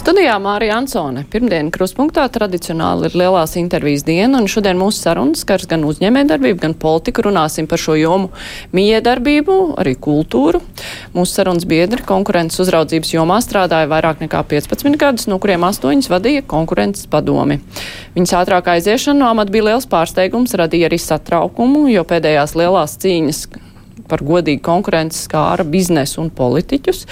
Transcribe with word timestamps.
Studijā 0.00 0.38
Mārija 0.40 0.78
Ansone. 0.80 1.26
Pirmdiena 1.28 1.68
kruspunktā 1.74 2.22
tradicionāli 2.32 3.10
ir 3.10 3.16
lielās 3.20 3.52
intervijas 3.60 4.00
diena, 4.06 4.38
un 4.40 4.48
šodien 4.48 4.78
mūsu 4.80 5.02
sarunas 5.04 5.42
skars 5.44 5.68
gan 5.68 5.84
uzņēmējdarbību, 5.84 6.56
gan 6.62 6.72
politiku. 6.72 7.26
Runāsim 7.26 7.68
par 7.68 7.82
šo 7.82 7.98
jomu 8.00 8.30
miedarbību, 8.72 9.58
arī 9.82 9.92
kultūru. 10.00 10.62
Mūsu 11.12 11.36
sarunas 11.36 11.68
biedri 11.68 12.00
konkurences 12.08 12.64
uzraudzības 12.64 13.12
jomā 13.12 13.42
strādāja 13.44 13.92
vairāk 13.92 14.24
nekā 14.24 14.40
15 14.54 14.96
gadus, 15.04 15.28
no 15.28 15.36
kuriem 15.36 15.68
8 15.68 16.08
vadīja 16.08 16.48
konkurences 16.48 17.04
padomi. 17.04 17.60
Viņas 18.16 18.38
ātrākā 18.40 18.80
aiziešana 18.80 19.20
no 19.20 19.28
amata 19.34 19.52
bija 19.52 19.68
liels 19.68 19.90
pārsteigums, 19.90 20.56
radīja 20.56 20.88
arī 20.88 20.96
satraukumu, 20.96 21.90
jo 21.92 22.08
pēdējās 22.08 22.56
lielās 22.56 22.96
cīņas 23.04 23.50
par 24.10 24.24
godīgu 24.26 24.62
konkurenci 24.66 25.18
skāra 25.26 25.64
biznesu 25.66 26.20
un 26.24 26.30
politiķus. 26.34 27.04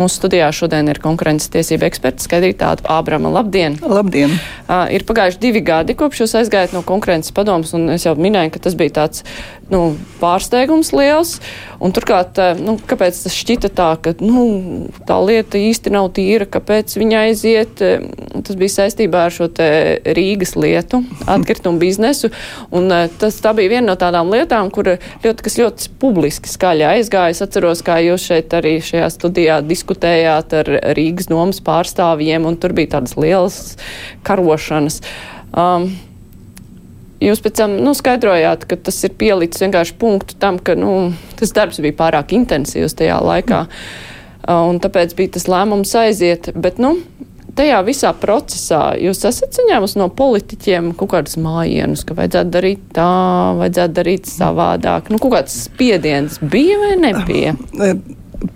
Mūsu 0.00 0.16
studijā 0.16 0.46
šodien 0.56 0.88
ir 0.88 0.96
konkurences 1.02 1.50
tiesība 1.52 1.84
eksperts 1.90 2.24
Skaidrītāta 2.24 2.86
Ābrama. 2.88 3.28
Labdien! 3.34 3.74
Labdien! 3.84 4.32
Uh, 4.64 4.86
ir 4.88 5.04
pagājuši 5.04 5.40
divi 5.42 5.60
gadi, 5.60 5.92
kopš 5.98 6.22
jūs 6.22 6.36
aizgājat 6.40 6.72
no 6.72 6.80
konkurences 6.86 7.34
padomus, 7.36 7.74
un 7.76 7.90
es 7.92 8.06
jau 8.06 8.14
minēju, 8.16 8.54
ka 8.54 8.62
tas 8.64 8.78
bija 8.80 8.94
tāds 9.02 9.26
nu, 9.68 9.98
pārsteigums 10.22 10.94
liels. 10.96 11.34
Un 11.80 11.92
turklāt, 11.96 12.36
nu, 12.60 12.78
kāpēc 12.88 13.18
tas 13.26 13.36
šķita 13.36 13.70
tā, 13.76 13.90
ka 14.00 14.14
nu, 14.24 14.88
tā 15.08 15.18
lieta 15.20 15.60
īsti 15.60 15.92
nav 15.92 16.10
tīra, 16.16 16.48
kāpēc 16.48 16.96
viņa 17.00 17.20
aiziet? 17.28 17.80
Tas 17.80 18.58
bija 18.58 18.74
saistībā 18.74 19.26
ar 19.28 19.36
šo 19.36 19.50
Rīgas 20.16 20.56
lietu, 20.60 21.02
atkritumu 21.28 21.80
biznesu. 21.80 22.32
Un 22.72 22.88
tas, 23.20 23.38
tā 23.40 23.52
bija 23.56 23.76
viena 23.76 23.92
no 23.92 23.98
tādām 24.00 24.32
lietām, 24.32 24.72
kur 24.72 24.94
ļoti, 24.96 25.46
kas 25.46 25.60
ļoti 25.60 25.92
publiski 26.02 26.52
skaļi 26.52 26.88
aizgāja. 26.90 27.36
Es 27.36 27.44
atceros, 27.44 27.84
kā 27.86 28.00
jūs 28.04 28.28
šeit 28.28 28.56
arī 28.56 28.76
šajā 28.84 29.08
studijā 29.14 29.60
diskutējāt 29.64 29.89
ar 30.60 30.70
Rīgas 30.96 31.30
domas 31.30 31.60
pārstāvjiem, 31.64 32.46
un 32.46 32.58
tur 32.60 32.74
bija 32.76 32.96
tādas 32.96 33.16
lielas 33.18 33.58
karošanas. 34.26 35.00
Um, 35.50 35.90
jūs 37.20 37.42
pēc 37.44 37.58
tam 37.60 37.78
nu, 37.84 37.94
skaidrojāt, 37.96 38.66
ka 38.68 38.78
tas 38.88 39.00
ir 39.06 39.16
pielicis 39.20 39.64
vienkārši 39.64 39.96
punktu 40.00 40.38
tam, 40.40 40.60
ka 40.62 40.76
nu, 40.78 41.12
tas 41.40 41.54
darbs 41.56 41.80
bija 41.82 41.98
pārāk 41.98 42.34
intensīvs 42.36 42.96
tajā 42.98 43.20
laikā. 43.24 43.64
Un 44.50 44.80
tāpēc 44.82 45.12
bija 45.18 45.36
tas 45.36 45.46
lēmums 45.50 45.92
aiziet. 46.00 46.48
Bet, 46.56 46.80
nu, 46.80 46.96
tajā 47.56 47.80
visā 47.86 48.12
procesā 48.16 48.94
jūs 49.00 49.20
esat 49.28 49.58
saņēmusi 49.58 50.00
no 50.00 50.08
politiķiem 50.16 50.92
kaut 50.98 51.12
kādus 51.14 51.36
mājienus, 51.42 52.06
ka 52.08 52.16
vajadzētu 52.18 52.54
darīt 52.56 52.86
tā, 52.96 53.10
vajadzētu 53.60 53.96
darīt 54.00 54.30
savādāk. 54.30 55.10
Nu, 55.12 55.20
kaut 55.22 55.36
kāds 55.36 55.56
spiediens 55.66 56.40
bija 56.40 56.78
vai 56.80 56.94
nebija? 57.04 57.56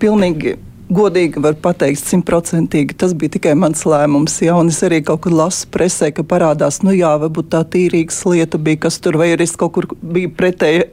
Pilnīgi 0.01 0.57
godīgi 0.93 1.43
var 1.43 1.57
pateikt, 1.65 2.03
simtprocentīgi 2.05 2.97
tas 3.01 3.15
bija 3.17 3.37
tikai 3.37 3.55
mans 3.59 3.85
lēmums. 3.89 4.37
Jā, 4.45 4.57
un 4.61 4.71
es 4.73 4.83
arī 4.87 5.01
kaut 5.07 5.25
kur 5.25 5.35
lasu 5.35 5.69
presē, 5.73 6.11
ka 6.15 6.27
parādās, 6.29 6.83
nu 6.85 6.95
jā, 6.97 7.15
varbūt 7.23 7.51
tā 7.55 7.65
tīrīgas 7.75 8.23
lieta 8.29 8.61
bija, 8.61 8.85
kas 8.87 9.01
tur 9.03 9.19
vai 9.21 9.33
arī 9.35 9.49
es 9.49 9.57
kaut 9.61 9.75
kur 9.77 9.89
biju 10.03 10.33
pretēji 10.37 10.89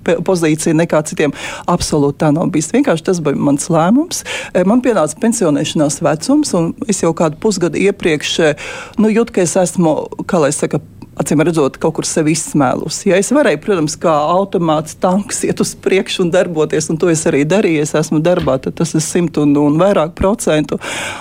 pozīcija 0.00 0.74
nekā 0.76 1.02
citiem. 1.08 1.34
Absolūti 1.70 2.20
tā 2.22 2.30
nav 2.34 2.50
bijis. 2.52 2.70
Vienkārši 2.74 3.06
tas 3.10 3.20
bija 3.24 3.36
mans 3.36 3.68
lēmums. 3.72 4.24
E, 4.52 4.64
man 4.68 4.82
pienāca 4.84 5.18
pensionēšanās 5.20 6.00
vecums, 6.04 6.54
un 6.56 6.72
es 6.88 7.02
jau 7.04 7.12
kādu 7.16 7.40
pusgadu 7.42 7.80
iepriekš 7.80 8.32
e, 8.40 8.54
nu, 9.00 9.12
jūtu, 9.12 9.36
ka 9.36 9.44
es 9.44 9.56
esmu, 9.60 9.96
kā 10.30 10.40
lai 10.42 10.52
saka, 10.56 10.80
acīm 11.18 11.42
redzot, 11.44 11.76
kaut 11.80 11.96
kur 11.98 12.06
sevi 12.06 12.34
izsmēlus. 12.36 13.02
Ja 13.08 13.18
es 13.20 13.30
varēju, 13.34 13.60
protams, 13.64 13.96
kā 14.00 14.12
automāts, 14.34 14.96
tanks 15.00 15.42
iet 15.48 15.60
uz 15.62 15.72
priekšu 15.82 16.24
un 16.24 16.32
darboties, 16.34 16.90
un 16.92 16.98
to 17.00 17.10
es 17.12 17.24
arī 17.28 17.42
darīju. 17.48 17.82
Es 17.84 17.94
esmu 17.98 18.20
darbā, 18.24 18.58
tad 18.62 18.76
tas 18.78 18.94
ir 18.94 19.04
simt 19.04 19.38
un, 19.40 19.54
un 19.58 19.78
vairāk 19.80 20.14
procentu. 20.18 20.78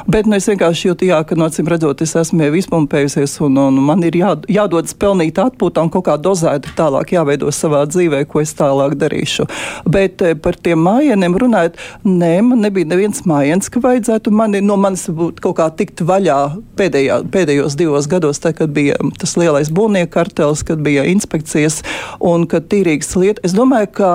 Bet 0.10 0.30
nu, 0.30 0.38
es 0.38 0.48
vienkārši 0.50 0.90
jūtu, 0.92 1.08
jā, 1.10 1.22
ka, 1.28 1.38
no 1.40 1.48
acīm 1.50 1.70
redzot, 1.72 2.04
es 2.06 2.16
esmu 2.20 2.48
jau 2.48 2.60
izpumpējusies, 2.62 3.38
un, 3.48 3.58
un 3.66 3.80
man 3.86 4.04
ir 4.08 4.20
jā, 4.20 4.36
jādodas 4.52 4.96
pelnīt 5.00 5.42
atpūtā 5.42 5.84
un 5.86 5.92
kaut 5.94 6.08
kā 6.08 6.18
dozēti 6.22 6.76
tālāk 6.78 7.16
jāveido 7.16 7.52
savā 7.56 7.86
dzīvē, 7.90 8.24
ko 8.30 8.44
es 8.44 8.54
tālāk 8.58 8.96
darīšu. 9.00 9.48
Bet 9.90 10.24
eh, 10.26 10.36
par 10.40 10.58
tiem 10.60 10.82
mājieniem 10.86 11.38
runājot, 11.44 11.80
nē, 12.06 12.34
man 12.46 12.64
nebija 12.66 12.92
neviens 12.94 13.24
mājiens, 13.30 13.72
ka 13.72 13.82
vajadzētu 13.84 14.34
mani, 14.36 14.64
no 14.66 14.78
manis 14.80 15.08
kaut 15.42 15.58
kā 15.60 15.70
tikt 15.80 16.04
vaļā 16.06 16.40
pēdējā, 16.80 17.22
pēdējos 17.34 17.78
divos 17.80 18.08
gados, 18.12 18.42
tā, 18.44 18.54
kad 18.56 18.72
bija 18.76 18.98
tas 19.20 19.36
lielais 19.40 19.72
skolnieku 19.80 20.12
kartels, 20.12 20.64
kad 20.64 20.80
bija 20.84 21.06
inspekcijas 21.08 21.80
un 22.20 22.44
kad 22.52 22.68
tīrīgas 22.68 23.16
lietas. 23.16 23.46
Es 23.48 23.56
domāju, 23.56 23.88
ka 23.96 24.10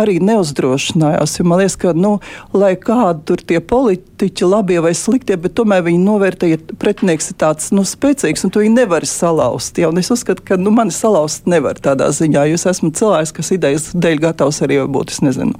arī 0.00 0.18
neuzdrošinājās, 0.18 1.38
jo 1.38 1.46
man 1.46 1.62
liekas, 1.62 1.76
ka, 1.78 1.92
nu, 1.94 2.16
lai 2.52 2.74
kādi 2.74 3.22
tur 3.28 3.44
tie 3.46 3.60
politiķi, 3.62 4.13
labie 4.48 4.80
vai 4.84 4.94
sliktie, 4.96 5.36
bet 5.40 5.54
tomēr 5.58 5.84
viņi 5.86 6.00
novērtēja, 6.04 6.58
ja 6.58 6.78
pretinieks 6.80 7.30
ir 7.32 7.38
tāds, 7.40 7.70
nu, 7.74 7.84
spēcīgs 7.88 8.46
un 8.46 8.52
tu 8.54 8.62
viņu 8.62 8.74
nevari 8.78 9.08
salauzt. 9.08 9.78
Ja? 9.80 9.90
Un 9.92 10.00
es 10.02 10.10
uzskatu, 10.14 10.44
ka, 10.46 10.58
nu, 10.60 10.72
mani 10.74 10.94
salauzt 10.94 11.48
nevar 11.50 11.80
tādā 11.82 12.10
ziņā, 12.14 12.46
jo 12.50 12.58
es 12.58 12.66
esmu 12.70 12.92
cilvēks, 12.96 13.34
kas 13.36 13.52
idejas 13.56 13.90
dēļ 13.94 14.20
gatavs 14.28 14.62
arī 14.64 14.80
būt, 14.84 15.14
es 15.14 15.22
nezinu, 15.24 15.56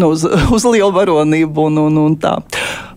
nu, 0.00 0.12
uz, 0.12 0.26
uz 0.56 0.68
lielu 0.68 0.92
varonību 0.96 1.68
un, 1.70 1.82
un, 1.86 2.04
un 2.04 2.18
tā 2.20 2.38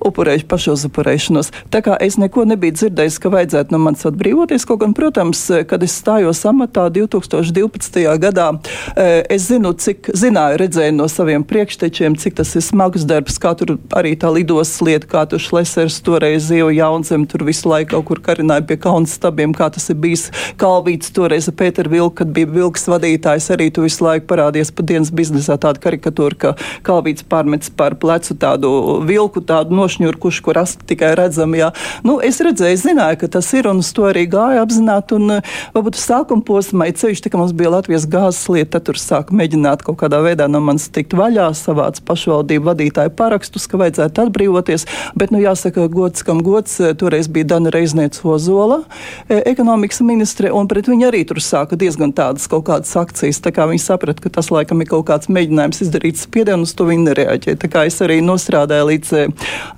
upurējuši 0.03 0.47
pašuzupurēšanos. 0.49 1.51
Tā 1.73 1.81
kā 1.85 1.95
es 2.03 2.17
neko 2.19 2.45
nebiju 2.49 2.75
dzirdējis, 2.77 3.19
ka 3.23 3.31
vajadzētu 3.33 3.75
no 3.75 3.81
manis 3.83 4.05
atbrīvoties, 4.09 4.65
kaut 4.67 4.83
gan, 4.83 4.95
protams, 4.97 5.45
kad 5.69 5.83
es 5.85 5.95
stājos 6.01 6.43
amatā 6.49 6.89
2012. 6.93 8.03
gadā. 8.21 8.49
Eh, 8.95 9.23
es 9.33 9.47
zinu, 9.49 9.73
cik 9.73 10.11
zināju, 10.17 10.59
redzēju 10.63 10.97
no 10.97 11.07
saviem 11.11 11.45
priekštečiem, 11.47 12.17
cik 12.19 12.37
tas 12.39 12.53
ir 12.57 12.65
smags 12.65 13.07
darbs, 13.07 13.39
kā 13.41 13.53
tur 13.57 13.77
arī 13.95 14.15
tā 14.19 14.31
lidos 14.33 14.75
lieta, 14.83 15.02
kā 15.09 15.23
tur 15.29 15.39
šlesers 15.39 16.01
toreiz 16.05 16.49
jau 16.51 16.67
jaunzem, 16.73 17.23
tur 17.29 17.45
visu 17.47 17.69
laiku 17.71 17.93
kaut 17.95 18.07
kur 18.09 18.21
karināja 18.25 18.65
pie 18.67 18.77
kauna 18.81 19.09
stabiem, 19.09 19.53
kā 19.55 19.69
tas 19.73 19.87
ir 19.93 19.99
bijis 20.03 20.25
Kalvīts 20.59 21.13
toreiz 21.15 21.47
ar 21.49 21.55
Pēteru 21.59 21.93
Vilku, 21.93 22.17
kad 22.19 22.33
bija 22.35 22.49
Vilks 22.51 22.87
vadītājs, 22.91 23.49
arī 23.55 23.69
tu 23.73 23.85
visu 23.85 24.03
laiku 24.03 24.27
parādies 24.33 24.73
pa 24.75 24.83
dienas 24.83 25.13
biznesā 25.15 25.55
tāda 25.61 25.79
karikatūra, 25.83 26.39
ka 26.39 26.53
Kalvīts 26.83 27.23
pārmets 27.29 27.71
par 27.71 27.95
plecu 28.01 28.35
tādu 28.39 28.73
vilku, 29.07 29.43
tādu 29.45 29.77
nošņurkušu, 29.79 30.43
kur 30.43 30.59
rast 30.59 30.83
tikai 30.89 31.13
redzam, 31.19 31.55
jā. 31.55 31.71
Nu, 32.03 32.19
es 32.23 32.41
redzēju, 32.43 32.81
zināju, 32.83 33.21
ka 33.23 33.31
tas 33.37 33.53
ir 33.55 33.71
un 33.71 33.79
uz 33.83 33.93
to 33.95 34.09
arī 34.09 34.27
gāju 34.31 34.63
apzināti 34.65 35.15
un 35.15 35.37
varbūt 35.73 35.93
varbūt 35.93 35.99
sākuma 35.99 36.43
posmā, 36.45 36.87
ja 36.87 36.95
ceļš 36.97 37.21
tā 37.23 37.29
kā 37.29 37.37
mums 37.37 37.53
bija 37.53 37.71
Latvijas 37.73 38.07
gāzes 38.07 38.47
lieta, 38.49 38.77
tad 38.77 38.87
tur 38.87 38.97
sāka 38.97 39.33
mēģināt 39.35 39.83
kaut 39.83 39.99
kādā 40.01 40.21
veidā 40.23 40.47
no 40.49 40.59
manis 40.59 40.89
tikt 40.89 41.13
vaļā, 41.13 41.53
savāc 41.53 42.01
pašvaldību 42.05 42.65
vadītāju 42.71 43.13
parakstus, 43.17 43.67
ka 43.67 43.77
vajadzētu 43.77 44.25
atbrīvoties. 44.25 44.82
Bet, 45.19 45.33
nu, 45.33 45.41
jāsaka, 45.43 45.87
gods, 45.91 46.23
kam 46.25 46.41
gods, 46.45 46.79
toreiz 46.99 47.29
bija 47.31 47.53
Dana 47.53 47.71
Reizniec 47.73 48.19
Ozola, 48.23 48.81
e, 49.27 49.41
ekonomikas 49.51 50.01
ministre, 50.05 50.51
un 50.53 50.69
pret 50.71 50.89
viņu 50.91 51.09
arī 51.09 51.23
tur 51.29 51.41
sāka 51.43 51.77
diezgan 51.79 52.13
tādas 52.15 52.47
kaut 52.51 52.65
kādas 52.69 52.93
akcijas. 52.99 53.41
Tā 53.43 53.53
kā 53.55 53.67
viņi 53.69 53.83
saprata, 53.83 54.23
ka 54.23 54.33
tas 54.39 54.51
laikam 54.53 54.83
ir 54.83 54.91
kaut 54.91 55.07
kāds 55.09 55.31
mēģinājums 55.33 55.83
izdarīt 55.85 56.21
spiedienu, 56.21 56.67
uz 56.67 56.75
to 56.77 56.87
viņi 56.89 57.07
nereaģēja. 57.09 57.61
Tā 57.63 57.71
kā 57.71 57.85
es 57.89 57.99
arī 58.03 58.21
nostrādāju 58.25 58.89
līdz 58.91 59.13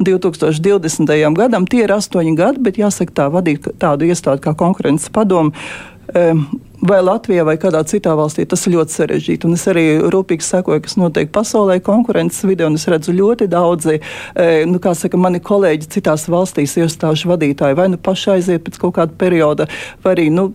2020. 0.06 1.16
E, 1.16 1.34
gadam. 1.36 1.66
Tie 1.70 1.84
ir 1.86 1.96
astoņi 1.96 2.36
gadi, 2.38 2.64
bet 2.66 2.80
jāsaka, 2.82 3.20
tā 3.22 3.28
vadīt 3.34 3.68
tādu 3.82 4.08
iestādi 4.10 4.44
kā 4.46 4.56
konkurences 4.58 5.12
padomu 5.14 5.54
vai 6.90 7.02
Latvijā 7.04 7.46
vai 7.48 7.56
kādā 7.62 7.82
citā 7.88 8.14
valstī, 8.18 8.46
tas 8.50 8.66
ir 8.68 8.76
ļoti 8.76 8.96
sarežģīti. 8.96 9.48
Un 9.48 9.58
es 9.58 9.66
arī 9.72 9.86
rūpīgi 10.14 10.46
sekoju, 10.46 10.84
kas 10.86 10.98
notiek 11.00 11.32
pasaulē, 11.36 11.80
konkurences 11.86 12.46
vidē, 12.48 12.68
un 12.70 12.78
es 12.80 12.88
redzu 12.92 13.16
ļoti 13.16 13.50
daudzi, 13.52 14.00
nu, 14.70 14.82
kā 14.84 14.96
saka, 14.98 15.20
mani 15.22 15.42
kolēģi 15.44 15.92
citās 15.98 16.28
valstīs, 16.32 16.78
iestāžu 16.82 17.32
vadītāji, 17.34 17.78
vai 17.80 17.90
nu 17.94 18.02
paši 18.02 18.36
aiziet 18.38 18.66
pēc 18.68 18.80
kaut 18.82 18.98
kāda 19.00 19.18
perioda, 19.20 19.70
vai 20.06 20.16
arī, 20.18 20.30
nu, 20.34 20.52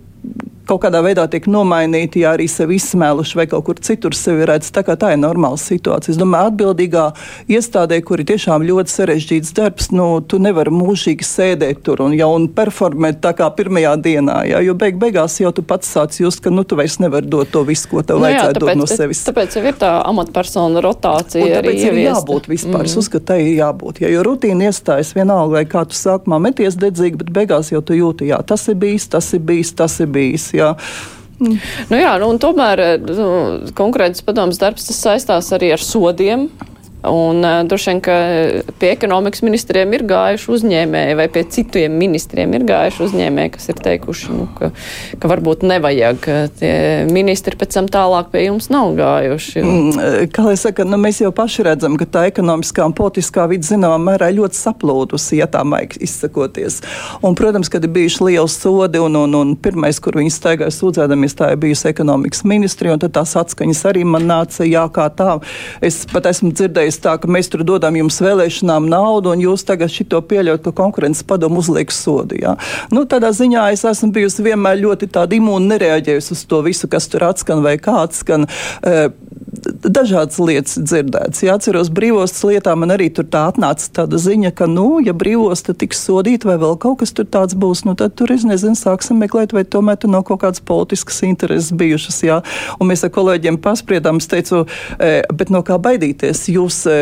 kaut 0.70 0.84
kādā 0.84 1.00
veidā 1.02 1.26
tiek 1.30 1.46
nomainīti, 1.50 2.22
ja 2.24 2.34
arī 2.36 2.46
sevi 2.50 2.78
izsmēluši 2.78 3.38
vai 3.38 3.46
kaut 3.50 3.66
kur 3.66 3.80
citur 3.82 4.14
sevi 4.16 4.46
redz. 4.48 4.70
Tā, 4.74 4.84
tā 4.86 5.12
ir 5.14 5.20
normāla 5.20 5.58
situācija. 5.60 6.14
Es 6.14 6.20
domāju, 6.20 6.52
atbildīgā 6.52 7.06
iestādē, 7.50 7.98
kur 8.06 8.22
ir 8.22 8.28
tiešām 8.30 8.64
ļoti 8.68 8.94
sarežģīts 8.94 9.54
darbs, 9.56 9.90
nu, 9.94 10.06
tu 10.22 10.38
nevari 10.42 10.72
mūžīgi 10.74 11.26
sēdēt 11.26 11.82
tur 11.86 12.04
un 12.04 12.14
jau 12.16 12.30
un 12.36 12.46
performēt 12.54 13.20
tā 13.24 13.34
kā 13.38 13.48
pirmajā 13.56 13.96
dienā. 14.04 14.38
Jā, 14.50 14.62
jo 14.66 14.76
beig 14.78 15.00
beigās 15.00 15.40
jau 15.42 15.50
tu 15.56 15.64
pats 15.66 15.90
sāc 15.90 16.20
just, 16.22 16.42
ka 16.44 16.52
nu, 16.54 16.64
tu 16.64 16.78
vairs 16.78 17.00
nevari 17.02 17.30
dot 17.30 17.50
to 17.50 17.64
visu, 17.66 17.88
ko 17.90 18.04
tev 18.06 18.20
nu, 18.20 18.28
vajadzētu 18.28 18.54
jā, 18.54 18.60
tāpēc, 18.60 18.78
dot 18.78 18.82
no 18.82 18.88
sevis. 18.90 19.24
Tāpēc 19.26 19.58
jau 19.58 19.64
ir 19.66 19.78
tā 19.80 19.92
amatpersona 20.06 20.84
rotācija. 20.84 21.46
Un 21.46 21.56
tāpēc 21.58 21.82
ir 21.88 22.00
jābūt 22.04 22.50
vispār. 22.52 22.84
Mm. 22.84 22.90
Es 22.90 22.96
uzskatu, 23.00 23.26
tai 23.32 23.40
ir 23.48 23.52
jābūt. 23.58 24.02
Ja, 24.04 24.12
jo 24.12 24.22
rutīna 24.26 24.70
iestājas 24.70 25.12
vienalga, 25.18 25.58
vai 25.58 25.64
kā 25.70 25.82
tu 25.88 25.98
sākumā 25.98 26.38
meties 26.46 26.78
dedzīgi, 26.80 27.18
bet 27.24 27.34
beigās 27.34 27.72
jau 27.74 27.82
tu 27.82 27.98
jūti, 27.98 28.30
jā, 28.30 28.38
tas 28.46 28.68
ir 28.70 28.78
bijis, 28.80 29.08
tas 29.10 29.32
ir 29.36 29.42
bijis, 29.50 29.74
tas 29.78 29.98
ir 30.04 30.10
bijis. 30.14 30.50
Jā 30.56 30.59
jā. 30.60 30.74
Mm. 31.40 31.56
Nu 31.88 31.98
jā, 32.00 32.12
nu, 32.20 32.34
tomēr 32.40 32.82
nu, 33.00 33.28
konkurences 33.76 34.24
padomas 34.26 34.60
darbs 34.60 34.90
saistās 34.92 35.48
arī 35.56 35.72
ar 35.76 35.84
sodiem. 35.84 36.50
Un 37.08 37.40
uh, 37.44 37.62
droši 37.64 37.90
vien, 37.90 38.00
ka 38.04 38.16
pie 38.80 38.90
ekonomikas 38.92 39.40
ministriem 39.46 39.94
ir 39.96 40.04
gājuši 40.08 40.50
uzņēmēji 40.56 41.16
vai 41.16 41.26
pie 41.32 41.44
citiem 41.48 41.94
ministriem 41.96 42.52
ir 42.58 42.66
gājuši 42.68 43.04
uzņēmēji, 43.06 43.52
kas 43.54 43.70
ir 43.72 43.80
teikuši, 43.80 44.34
nu, 44.36 44.46
ka, 44.58 44.70
ka 45.20 45.30
varbūt 45.30 45.64
nevajag, 45.68 46.28
tie 46.60 46.72
ministri 47.08 47.56
pēc 47.60 47.78
tam 47.78 47.88
tālāk 47.92 48.28
pie 48.34 48.44
jums 48.46 48.68
nav 48.72 48.92
gājuši. 48.98 49.64
Mm, 49.64 50.28
kā 50.34 50.44
lai 50.44 50.56
saka, 50.60 50.84
nu, 50.88 50.98
mēs 51.00 51.22
jau 51.22 51.32
paši 51.34 51.64
redzam, 51.70 51.96
ka 52.00 52.08
tā 52.08 52.26
ekonomiskā 52.28 52.84
un 52.88 52.96
politiskā 52.96 53.46
vide 53.50 53.68
zināmā 53.68 53.96
mērā 54.10 54.30
ļoti 54.36 54.58
saplūdusi, 54.60 55.38
ja 55.40 55.48
tā 55.50 55.64
maigi 55.64 56.02
izsakoties. 56.04 56.80
Un, 57.24 57.36
protams, 57.38 57.70
kad 57.72 57.84
ir 57.86 57.92
bijuši 57.94 58.26
liels 58.28 58.58
sodi 58.60 59.00
un, 59.00 59.16
un, 59.22 59.36
un 59.40 59.54
pirmais, 59.56 60.00
kur 60.02 60.18
viņi 60.20 60.34
staigāja 60.34 60.74
sūdzēdamies, 60.74 61.36
tā 61.38 61.52
ir 61.54 61.60
bijusi 61.62 61.88
ekonomikas 61.90 62.44
ministri, 62.48 62.92
un 62.92 63.00
tad 63.00 63.14
tās 63.16 63.36
atskaņas 63.40 63.84
arī 63.90 64.04
man 64.04 64.28
nāca, 64.28 64.66
jā, 64.68 64.84
kā 64.92 65.08
tā. 65.16 65.38
Es 65.84 66.02
pat 66.10 66.28
esmu 66.30 66.52
dzirdējis 66.52 66.89
nereiz 66.90 66.98
tā, 67.00 67.16
ka 67.20 67.28
mēs 67.30 67.50
tur 67.50 67.62
dodam 67.64 67.96
jums 67.96 68.20
vēlēšanām 68.20 68.88
naudu, 68.90 69.32
un 69.34 69.40
jūs 69.40 69.64
tagad 69.64 69.90
šito 69.90 70.20
pieļaut, 70.20 70.62
ka 70.64 70.72
konkurences 70.72 71.22
padomu 71.24 71.60
uzliek 71.60 71.90
sodu. 71.90 72.36
Jā. 72.40 72.56
Nu, 72.90 73.04
tādā 73.06 73.30
ziņā 73.32 73.72
es 73.72 73.84
esmu 73.84 74.12
bijusi 74.12 74.42
vienmēr 74.42 74.80
ļoti 74.80 75.10
tāda 75.10 75.36
imūna 75.36 75.76
nereaģējusi 75.76 76.34
uz 76.34 76.44
to 76.46 76.62
visu, 76.62 76.88
kas 76.88 77.08
tur 77.08 77.28
atskan 77.30 77.62
vai 77.62 77.76
kāds 77.78 78.22
skan. 78.24 78.48
E, 78.82 79.10
dažādas 79.60 80.38
lietas 80.40 80.78
dzirdētas. 80.78 81.42
Ja 81.44 81.56
atceros 81.58 81.90
brīvostas 81.92 82.42
lietā, 82.48 82.74
man 82.78 82.92
arī 82.94 83.10
tur 83.14 83.26
tā 83.30 83.46
atnāca 83.50 83.88
tāda 84.00 84.20
ziņa, 84.20 84.52
ka, 84.56 84.68
nu, 84.70 85.00
ja 85.04 85.14
brīvosta 85.16 85.74
tiks 85.76 86.02
sodīta 86.06 86.50
vai 86.50 86.56
vēl 86.60 86.76
kaut 86.80 87.00
kas 87.02 87.12
tur 87.16 87.28
tāds 87.28 87.56
būs, 87.58 87.84
nu, 87.88 87.94
tad 87.98 88.14
tur, 88.18 88.32
es 88.34 88.46
nezinu, 88.48 88.78
sāksim 88.78 89.20
meklēt, 89.20 89.54
vai 89.56 89.64
tomēr 89.68 89.98
tur 90.00 90.12
nav 90.12 90.24
kaut 90.28 90.42
kādas 90.44 90.62
politiskas 90.64 91.22
intereses 91.26 91.74
bijušas, 91.76 92.20
jā. 92.26 92.40
Un 92.80 92.90
mēs 92.90 93.04
ar 93.06 93.12
kolēģiem 93.14 93.60
paspriedām, 93.62 94.20
es 94.22 94.30
teicu, 94.30 94.64
e, 94.98 95.12
bet 95.34 95.52
no 95.52 95.62
kā 95.66 95.78
baidīties? 95.82 96.46
Jūs 96.54 96.82
e, 96.90 96.98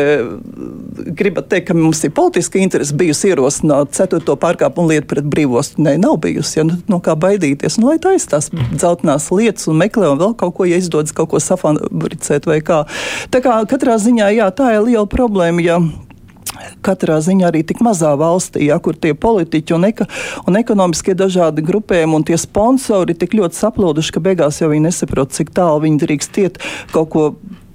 gribat 1.19 1.49
teikt, 1.53 1.69
ka 1.69 1.77
mums 1.77 2.03
ir 2.05 2.13
politiska 2.15 2.61
interese 2.61 2.97
bijusi 2.99 3.31
ierosināt 3.31 3.95
ceturto 3.97 4.35
pārkāpumu 4.39 4.93
lietu 4.93 5.09
pret 5.13 5.29
brīvostu? 5.29 5.83
Nē, 5.85 5.95
nav 6.01 6.19
bijusi, 6.23 6.59
ja, 6.59 6.67
nu, 6.67 6.79
no 6.91 7.01
kā 7.03 7.15
baidīties? 7.19 7.79
Nu, 7.79 7.91
lai 7.93 7.99
tā 8.01 8.15
izstās 8.17 8.51
dzeltenās 8.51 9.29
lietas 9.33 9.69
un 9.71 9.79
meklē 9.79 10.11
un 10.13 10.21
vēl 10.21 10.35
kaut 10.39 10.57
ko, 10.57 10.67
ja 10.67 10.79
izdodas 10.79 11.15
kaut 11.15 11.31
ko 11.33 11.41
safabricēt 11.43 12.48
vai 12.49 12.59
kā. 12.65 12.83
Tā 13.31 13.43
kā 13.45 13.61
katrā 13.69 13.99
ziņā, 14.01 14.33
jā, 14.35 14.51
tā 14.55 14.73
ir 14.75 14.85
liela 14.89 15.07
problēma. 15.09 15.65
Ja 15.65 15.81
katrā 16.85 17.19
ziņā 17.23 17.49
arī 17.49 17.61
tik 17.67 17.81
mazā 17.85 18.11
valstī, 18.19 18.65
ja, 18.69 18.79
kur 18.83 18.97
tie 18.97 19.13
politiķi 19.15 19.75
un, 19.75 19.87
eka, 19.89 20.07
un 20.47 20.59
ekonomiskie 20.59 21.15
dažādi 21.17 21.63
grupējumi 21.65 22.19
un 22.19 22.25
tie 22.27 22.37
sponsori 22.39 23.15
tik 23.17 23.35
ļoti 23.37 23.59
saplūduši, 23.59 24.15
ka 24.15 24.23
beigās 24.23 24.61
jau 24.61 24.71
viņi 24.71 24.87
nesaprot, 24.89 25.33
cik 25.35 25.53
tālu 25.55 25.85
viņi 25.85 26.03
drīkst 26.05 26.41
iet 26.43 26.61
kaut 26.93 27.11
ko 27.13 27.25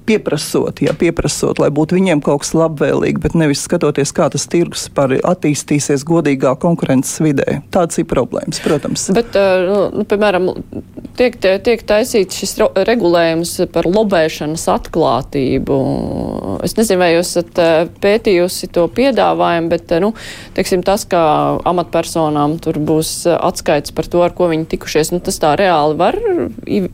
pieprasot, 0.07 0.83
ja, 0.85 0.93
pieprasot, 0.99 1.59
lai 1.63 1.71
būtu 1.75 1.97
viņiem 1.97 2.21
kaut 2.25 2.45
kas 2.45 2.53
labvēlīgi, 2.57 3.21
bet 3.25 3.37
nevis 3.39 3.65
skatoties, 3.65 4.13
kā 4.15 4.29
tas 4.33 4.47
tirgus 4.51 4.87
attīstīsies 4.95 6.05
godīgā 6.09 6.55
konkurences 6.61 7.21
vidē. 7.25 7.61
Tāds 7.75 7.99
ir 8.01 8.09
problēmas, 8.11 8.61
protams. 8.65 9.07
Bet, 9.17 9.37
nu, 9.69 9.79
nu, 9.95 10.05
piemēram, 10.09 10.51
tiek, 11.19 11.39
tiek 11.41 11.85
taisīts 11.89 12.43
šis 12.43 12.57
regulējums 12.89 13.55
par 13.73 13.89
lobēšanas 13.89 14.67
atklātību. 14.75 15.79
Es 16.67 16.77
nezinu, 16.79 17.01
vai 17.01 17.11
jūs 17.15 17.33
esat 17.35 17.63
pētījusi 18.05 18.71
to 18.75 18.87
piedāvājumu, 18.93 19.73
bet, 19.73 19.97
nu, 20.05 20.13
teiksim, 20.57 20.85
tas, 20.87 21.07
ka 21.09 21.23
amatpersonām 21.65 22.59
tur 22.63 22.81
būs 22.83 23.17
atskaits 23.35 23.95
par 23.97 24.09
to, 24.11 24.21
ar 24.25 24.37
ko 24.37 24.51
viņi 24.53 24.69
tikušies, 24.75 25.15
nu, 25.15 25.23
tas 25.25 25.41
tā 25.41 25.55
reāli 25.59 25.99
var 26.01 26.21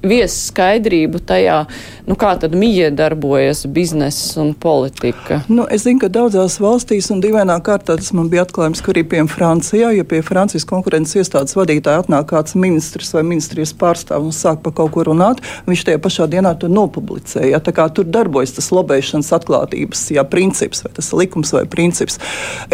vies 0.06 0.36
skaidrību 0.50 1.22
tajā, 1.26 1.58
nu, 2.06 2.16
kā 2.20 2.36
tad 2.40 2.54
mīja 2.58 2.92
darbojas 3.00 3.64
bizness 3.66 4.36
un 4.40 4.52
politika? 4.54 5.40
Nu, 5.48 5.64
es 5.70 5.86
zinu, 5.86 6.02
ka 6.04 6.10
daudzās 6.12 6.58
valstīs, 6.60 7.08
un 7.14 7.22
dīvainā 7.24 7.56
kārtā 7.64 7.96
tas 7.96 8.12
man 8.16 8.28
bija 8.32 8.44
atklājums, 8.44 8.82
ka 8.84 8.92
arī 8.92 9.06
pie 9.08 9.24
Francijā, 9.30 9.90
ja 9.96 10.04
pie 10.04 10.20
Francijas 10.26 10.66
konkurences 10.68 11.16
iestādes 11.22 11.56
vadītāja 11.56 12.04
atnāk 12.04 12.28
kāds 12.34 12.56
ministrs 12.58 13.14
vai 13.16 13.24
ministrijas 13.26 13.72
pārstāvs 13.80 14.28
un 14.28 14.36
sāk 14.36 14.60
par 14.64 14.74
kaut 14.76 14.92
ko 14.94 15.04
runāt, 15.08 15.40
viņš 15.68 15.86
tajā 15.88 16.00
pašā 16.02 16.28
dienā 16.30 16.52
to 16.60 16.68
nopublicēja. 16.70 17.54
Ja? 17.54 17.62
Tā 17.64 17.74
kā 17.76 17.86
tur 17.94 18.08
darbojas 18.08 18.54
tas 18.56 18.70
lobēšanas 18.74 19.32
atklātības 19.38 20.04
ja, 20.14 20.26
princips, 20.28 20.84
vai 20.84 20.92
tas 20.96 21.10
likums 21.16 21.54
vai 21.56 21.64
princips. 21.70 22.20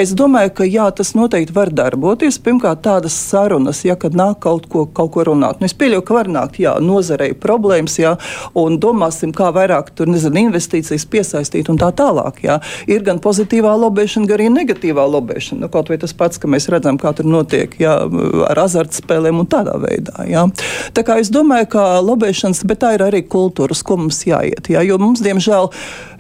Es 0.01 0.15
domāju, 0.17 0.55
ka 0.59 0.69
jā, 0.69 0.89
tas 0.97 1.15
noteikti 1.19 1.55
var 1.57 1.73
darboties. 1.75 2.41
Pirmkārt, 2.43 2.83
tādas 2.87 3.17
sarunas, 3.17 3.85
ja 3.87 3.97
kad 4.01 4.17
nāk 4.19 4.41
kaut 4.45 4.69
ko, 4.73 4.87
kaut 4.87 5.13
ko 5.15 5.27
runāt. 5.31 5.61
Nu, 5.61 5.71
es 5.71 5.77
pieļauju, 5.77 6.05
ka 6.07 6.19
var 6.19 6.31
nākt, 6.33 6.61
jā, 6.63 6.77
nozarei 6.83 7.33
problēmas, 7.47 7.99
jā, 8.01 8.17
un 8.59 8.81
domāsim, 8.83 9.35
kā 9.37 9.53
vairāk 9.55 9.93
tur 9.97 10.11
nezinu, 10.17 10.47
investīcijas 10.49 11.07
piesaistīt 11.13 11.71
un 11.73 11.81
tā 11.81 11.91
tālāk. 11.97 12.43
Jā. 12.47 12.59
Ir 12.91 13.05
gan 13.07 13.21
pozitīvā 13.23 13.75
lobēšana, 13.85 14.29
gan 14.29 14.39
arī 14.39 14.49
negatīvā 14.55 15.07
lobēšana. 15.17 15.65
Nu, 15.65 15.71
kaut 15.73 15.93
vai 15.93 16.01
tas 16.03 16.15
pats, 16.17 16.41
ka 16.43 16.51
mēs 16.51 16.69
redzam, 16.73 16.99
kā 17.01 17.13
tur 17.17 17.29
notiek 17.31 17.77
jā, 17.81 17.95
ar 18.51 18.63
azartspēlēm 18.67 19.45
un 19.45 19.51
tādā 19.51 19.77
veidā. 19.83 20.27
Jā. 20.31 20.47
Tā 20.97 21.07
kā 21.07 21.21
es 21.23 21.33
domāju, 21.35 21.71
ka 21.77 21.87
lobēšanas, 22.05 22.65
bet 22.69 22.83
tā 22.85 22.97
ir 22.97 23.07
arī 23.07 23.23
kultūras, 23.27 23.85
ko 23.87 24.01
mums 24.03 24.23
jāiet. 24.29 24.71
Jā, 24.73 24.85
jo 24.87 25.01
mums, 25.03 25.25
diemžēl, 25.25 25.71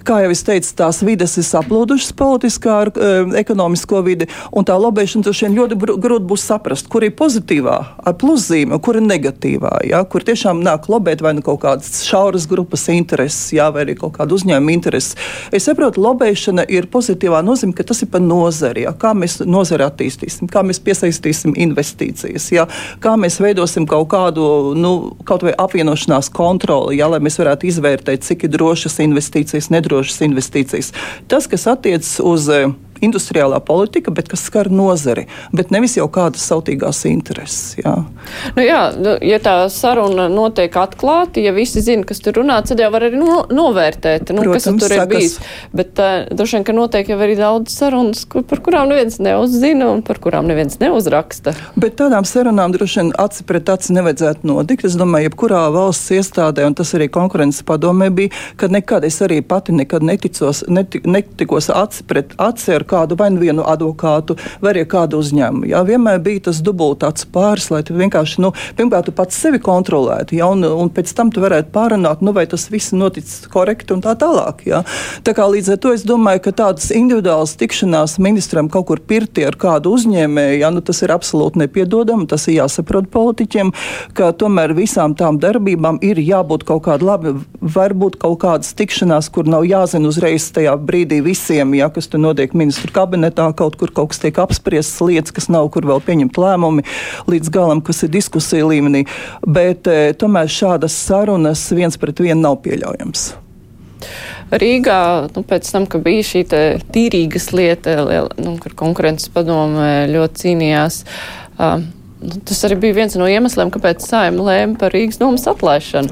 kā 0.06 0.20
jau 0.22 0.30
es 0.32 0.42
teicu, 0.46 0.70
tās 0.78 1.00
vides 1.06 1.34
ir 1.40 1.46
saplūdušas 1.46 2.14
politiskā, 2.16 2.76
uh, 2.88 3.34
ekonomisko 3.38 4.02
vidi, 4.06 4.28
un 4.56 4.66
tā 4.66 4.76
lobēšana 4.78 5.26
tur 5.26 5.36
šiem 5.36 5.56
ļoti 5.56 5.78
grūti 5.82 6.28
būs 6.30 6.46
saprast, 6.46 6.88
kur 6.92 7.04
ir 7.06 7.14
pozitīvā, 7.18 7.76
ar 8.06 8.16
pluszīme, 8.20 8.78
kur 8.82 9.00
ir 9.00 9.06
negatīvā, 9.06 9.72
ja, 9.90 10.02
kur 10.08 10.24
tiešām 10.26 10.62
nāk 10.64 10.88
lobēt 10.92 11.24
vai 11.24 11.34
nu 11.36 11.44
kaut 11.46 11.62
kādas 11.64 12.04
šauras 12.06 12.46
grupas 12.50 12.86
intereses, 12.92 13.50
ja, 13.56 13.68
vai 13.74 13.86
arī 13.86 13.96
kaut 13.98 14.16
kāda 14.18 14.36
uzņēmuma 14.36 14.74
intereses. 14.76 15.16
Es 15.54 15.66
saprotu, 15.66 16.02
lobēšana 16.04 16.66
ir 16.72 16.88
pozitīvā 16.92 17.42
nozīme, 17.46 17.74
ka 17.76 17.86
tas 17.86 18.04
ir 18.04 18.10
par 18.12 18.22
nozari, 18.24 18.86
ja, 18.86 18.94
kā 18.94 19.12
mēs 19.16 19.40
nozari 19.46 19.86
attīstīsim, 19.86 20.50
kā 20.52 20.62
mēs 20.66 20.82
piesaistīsim 20.86 21.56
investīcijas, 21.66 22.48
ja, 22.54 22.68
kā 23.02 23.16
mēs 23.20 23.40
veidosim 23.42 23.88
kaut 23.90 24.08
kādu, 24.14 24.46
nu, 24.78 24.94
kaut 25.26 25.46
vai 25.46 25.54
apvienošanās 25.66 26.30
kontroli, 26.36 27.00
ja, 27.00 27.10
lai 27.10 27.22
mēs 27.24 27.40
varētu 27.42 27.70
izvērtēt, 27.72 28.26
cik 28.26 28.46
ir 28.46 28.54
drošas 28.54 29.00
investīcijas, 29.02 29.70
nedrošas 29.74 29.95
ilgstošas 29.96 30.20
investīcijas. 30.26 30.92
Tas, 31.28 31.46
kas 31.50 31.66
attiecas 31.66 32.20
uz 32.24 32.48
eh, 32.48 32.68
industriālā 33.04 33.60
politika, 33.64 34.12
bet 34.14 34.30
kas 34.32 34.46
skar 34.48 34.70
nozari, 34.72 35.26
bet 35.56 35.72
nevis 35.74 35.96
jau 35.98 36.06
kādas 36.12 36.44
sautīgās 36.48 37.04
intereses. 37.10 37.76
Jā. 37.80 37.94
Nu 38.56 38.64
jā, 38.64 38.80
nu, 38.96 39.16
ja 39.24 39.38
tā 39.42 39.56
saruna 39.72 40.28
notiek 40.32 40.74
atklāti, 40.80 41.44
ja 41.46 41.54
visi 41.56 41.82
zina, 41.84 42.06
kas 42.06 42.22
tur 42.24 42.40
runā, 42.40 42.58
tad 42.66 42.80
jau 42.82 42.90
var 42.94 43.08
arī 43.08 43.20
no, 43.20 43.44
novērtēt, 43.52 44.32
nu, 44.36 44.44
Protams, 44.46 44.66
kas 44.66 44.82
tur 44.82 44.94
ir 44.94 45.02
sakas. 45.02 45.12
bijis. 45.12 45.36
Bet 45.76 46.02
uh, 46.02 46.14
droši 46.32 46.58
vien, 46.58 46.66
ka 46.66 46.76
notiek 46.76 47.10
jau 47.12 47.18
arī 47.20 47.36
daudz 47.38 47.74
sarunas, 47.76 48.24
kur, 48.30 48.44
par 48.48 48.62
kurām 48.64 48.90
neviens 48.92 49.18
neuzzina 49.22 49.90
un 49.92 50.02
par 50.06 50.20
kurām 50.22 50.48
neviens 50.50 50.78
neuzraksta. 50.82 51.54
Bet 51.78 51.98
tādām 52.00 52.26
sarunām 52.28 52.74
droši 52.74 53.02
vien 53.02 53.12
aci 53.22 53.46
pret 53.48 53.70
aci 53.72 53.96
nevajadzētu 53.96 54.48
notikt. 54.48 54.86
Es 54.88 54.96
domāju, 54.98 55.30
jebkurā 55.30 55.66
valsts 55.74 56.14
iestādē, 56.16 56.66
un 56.68 56.76
tas 56.78 56.92
arī 56.96 57.08
konkurences 57.12 57.64
padomē 57.66 58.10
bija, 58.14 58.32
ka 58.60 58.70
nekad 58.72 59.06
es 59.08 59.18
arī 59.24 59.40
pati 59.46 59.74
nekad 59.76 60.04
neticos, 60.06 60.64
neti, 60.68 61.02
netikos 61.06 61.70
aci 61.74 62.06
pret 62.08 62.34
aci 62.42 62.74
ar 62.76 62.85
kādu 62.88 63.18
vai 63.18 63.30
nu 63.34 63.42
vienu 63.42 63.64
advokātu, 63.66 64.36
vai 64.62 64.72
arī 64.74 64.84
kādu 64.90 65.20
uzņēmumu. 65.22 65.68
Jā, 65.70 65.82
vienmēr 65.86 66.20
bija 66.24 66.46
tas 66.48 66.62
dubultāts 66.64 67.26
pāris, 67.32 67.68
lai 67.72 67.82
tu 67.86 67.96
vienkārši, 67.96 68.40
nu, 68.44 68.52
pirmkārt, 68.78 69.08
tu 69.08 69.14
pats 69.16 69.38
sevi 69.38 69.60
kontrolētu, 69.62 70.36
jā, 70.38 70.48
un, 70.52 70.64
un 70.66 70.90
pēc 70.92 71.12
tam 71.16 71.32
tu 71.34 71.42
varētu 71.44 71.72
pārunāt, 71.74 72.22
nu, 72.24 72.34
vai 72.36 72.46
tas 72.50 72.68
viss 72.72 72.94
noticis 72.96 73.46
korekti 73.52 73.96
un 73.96 74.02
tā 74.04 74.16
tālāk. 74.18 74.64
Jā. 74.68 74.82
Tā 75.26 75.34
kā 75.36 75.46
līdz 75.50 75.74
ar 75.74 75.80
to 75.82 75.94
es 75.96 76.04
domāju, 76.06 76.42
ka 76.46 76.54
tādas 76.62 76.90
individuālas 76.94 77.56
tikšanās 77.60 78.18
ministram 78.22 78.70
kaut 78.72 78.88
kur 78.90 79.02
pirti 79.02 79.46
ar 79.46 79.58
kādu 79.60 79.94
uzņēmēju, 79.96 80.60
jā, 80.62 80.72
nu, 80.74 80.82
tas 80.84 81.02
ir 81.04 81.14
absolūti 81.14 81.62
nepiedodami, 81.64 82.28
tas 82.30 82.46
ir 82.48 82.60
jāsaprot 82.60 83.10
politiķiem, 83.12 83.72
ka 84.16 84.32
tomēr 84.38 84.74
visām 84.76 85.16
tām 85.18 85.40
darbībām 85.42 86.00
ir 86.06 86.20
jābūt 86.22 86.66
kaut 86.68 86.84
kāda 86.86 87.10
labi, 87.10 87.34
varbūt 87.60 88.18
kaut 88.22 88.40
kādas 88.44 88.74
tikšanās, 88.78 89.30
kur 89.32 89.48
nav 89.48 89.66
jāzina 89.68 90.10
uzreiz 90.10 90.48
tajā 90.54 90.76
brīdī 90.78 91.22
visiem, 91.24 91.74
jā, 91.78 91.88
kas 91.92 92.10
tur 92.12 92.22
notiek 92.22 92.54
ministrs 92.56 92.75
ministru 92.76 92.92
kabinetā 92.92 93.46
kaut 93.56 93.76
kur 93.80 93.90
kaut 93.90 94.10
kas 94.12 94.20
tiek 94.20 94.36
apspriests, 94.36 95.00
lietas, 95.00 95.32
kas 95.32 95.48
nav 95.48 95.70
kur 95.72 95.86
vēl 95.86 96.02
pieņemt 96.04 96.36
lēmumi 96.36 96.84
līdz 97.26 97.48
galam, 97.48 97.80
kas 97.80 98.02
ir 98.04 98.10
diskusija 98.12 98.66
līmenī. 98.68 99.06
Bet 99.46 99.88
e, 99.88 100.12
tomēr 100.12 100.48
šādas 100.48 100.92
sarunas 100.92 101.72
viens 101.72 101.96
pret 101.96 102.20
vienu 102.20 102.42
nav 102.42 102.60
pieļaujams. 102.66 103.32
Rīgā, 104.52 105.00
nu, 105.32 105.42
pēc 105.42 105.70
tam, 105.72 105.86
ka 105.88 105.98
bija 105.98 106.22
šī 106.22 106.44
tīrīgas 106.92 107.48
lieta, 107.56 107.96
liela, 108.04 108.36
nu, 108.36 108.58
kur 108.60 108.76
konkurences 108.76 109.32
padome 109.32 110.04
ļoti 110.12 110.42
cīnījās, 110.44 111.00
uh, 111.56 111.80
tas 112.20 112.62
arī 112.64 112.78
bija 112.80 112.96
viens 112.96 113.16
no 113.18 113.26
iemesliem, 113.28 113.70
kāpēc 113.72 114.04
Saima 114.06 114.44
lēma 114.46 114.78
par 114.80 114.94
Rīgas 114.94 115.18
domas 115.20 115.44
atlaišanu. 115.50 116.08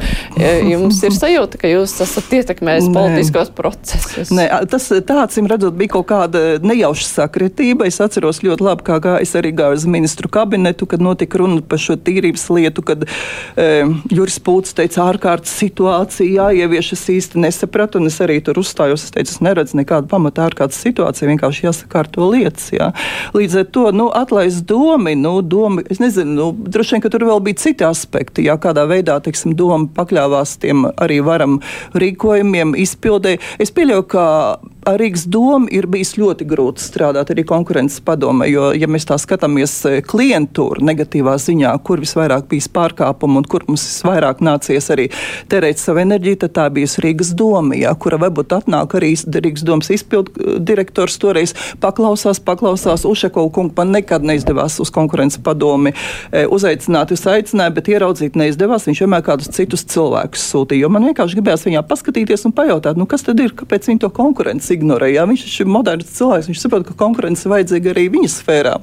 Jums 0.69 1.01
ir 1.07 1.15
sajūta, 1.17 1.61
ka 1.61 1.71
jūs 1.71 1.95
esat 2.05 2.33
ietekmējis 2.39 2.91
politiskos 2.93 3.53
procesus. 3.57 4.33
Nē, 4.35 4.47
tas 4.71 4.91
tāds, 5.09 5.39
redzot, 5.49 5.77
bija 5.79 5.95
kaut 5.97 6.09
kāda 6.13 6.43
nejauša 6.65 7.09
sakritība. 7.09 7.89
Es 7.89 8.01
atceros 8.05 8.43
ļoti 8.45 8.67
labi, 8.67 8.85
kā 8.87 8.99
gāja, 9.05 9.23
es 9.25 9.33
arī 9.39 9.55
gāju 9.57 9.79
uz 9.81 9.87
ministru 9.89 10.29
kabinetu, 10.33 10.89
kad 10.91 11.05
notika 11.05 11.41
runa 11.41 11.63
par 11.65 11.81
šo 11.81 11.97
tīrības 11.97 12.47
lietu, 12.53 12.85
kad 12.85 13.07
e, 13.09 13.69
Juris 14.13 14.37
Pūts 14.45 14.77
teica 14.77 15.07
ārkārtas 15.09 15.57
situācija 15.57 16.51
jāievieš. 16.51 16.93
Es 16.99 17.07
īsti 17.17 17.41
nesapratu, 17.47 18.03
un 18.03 18.13
es 18.13 18.21
arī 18.25 18.41
tur 18.45 18.61
uzstājos. 18.61 19.07
Es 19.09 19.17
teicu, 19.17 19.33
es 19.33 19.41
neredzu 19.45 19.81
nekādu 19.81 20.11
pamatu 20.13 20.45
ārkārtas 20.45 20.83
situāciju, 20.85 21.33
vienkārši 21.33 21.69
jāsakārto 21.71 22.29
lietas. 22.29 22.69
Jā. 22.77 22.93
Līdz 23.37 23.61
ar 23.63 23.69
to, 23.73 23.89
nu, 23.97 24.11
atlaist 24.15 24.67
domi, 24.69 25.17
nu, 25.19 25.39
domi 25.41 25.85
Es 25.95 26.01
nezinu, 26.05 26.35
nu, 26.39 26.71
droši 26.77 26.97
vien, 26.97 27.05
ka 27.05 27.13
tur 27.13 27.27
vēl 27.29 27.43
bija 27.45 27.61
citi 27.65 27.87
aspekti, 27.87 28.47
jā, 28.49 28.57
kādā 28.61 28.87
veidā, 28.91 29.19
teiksim, 29.25 29.57
doma 29.59 29.89
pakļāvās 29.97 30.57
tiem 30.63 30.87
arī 30.95 31.21
varam 31.25 31.59
rīkojumiem, 31.99 32.77
izpildē. 32.85 33.37
Es 33.63 33.73
pieļauju, 33.75 34.07
ka 34.15 34.25
ar 34.87 34.99
Rīgas 35.01 35.25
domu 35.31 35.69
ir 35.73 35.87
bijis 35.91 36.15
ļoti 36.19 36.47
grūti 36.49 36.83
strādāt 36.85 37.31
arī 37.33 37.45
konkurences 37.49 38.03
padomē, 38.05 38.47
jo, 38.51 38.69
ja 38.77 38.89
mēs 38.91 39.07
tā 39.09 39.17
skatāmies 39.21 39.73
e, 39.89 40.01
klientūru 40.05 40.85
negatīvā 40.85 41.37
ziņā, 41.41 41.73
kur 41.87 42.03
visvairāk 42.05 42.47
bijis 42.51 42.69
pārkāpumu 42.75 43.41
un 43.41 43.49
kur 43.49 43.65
mums 43.69 43.85
visvairāk 43.89 44.43
nācies 44.45 44.91
arī 44.93 45.09
terēt 45.53 45.81
savu 45.81 46.03
enerģiju, 46.05 46.41
tad 46.45 46.55
tā 46.59 46.67
bijis 46.75 46.99
Rīgas 47.05 47.33
doma, 47.39 47.77
jā, 47.79 47.93
kura 48.01 48.19
varbūt 48.23 48.53
atnāk 48.59 48.97
arī 48.99 49.15
Rīgas 49.17 49.65
domas 49.67 49.91
izpildu 49.95 50.35
e, 50.37 50.57
direktors 50.61 51.17
toreiz 51.23 51.57
paklausās, 51.81 52.43
paklausās 52.45 53.07
Ušakovu 53.09 53.53
kungu, 53.55 53.75
man 53.79 53.95
nekad 53.97 54.27
neizdevās 54.27 54.79
uz 54.85 54.93
konkurences 54.95 55.43
padomi 55.45 55.95
e, 55.95 56.45
uzaicināt, 56.45 57.15
jūs 57.15 57.25
aicināju, 57.31 57.77
bet 57.79 57.91
ieraudzīt 57.95 58.39
neizdevās, 58.41 58.89
viņš 58.91 59.05
vienmēr 59.07 59.25
kādus 59.27 59.53
citus 59.55 59.87
cilvēkus 59.95 60.45
sūtīja, 60.53 60.85
jo 60.85 60.93
man 60.93 61.09
vienkārši 61.09 61.41
gribējās 61.41 61.67
viņā 61.71 61.85
paskatīties 61.89 62.49
un 62.49 62.57
pajautāt, 62.57 63.01
nu 63.01 63.09
kas 63.09 63.25
tad 63.27 63.41
ir, 63.41 63.57
kāpēc 63.57 63.89
viņi 63.91 64.05
to 64.05 64.13
konkurenci 64.15 64.74
ignorē. 64.75 65.11
Jā, 65.15 65.25
viņš 65.29 65.45
ir 65.63 65.71
moderns 65.71 66.13
cilvēks, 66.17 66.49
viņš 66.51 66.61
saprot, 66.63 66.87
ka 66.89 66.97
konkurence 66.99 67.49
vajadzīga 67.51 67.93
arī 67.95 68.09
viņa 68.13 68.31
sfērā. 68.33 68.75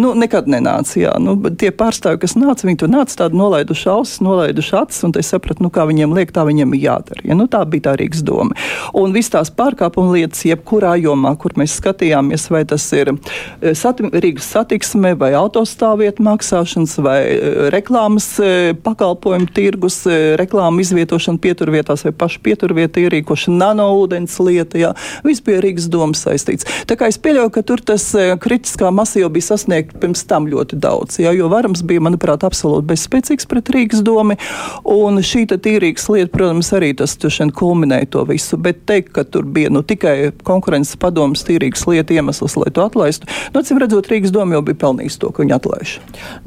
Nu, 0.00 0.12
nekad 0.18 0.48
nenāca. 0.50 0.96
Jā. 0.98 1.14
Nu, 1.22 1.36
tie 1.58 1.70
pārstāvji, 1.74 2.22
kas 2.24 2.36
nāca, 2.38 2.66
viņi 2.66 2.80
tur 2.82 2.90
nāca 2.92 3.24
tādi 3.24 3.38
nolaiduši 3.38 3.88
ausis, 3.92 4.22
nolaiduši 4.24 4.76
acis, 4.80 5.02
un 5.06 5.14
es 5.20 5.30
sapratu, 5.34 5.64
nu, 5.64 5.70
kā 5.74 5.86
viņiem 5.88 6.14
liek, 6.16 6.32
tā 6.34 6.46
viņiem 6.46 6.74
ir 6.74 6.84
jādara. 6.88 7.24
Ja? 7.26 7.36
Nu, 7.38 7.46
tā 7.50 7.62
bija 7.68 7.88
tā 7.88 7.96
Rīgas 8.00 8.24
doma. 8.26 8.56
Un 8.96 9.14
viss 9.14 9.32
tās 9.32 9.52
pārkāpuma 9.54 10.14
lietas, 10.16 10.44
jebkurā 10.48 10.94
jomā, 11.02 11.34
kur 11.40 11.54
mēs 11.60 11.76
skatījāmies, 11.80 12.48
vai 12.54 12.64
tas 12.68 12.86
ir 12.96 13.12
e, 13.14 13.74
sati 13.78 14.08
Rīgas 14.10 14.50
satiksme, 14.56 15.14
vai 15.20 15.32
autostāvvietu 15.38 16.24
maksāšanas, 16.26 16.96
vai 17.04 17.18
e, 17.28 17.52
reklāmas 17.74 18.28
e, 18.42 18.74
pakalpojumu 18.84 19.50
tirgus, 19.54 20.02
reklāmu 20.40 20.82
izvietošana 20.84 21.42
pieturvietās 21.42 22.06
vai 22.08 22.14
pašu 22.24 22.42
pieturvietu 22.44 23.04
ierīkošana, 23.04 23.60
nanoūdens 23.68 24.38
lieta. 24.42 24.80
Jā 24.80 24.94
viss 25.24 25.42
bija 25.44 25.62
Rīgas 25.64 25.88
domas 25.92 26.22
saistīts. 26.24 26.66
Tā 26.88 26.96
kā 26.98 27.08
es 27.10 27.18
pieļauju, 27.22 27.52
ka 27.54 27.62
tur 27.66 27.82
tas 27.84 28.06
eh, 28.18 28.34
kritiskā 28.40 28.90
masa 28.94 29.22
jau 29.22 29.30
bija 29.32 29.48
sasniegta 29.52 29.98
pirms 30.02 30.24
tam 30.28 30.48
ļoti 30.50 30.78
daudz, 30.80 31.18
jā, 31.22 31.32
jo 31.36 31.48
varams 31.52 31.84
bija, 31.86 32.02
manuprāt, 32.04 32.44
absolūti 32.46 32.88
bezspēcīgs 32.92 33.48
pret 33.50 33.70
Rīgas 33.74 34.04
domu, 34.04 34.36
un 34.84 35.20
šī 35.24 35.46
tīrīgas 35.54 36.08
lieta, 36.12 36.32
protams, 36.34 36.72
arī 36.76 36.92
tas 36.98 37.16
kulminēja 37.54 38.10
to 38.14 38.24
visu, 38.28 38.58
bet 38.60 38.84
teikt, 38.88 39.12
ka 39.16 39.24
tur 39.24 39.46
bija 39.48 39.70
nu, 39.72 39.84
tikai 39.86 40.32
konkurences 40.46 40.98
padomas 41.00 41.44
tīrīgas 41.46 41.86
lieta 41.88 42.16
iemesls, 42.16 42.56
lai 42.60 42.72
to 42.74 42.84
atlaistu, 42.84 43.28
nu, 43.54 43.62
acīm 43.62 43.80
redzot, 43.82 44.08
Rīgas 44.10 44.34
doma 44.34 44.58
jau 44.58 44.64
bija 44.66 44.80
pelnījusi 44.84 45.20
to, 45.22 45.32
ka 45.32 45.44
viņi 45.44 45.56
atlaiž. 45.56 45.94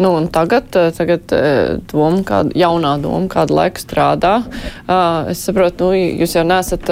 Nu, 0.01 0.13
tagad, 0.33 0.69
eh, 0.77 0.91
tagad 0.97 1.35
eh, 1.35 1.77
doma, 1.91 2.21
kāda, 2.27 2.53
jaunā 2.57 2.95
doma, 3.01 3.25
kādu 3.31 3.57
laiku 3.57 3.81
strādā, 3.81 4.35
es 5.31 5.41
saprotu, 5.47 5.91
nu, 5.91 6.05
jūs 6.21 6.35
jau 6.37 6.43
nesat 6.47 6.89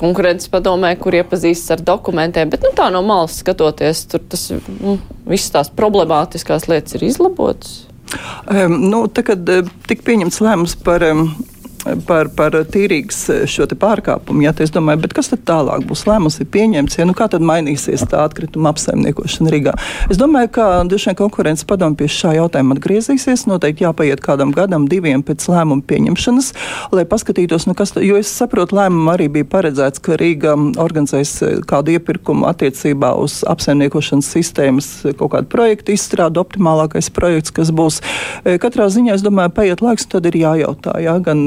konkurences 0.00 0.50
padomē, 0.52 0.92
kur 1.00 1.14
iepazīstas 1.20 1.76
ar 1.76 1.84
dokumentiem, 1.86 2.50
bet 2.52 2.64
nu, 2.66 2.72
tā 2.76 2.88
no 2.92 3.02
malas 3.06 3.38
skatoties, 3.42 4.04
tur 4.10 4.24
tas 4.32 4.48
nu, 4.80 4.98
viss 5.28 5.52
tās 5.54 5.70
problemātiskās 5.76 6.68
lietas 6.70 6.98
ir 6.98 7.06
izlabotas. 7.10 7.84
Um, 8.50 8.74
nu, 8.90 9.04
tā, 9.06 9.22
kad 9.26 9.46
tika 9.86 10.06
pieņemts 10.08 10.40
lēmums 10.42 10.74
par 10.82 11.04
um, 11.06 11.28
par, 12.06 12.28
par 12.36 12.54
tīrīgas 12.72 13.20
eh, 13.32 13.42
šo 13.48 13.66
pārkāpumu. 13.80 14.44
Jā, 14.44 14.52
es 14.60 14.72
domāju, 14.74 15.08
kas 15.14 15.30
tad 15.32 15.44
tālāk 15.48 15.84
būs? 15.88 16.04
Lēmums 16.08 16.40
ir 16.42 16.48
pieņemts, 16.52 16.98
ja 16.98 17.06
nu 17.08 17.14
kā 17.16 17.28
tad 17.30 17.44
mainīsies 17.46 18.04
tā 18.10 18.24
atkrituma 18.26 18.72
apsaimniekošana 18.74 19.52
Rīgā. 19.52 19.74
Es 20.12 20.20
domāju, 20.20 20.50
ka 20.56 20.68
droši 20.88 21.10
vien 21.10 21.18
konkurences 21.20 21.68
padomu 21.68 21.96
pie 21.98 22.08
šā 22.10 22.34
jautājuma 22.36 22.76
atgriezīsies. 22.76 23.46
Noteikti 23.50 23.86
jāpaiet 23.86 24.22
kādam 24.24 24.52
gadam, 24.56 24.88
diviem 24.90 25.24
pēc 25.26 25.46
lēmuma 25.50 25.84
pieņemšanas, 25.88 26.50
lai 26.96 27.06
paskatītos, 27.08 27.68
nu 27.70 27.76
kas, 27.78 27.94
jo 27.96 28.18
es 28.20 28.32
saprotu, 28.32 28.76
lēmumu 28.78 29.14
arī 29.14 29.30
bija 29.38 29.48
paredzēts, 29.54 30.02
ka 30.04 30.18
Rīga 30.20 30.56
organizēs 30.80 31.34
eh, 31.46 31.56
kādu 31.68 31.96
iepirkumu 31.96 32.48
attiecībā 32.50 33.14
uz 33.20 33.40
apsaimniekošanas 33.48 34.30
sistēmas 34.36 34.90
eh, 35.04 35.16
kaut 35.16 35.34
kādu 35.36 35.50
projektu 35.52 35.94
izstrādu, 35.96 36.42
optimālākais 36.44 37.10
projekts, 37.14 37.54
kas 37.54 37.72
būs. 37.74 38.00
Katrā 38.60 38.86
ziņā, 38.92 39.14
es 39.16 39.24
domāju, 39.24 39.52
paiet 39.54 39.82
laiks, 39.84 40.06
tad 40.10 40.26
ir 40.28 40.38
jājautā, 40.40 40.94
jā, 41.02 41.14
gan 41.24 41.46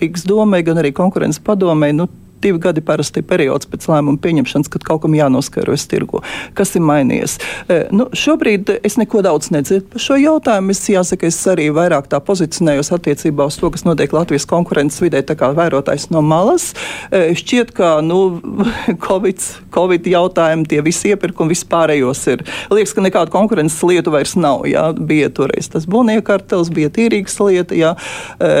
Rīgas 0.00 0.26
domai, 0.28 0.62
gan 0.66 0.80
arī 0.82 0.92
konkurences 0.96 1.42
padomai. 1.42 1.92
Nu, 1.96 2.08
divi 2.46 2.62
gadi 2.62 2.82
parasti 2.84 3.22
ir 3.22 3.26
periods 3.28 3.68
pēc 3.70 3.88
lēmuma 3.90 4.20
pieņemšanas, 4.22 4.70
kad 4.72 4.84
kaut 4.86 5.02
kam 5.04 5.16
jānoskaidrojas 5.18 5.86
tirgu. 5.90 6.22
Kas 6.56 6.74
ir 6.78 6.84
mainījies? 6.86 7.36
E, 7.68 7.78
nu, 7.94 8.08
šobrīd 8.16 8.76
es 8.86 8.98
neko 9.00 9.22
daudz 9.26 9.50
nedzirdu 9.54 9.90
par 9.94 10.04
šo 10.06 10.18
jautājumu. 10.20 10.74
Es 10.74 10.84
jāsaka, 10.90 11.30
es 11.30 11.40
arī 11.50 11.68
vairāk 11.74 12.08
tā 12.12 12.20
pozicionējos 12.22 12.92
attiecībā 12.96 13.48
uz 13.50 13.58
to, 13.60 13.70
kas 13.74 13.86
notiek 13.88 14.14
Latvijas 14.14 14.46
konkurences 14.48 15.02
vidē, 15.02 15.22
tā 15.26 15.36
kā 15.38 15.50
vērotājs 15.56 16.08
no 16.14 16.22
malas. 16.24 16.70
E, 17.10 17.34
šķiet, 17.38 17.74
ka 17.76 17.96
nu, 18.06 18.20
COVID, 19.06 19.48
COVID 19.74 20.10
jautājumi, 20.12 20.68
tie 20.70 20.82
visi 20.86 21.12
iepirkumi, 21.14 21.54
vispārējos 21.56 22.24
ir. 22.34 22.46
Liekas, 22.72 22.94
ka 22.96 23.04
nekādu 23.04 23.34
konkurences 23.34 23.82
lietu 23.86 24.14
vairs 24.14 24.36
nav. 24.38 24.66
Jā. 24.70 24.88
Bija 24.96 25.32
toreiz 25.34 25.70
tas 25.72 25.88
būvniekartels, 25.90 26.72
bija 26.74 26.92
tīrīgas 26.94 27.40
lieta. 27.42 27.76
Jā. 27.76 27.94
E, 28.40 28.54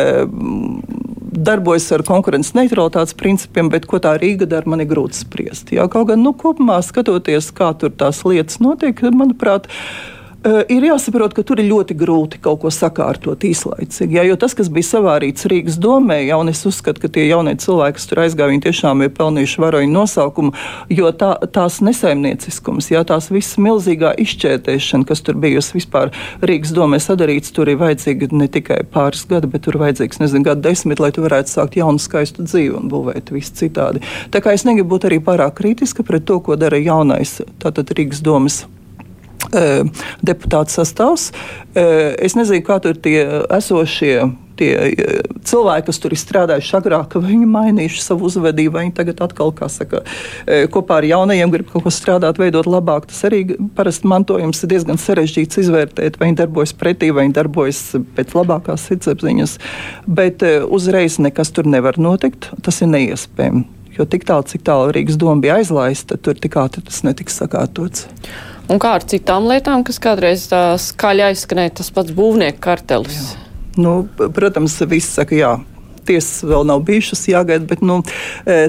darbojas 1.36 1.86
ar 1.94 2.04
konkurences 2.06 2.54
neutralitātes 2.56 3.16
principiem, 3.18 3.68
bet 3.76 3.88
ko 3.90 4.00
tā 4.02 4.16
Rīga 4.18 4.48
dara, 4.48 4.68
man 4.72 4.82
ir 4.82 4.90
grūti 4.90 5.20
spriest. 5.20 5.76
Jā, 5.76 5.86
kaut 5.92 6.10
gan 6.10 6.24
nu, 6.24 6.32
kopumā 6.36 6.80
skatoties, 6.84 7.52
kā 7.56 7.70
tur 7.78 7.92
tās 7.92 8.24
lietas 8.26 8.62
notiek, 8.64 9.04
manuprāt, 9.12 9.68
Uh, 9.68 10.15
ir 10.46 10.84
jāsaprot, 10.86 11.34
ka 11.34 11.42
tur 11.46 11.60
ir 11.60 11.68
ļoti 11.70 11.96
grūti 11.98 12.38
kaut 12.42 12.60
ko 12.62 12.70
sakārtot 12.72 13.44
īslaicīgi. 13.46 14.18
Jā, 14.18 14.24
jo 14.28 14.36
tas, 14.40 14.54
kas 14.56 14.70
bija 14.72 14.86
savārīts 14.88 15.48
Rīgas 15.50 15.78
domē, 15.82 16.20
jau 16.28 16.40
es 16.50 16.62
uzskatu, 16.68 17.02
ka 17.02 17.10
tie 17.12 17.26
jaunie 17.26 17.56
cilvēki, 17.60 17.96
kas 17.98 18.06
tur 18.10 18.22
aizgāja, 18.22 18.52
viņi 18.52 18.64
tiešām 18.66 19.02
ir 19.04 19.12
pelnījuši 19.16 19.62
varoņu 19.64 19.92
nosaukumu, 19.94 20.52
jo 20.92 21.10
tā, 21.18 21.32
tās 21.54 21.80
nesaimnieciskums, 21.84 22.90
jā, 22.92 23.02
tās 23.08 23.30
visas 23.32 23.58
milzīgā 23.62 24.12
izšķētēšana, 24.22 25.08
kas 25.08 25.24
tur 25.26 25.40
bijusi 25.42 25.78
vispār 25.80 26.12
Rīgas 26.46 26.74
domē 26.76 27.00
sadarīts, 27.02 27.54
tur 27.56 27.72
ir 27.72 27.80
vajadzīgi 27.82 28.30
ne 28.36 28.50
tikai 28.52 28.82
pāris 28.92 29.26
gadi, 29.30 29.50
bet 29.50 29.66
tur 29.66 29.80
vajadzīgs, 29.82 30.22
nezinu, 30.22 30.46
gadu 30.50 30.66
desmit, 30.68 31.02
lai 31.02 31.12
tu 31.16 31.26
varētu 31.26 31.56
sākt 31.56 31.80
jaunu 31.80 32.02
skaistu 32.02 32.46
dzīvi 32.46 32.76
un 32.78 32.92
būvēt 32.92 33.34
visu 33.34 33.56
citādi. 33.64 34.04
Tā 34.30 34.44
kā 34.44 34.54
es 34.56 34.66
negribu 34.68 34.94
būt 34.94 35.10
arī 35.10 35.20
pārāk 35.24 35.58
kritiska 35.58 36.06
pret 36.06 36.28
to, 36.28 36.38
ko 36.44 36.58
dara 36.60 36.78
jaunais 36.80 37.40
tātad 37.62 37.90
Rīgas 37.96 38.22
domas 38.24 38.64
deputātu 40.26 40.78
sastāvs. 40.78 41.30
Es 41.74 42.38
nezinu, 42.38 42.64
kā 42.66 42.80
tur 42.82 42.98
tie 42.98 43.20
esošie 43.52 44.18
tie 44.56 44.72
cilvēki, 45.44 45.86
kas 45.90 45.98
tur 46.00 46.14
ir 46.14 46.20
strādājuši 46.20 46.76
agrāk, 46.78 47.16
viņi 47.20 47.48
mainījuši 47.50 48.00
savu 48.00 48.24
uzvedību, 48.30 48.78
viņi 48.78 48.94
tagad 48.96 49.20
atkal, 49.26 49.52
kā 49.52 49.68
saka, 49.72 50.00
kopā 50.72 51.00
ar 51.02 51.08
jaunajiem 51.10 51.52
grib 51.52 51.68
kaut 51.72 51.84
ko 51.84 51.92
strādāt, 51.92 52.40
veidot 52.40 52.68
labāk. 52.70 53.08
Tas 53.10 53.20
arī 53.28 53.42
parasti 53.76 54.08
mantojums 54.08 54.62
ir 54.64 54.72
diezgan 54.72 55.00
sarežģīts 55.00 55.60
izvērtēt, 55.66 56.16
vai 56.16 56.30
viņi 56.30 56.40
darbojas 56.40 56.72
pretī, 56.72 57.12
vai 57.12 57.26
viņi 57.26 57.36
darbojas 57.36 57.82
pēc 58.16 58.34
labākās 58.38 58.88
sirdsapziņas. 58.88 59.58
Bet 60.08 60.44
uzreiz 60.66 61.20
nekas 61.20 61.52
tur 61.52 61.68
nevar 61.68 62.00
notikt. 62.00 62.48
Tas 62.64 62.80
ir 62.80 62.92
neiespējami. 62.96 63.66
Jo 63.96 64.04
tik 64.08 64.26
tālu, 64.28 64.44
cik 64.44 64.64
tālu 64.64 64.90
Rīgas 64.92 65.16
doma 65.20 65.40
bija 65.40 65.60
aizlaista, 65.60 66.18
tur 66.20 66.36
tik 66.36 66.58
ātri 66.60 66.82
tas 66.84 67.00
netiks 67.06 67.38
sakārtots. 67.40 68.08
Un 68.66 68.80
kā 68.82 68.96
ar 68.98 69.04
citām 69.06 69.46
lietām, 69.46 69.84
kas 69.86 70.00
kādreiz 70.02 70.48
skaļi 70.82 71.28
aizskanēja, 71.28 71.76
tas 71.80 71.92
pats 71.94 72.14
būvnieku 72.16 72.58
kartelis? 72.64 73.20
Jā. 73.36 73.42
Nu, 73.76 73.92
protams, 74.34 74.78
viss 74.88 75.14
saka 75.18 75.36
jā. 75.36 75.52
Tiesas 76.08 76.44
vēl 76.46 76.66
nav 76.68 76.82
bijušas 76.86 77.24
jāgaida, 77.30 77.66
bet 77.68 77.82
nu, 77.84 78.00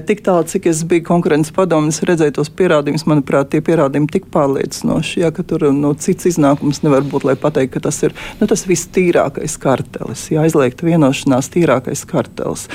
tik 0.08 0.24
tālu, 0.26 0.46
cik 0.50 0.70
es 0.72 0.84
biju 0.88 1.06
konkurences 1.08 1.54
padomjas, 1.56 2.02
redzēju 2.08 2.38
tos 2.40 2.52
pierādījumus, 2.58 3.06
manuprāt, 3.10 3.52
tie 3.52 3.62
pierādījumi 3.66 4.10
tik 4.14 4.28
pārliecinoši, 4.34 5.22
ja, 5.24 5.32
ka 5.36 5.46
tur 5.48 5.68
nu, 5.76 5.94
cits 6.00 6.30
iznākums 6.32 6.84
nevar 6.86 7.06
būt, 7.08 7.28
lai 7.28 7.38
pateikt, 7.40 7.76
ka 7.76 7.84
tas 7.88 8.00
ir 8.08 8.16
nu, 8.42 8.48
tas 8.50 8.66
vistīrākais 8.70 9.58
kartelis, 9.62 10.28
ja 10.34 10.46
aizliegt 10.46 10.84
vienošanās 10.86 11.52
tīrākais 11.54 12.04
kartelis. 12.10 12.68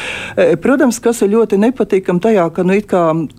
Protams, 0.63 1.01
kas 1.03 1.23
ir 1.25 1.33
ļoti 1.35 1.61
nepatīkami 1.63 2.23
tajā, 2.23 2.49
ka 2.55 2.67
nu, 2.67 2.79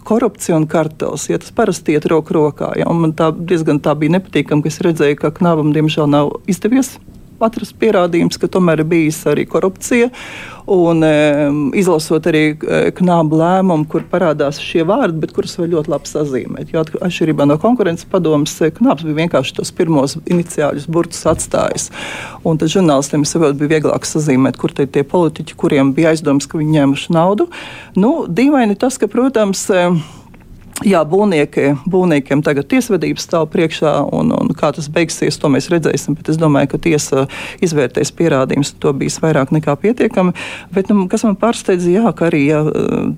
korupcija 0.04 0.60
un 0.60 0.68
kartels, 0.70 1.30
ja 1.32 1.40
tas 1.42 1.54
parasti 1.56 1.98
iet 1.98 2.08
roku 2.12 2.38
rokā, 2.38 2.74
ja, 2.80 2.90
un 2.92 3.04
man 3.06 3.18
tā 3.18 3.32
diezgan 3.34 3.82
tā 3.84 3.96
bija 4.00 4.18
nepatīkami, 4.20 4.66
ka 4.66 4.72
es 4.72 4.82
redzēju, 4.86 5.20
ka 5.22 5.34
Knabam 5.40 5.74
diemžēl 5.76 6.10
nav 6.10 6.38
izdevies 6.50 6.96
atrast 7.44 7.76
pierādījums, 7.82 8.40
ka 8.42 8.50
tomēr 8.52 8.84
ir 8.84 8.90
bijis 8.90 9.22
arī 9.30 9.46
korupcija. 9.50 10.10
Un, 10.64 11.04
um, 11.04 11.58
izlasot 11.76 12.24
arī 12.30 12.44
e, 12.54 12.78
knābu 12.96 13.36
lēmumu, 13.36 13.84
kur 13.92 14.06
parādās 14.08 14.62
šie 14.64 14.86
vārdi, 14.88 15.20
bet 15.20 15.34
kurus 15.36 15.58
var 15.60 15.68
ļoti 15.74 15.92
labi 15.92 16.08
sazīmēt. 16.08 16.72
Jo 16.72 16.86
atšķirībā 17.04 17.48
no 17.50 17.58
konkurences 17.60 18.08
padomus, 18.08 18.56
e, 18.64 18.72
knāps 18.72 19.04
bija 19.04 19.26
vienkārši 19.26 19.58
tos 19.60 19.74
pirmos 19.76 20.16
iniciāļus 20.24 20.88
burtus 20.88 21.26
atstājis. 21.28 21.90
Un 22.48 22.62
tad 22.62 22.72
žurnālistiem 22.72 23.28
saprot, 23.28 23.60
bija 23.60 23.76
vieglāk 23.76 24.08
sazīmēt, 24.08 24.60
kur 24.62 24.72
tie 24.72 25.04
politiķi, 25.04 25.60
kuriem 25.60 25.92
bija 25.98 26.16
aizdoms, 26.16 26.48
ka 26.48 26.62
viņi 26.62 26.80
ņēmuši 26.80 27.16
naudu. 27.18 27.50
Nu, 28.00 28.16
dīvaini 28.32 28.80
tas, 28.80 28.96
ka, 29.02 29.12
protams, 29.12 29.68
um, 29.76 30.00
Jā, 30.84 31.00
būvnieki, 31.08 31.70
būvniekiem 31.88 32.42
tagad 32.44 32.68
tiesvedības 32.72 33.24
stāv 33.24 33.46
priekšā, 33.54 33.92
un, 34.12 34.34
un 34.36 34.50
kā 34.58 34.74
tas 34.76 34.90
beigsies, 34.92 35.38
to 35.40 35.48
mēs 35.52 35.70
redzēsim. 35.72 36.18
Bet 36.20 36.34
es 36.34 36.40
domāju, 36.40 36.74
ka 36.74 36.80
tiesa 36.84 37.24
izvērtēs 37.64 38.12
pierādījumus, 38.18 38.74
to 38.84 38.92
bijis 38.98 39.20
vairāk 39.24 39.54
nekā 39.56 39.78
pietiekami. 39.80 40.34
Bet, 40.76 40.92
nu, 40.92 41.06
kas 41.12 41.24
man 41.24 41.38
pārsteidza, 41.40 41.88
jā, 41.94 42.12
ka 42.18 42.28
arī 42.28 42.42
ja, 42.50 42.60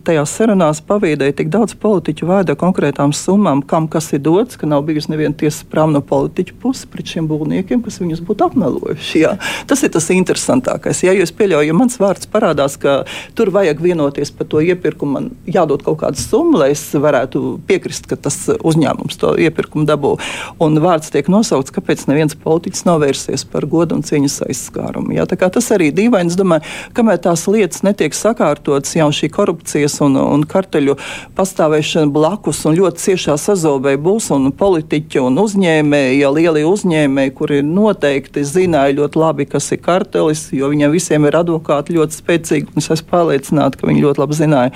tajās 0.05 0.35
sarunās 0.37 0.83
pavīdēja 0.85 1.39
tik 1.39 1.49
daudz 1.53 1.73
politiķu 1.81 2.29
vārdā 2.29 2.57
konkrētām 2.59 3.15
summām, 3.17 3.63
kam 3.65 3.89
kas 3.89 4.11
ir 4.13 4.21
dots, 4.25 4.59
ka 4.61 4.69
nav 4.69 4.85
bijusi 4.85 5.15
neviena 5.15 5.33
tiesas 5.33 5.65
prāva 5.65 5.95
no 5.95 6.03
politiķu 6.05 6.59
puses 6.61 6.85
pret 6.91 7.15
šiem 7.15 7.29
būvniekiem, 7.31 7.81
kas 7.85 7.97
viņus 8.03 8.21
būtu 8.29 8.45
apmelojuši. 8.49 9.23
Jā. 9.23 9.33
Tas 9.65 9.81
ir 9.81 9.93
tas 9.95 10.11
interesantākais. 10.13 11.01
Ja 11.07 11.17
jūs 11.17 11.33
pieļaujat, 11.33 11.71
ja 11.71 11.77
mans 11.77 11.97
vārds 12.01 12.29
parādās, 12.29 12.77
ka 12.77 13.01
tur 13.33 13.49
vajag 13.55 13.81
vienoties 13.81 14.33
par 14.35 14.49
to 14.53 14.61
iepirkumu, 14.61 15.17
man 15.17 15.33
jādod 15.49 15.81
kaut 15.85 16.03
kāda 16.03 16.21
summa, 16.21 16.65
lai 16.65 16.71
es 16.75 16.85
varētu 16.93 17.54
piekrist, 17.67 18.07
ka 18.09 18.17
tas 18.19 18.37
uzņēmums 18.55 19.19
to 19.21 19.33
iepirkumu 19.45 19.87
dabū. 19.89 20.15
Un 20.63 20.79
vārds 20.83 21.11
tiek 21.13 21.29
nosaukts, 21.31 21.73
kāpēc 21.75 22.05
neviens 22.09 22.37
politiķis 22.39 22.85
nav 22.87 23.01
vērsies 23.03 23.45
par 23.51 23.67
godu 23.69 23.97
un 23.97 24.05
cieņas 24.05 24.41
aizskārumu. 24.47 25.15
Ja? 25.15 25.27
Tas 25.27 25.71
arī 25.75 25.91
dīvaini. 25.95 26.31
Es 26.33 26.39
domāju, 26.39 26.65
kamēr 26.97 27.19
tās 27.21 27.45
lietas 27.51 27.83
netiek 27.85 28.15
sakārtotas, 28.15 28.95
jau 28.97 29.09
šī 29.13 29.29
korupcijas 29.33 29.99
un, 30.05 30.17
un 30.19 30.45
karteļu 30.49 30.97
pastāvēšana 31.37 32.11
blakus 32.13 32.63
un 32.67 32.77
ļoti 32.79 33.03
ciešā 33.05 33.37
sazobē 33.39 33.95
būs 34.01 34.31
un 34.35 34.49
politiķi 34.55 35.21
un 35.23 35.39
uzņēmēji, 35.43 36.19
ja 36.21 36.31
lielie 36.33 36.65
uzņēmēji, 36.67 37.33
kuri 37.37 37.61
noteikti 37.65 38.45
zināja 38.47 38.97
ļoti 38.99 39.21
labi, 39.21 39.47
kas 39.49 39.69
ir 39.75 39.81
kartelis, 39.85 40.47
jo 40.55 40.69
viņiem 40.71 40.93
visiem 40.95 41.27
ir 41.27 41.39
advokāti 41.39 41.97
ļoti 41.97 42.19
spēcīgi. 42.19 42.75
Es 42.79 42.89
esmu 42.93 43.11
pārliecināta, 43.11 43.79
ka 43.79 43.89
viņi 43.89 44.03
ļoti 44.05 44.23
labi 44.23 44.39
zināja, 44.39 44.73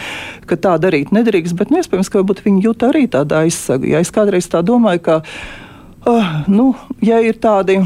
ka 0.49 0.59
tā 0.59 0.75
darīt 0.81 1.13
nedrīkst, 1.15 1.57
bet 1.59 1.73
nu, 1.73 1.81
iespējams, 1.81 2.11
ka 2.13 2.23
viņi 2.23 2.63
viņi 2.69 2.77
jūt 2.77 2.85
arī 2.89 3.07
tādu 3.09 3.35
aizsagu. 3.35 3.87
Ja 3.89 3.99
es 3.99 4.11
kādreiz 4.11 4.47
tā 4.49 4.61
domāju, 4.61 5.01
ka, 5.01 5.21
uh, 6.05 6.47
nu, 6.47 6.75
ja 7.01 7.19
ir 7.21 7.39
tādi 7.39 7.81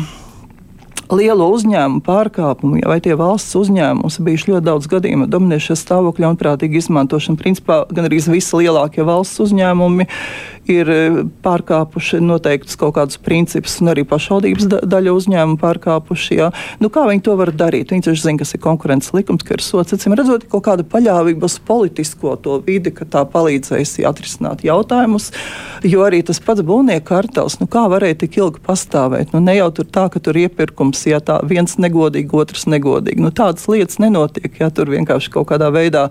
lielo 1.11 1.49
uzņēmumu 1.53 2.03
pārkāpumu, 2.05 2.81
vai 2.87 2.99
tie 3.03 3.17
valsts 3.19 3.57
uzņēmumi 3.59 4.25
bijuši 4.27 4.51
ļoti 4.51 4.65
daudz 4.67 4.89
gadījumu 4.91 5.27
dominēšanas 5.31 5.83
stāvokļa 5.83 6.31
un 6.31 6.39
prātīgi 6.39 6.79
izmantošana. 6.79 7.39
Principā 7.39 7.83
gan 7.91 8.07
arī 8.07 8.21
visi 8.23 8.59
lielākie 8.59 9.05
valsts 9.07 9.41
uzņēmumi 9.43 10.07
ir 10.71 10.89
e, 10.89 10.99
pārkāpuši 11.43 12.21
noteiktus 12.23 12.77
kaut 12.79 12.95
kādus 12.97 13.19
principus, 13.21 13.75
un 13.83 13.91
arī 13.91 14.05
pašvaldības 14.07 14.67
da 14.71 14.79
daļa 14.87 15.15
uzņēmumu 15.17 15.59
pārkāpuši. 15.61 16.37
Jā. 16.39 16.49
Nu, 16.83 16.91
kā 16.93 17.05
viņi 17.09 17.23
to 17.25 17.35
var 17.39 17.51
darīt? 17.55 17.91
Viņi 17.91 18.07
taču 18.07 18.23
zina, 18.23 18.39
kas 18.41 18.55
ir 18.55 18.63
konkurences 18.63 19.13
likums, 19.15 19.43
ka 19.43 19.57
ir 19.57 19.65
sots. 19.65 19.95
Acīm 19.95 20.15
redzot, 20.17 20.47
kaut 20.51 20.65
kāda 20.67 20.85
paļāvība 20.87 21.49
uz 21.49 21.57
politisko 21.67 22.37
to 22.43 22.59
vidi, 22.65 22.93
ka 22.95 23.07
tā 23.09 23.25
palīdzēs 23.29 23.97
atrisināt 24.07 24.63
jautājumus. 24.65 25.31
Jo 25.87 26.05
arī 26.07 26.21
tas 26.25 26.39
pats 26.43 26.63
būvnieku 26.65 27.05
kartels, 27.09 27.59
nu, 27.59 27.67
kā 27.71 27.85
varēja 27.91 28.21
tik 28.23 28.39
ilgi 28.39 28.63
pastāvēt? 28.63 29.33
Nu, 29.35 29.43
ne 29.43 29.57
jau 29.57 29.69
tur 29.75 29.89
tā, 29.89 30.07
ka 30.13 30.21
tur 30.23 30.39
iepirkums, 30.39 30.92
ja 31.09 31.19
tā 31.23 31.39
viens 31.49 31.77
negodīgi, 31.81 32.29
otrs 32.37 32.67
negodīgi. 32.69 33.21
Nu, 33.23 33.31
tādas 33.35 33.65
lietas 33.71 33.99
nenotiek, 34.03 34.51
ja 34.61 34.69
tur 34.73 34.91
vienkārši 34.93 35.31
kaut 35.33 35.49
kādā 35.51 35.69
veidā 35.73 36.07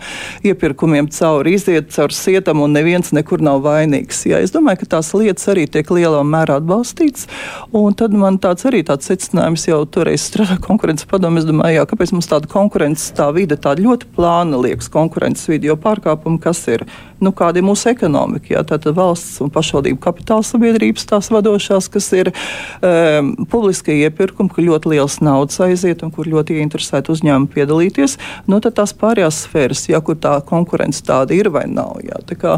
iepirkumiem 0.46 1.08
cauri 1.14 1.54
iziet 1.56 1.92
caur 1.94 2.14
sietam 2.14 2.62
un 2.64 2.74
neviens 2.76 3.12
nekur 3.14 3.42
nav 3.44 3.62
vainīgs. 3.66 4.24
Ja? 4.30 4.40
Es 4.42 4.54
domāju, 4.54 4.82
ka 4.82 4.90
tās 4.96 5.12
lietas 5.16 5.48
arī 5.52 5.66
tiek 5.70 5.90
lielā 5.92 6.22
mērā 6.26 6.58
atbalstītas. 6.60 7.28
Un 7.76 7.96
tad 7.98 8.16
man 8.16 8.38
tāds 8.42 8.66
arī 8.68 8.82
tāds 8.86 9.08
secinājums 9.10 9.68
jau 9.68 9.82
toreiz 9.86 10.26
strādāja 10.26 10.62
konkurences 10.64 11.08
padomē. 11.10 11.42
Es 11.42 11.48
domāju, 11.48 11.78
jā, 11.80 11.86
kāpēc 11.90 12.14
mums 12.16 12.30
tāda 12.30 12.50
konkurences 12.50 13.12
tā 13.16 13.28
vide 13.34 13.58
tāda 13.60 13.84
ļoti 13.84 14.10
plāna 14.16 14.60
liekas 14.62 14.90
konkurences 14.92 15.48
vide, 15.50 15.70
jo 15.70 15.78
pārkāpumi 15.80 16.40
kas 16.42 16.64
ir? 16.72 16.86
Nu, 17.22 17.30
kāda 17.36 17.60
ir 17.60 17.66
mūsu 17.66 17.92
ekonomika? 17.92 18.50
Jā, 18.50 18.64
tātad 18.66 18.96
valsts 18.96 19.38
un 19.44 19.50
pašvaldību 19.54 20.00
kapitāla 20.02 20.42
sabiedrības 20.46 21.06
tās 21.06 21.30
vadošās, 21.30 21.86
kas 21.92 22.08
ir 22.18 22.32
um, 22.32 23.32
publiskie 23.52 24.00
iepirkumi, 24.02 24.50
ļoti 24.72 24.94
liels 24.94 25.20
naudas 25.22 25.60
aiziet 25.62 26.02
un 26.02 26.12
kur 26.14 26.28
ļoti 26.28 26.58
ieinteresēti 26.58 27.12
uzņēmumi 27.12 27.50
piedalīties. 27.52 28.18
Nu, 28.50 28.58
tad 28.64 28.76
tās 28.78 28.94
pārējās 28.98 29.44
sfēras, 29.46 29.86
jā, 29.90 30.00
kur 30.04 30.18
tā 30.20 30.34
konkurence 30.48 31.02
tāda 31.06 31.36
ir 31.36 31.50
vai 31.52 31.64
nav. 31.70 32.00
Jā, 32.04 32.20
tā 32.26 32.36
kā, 32.38 32.56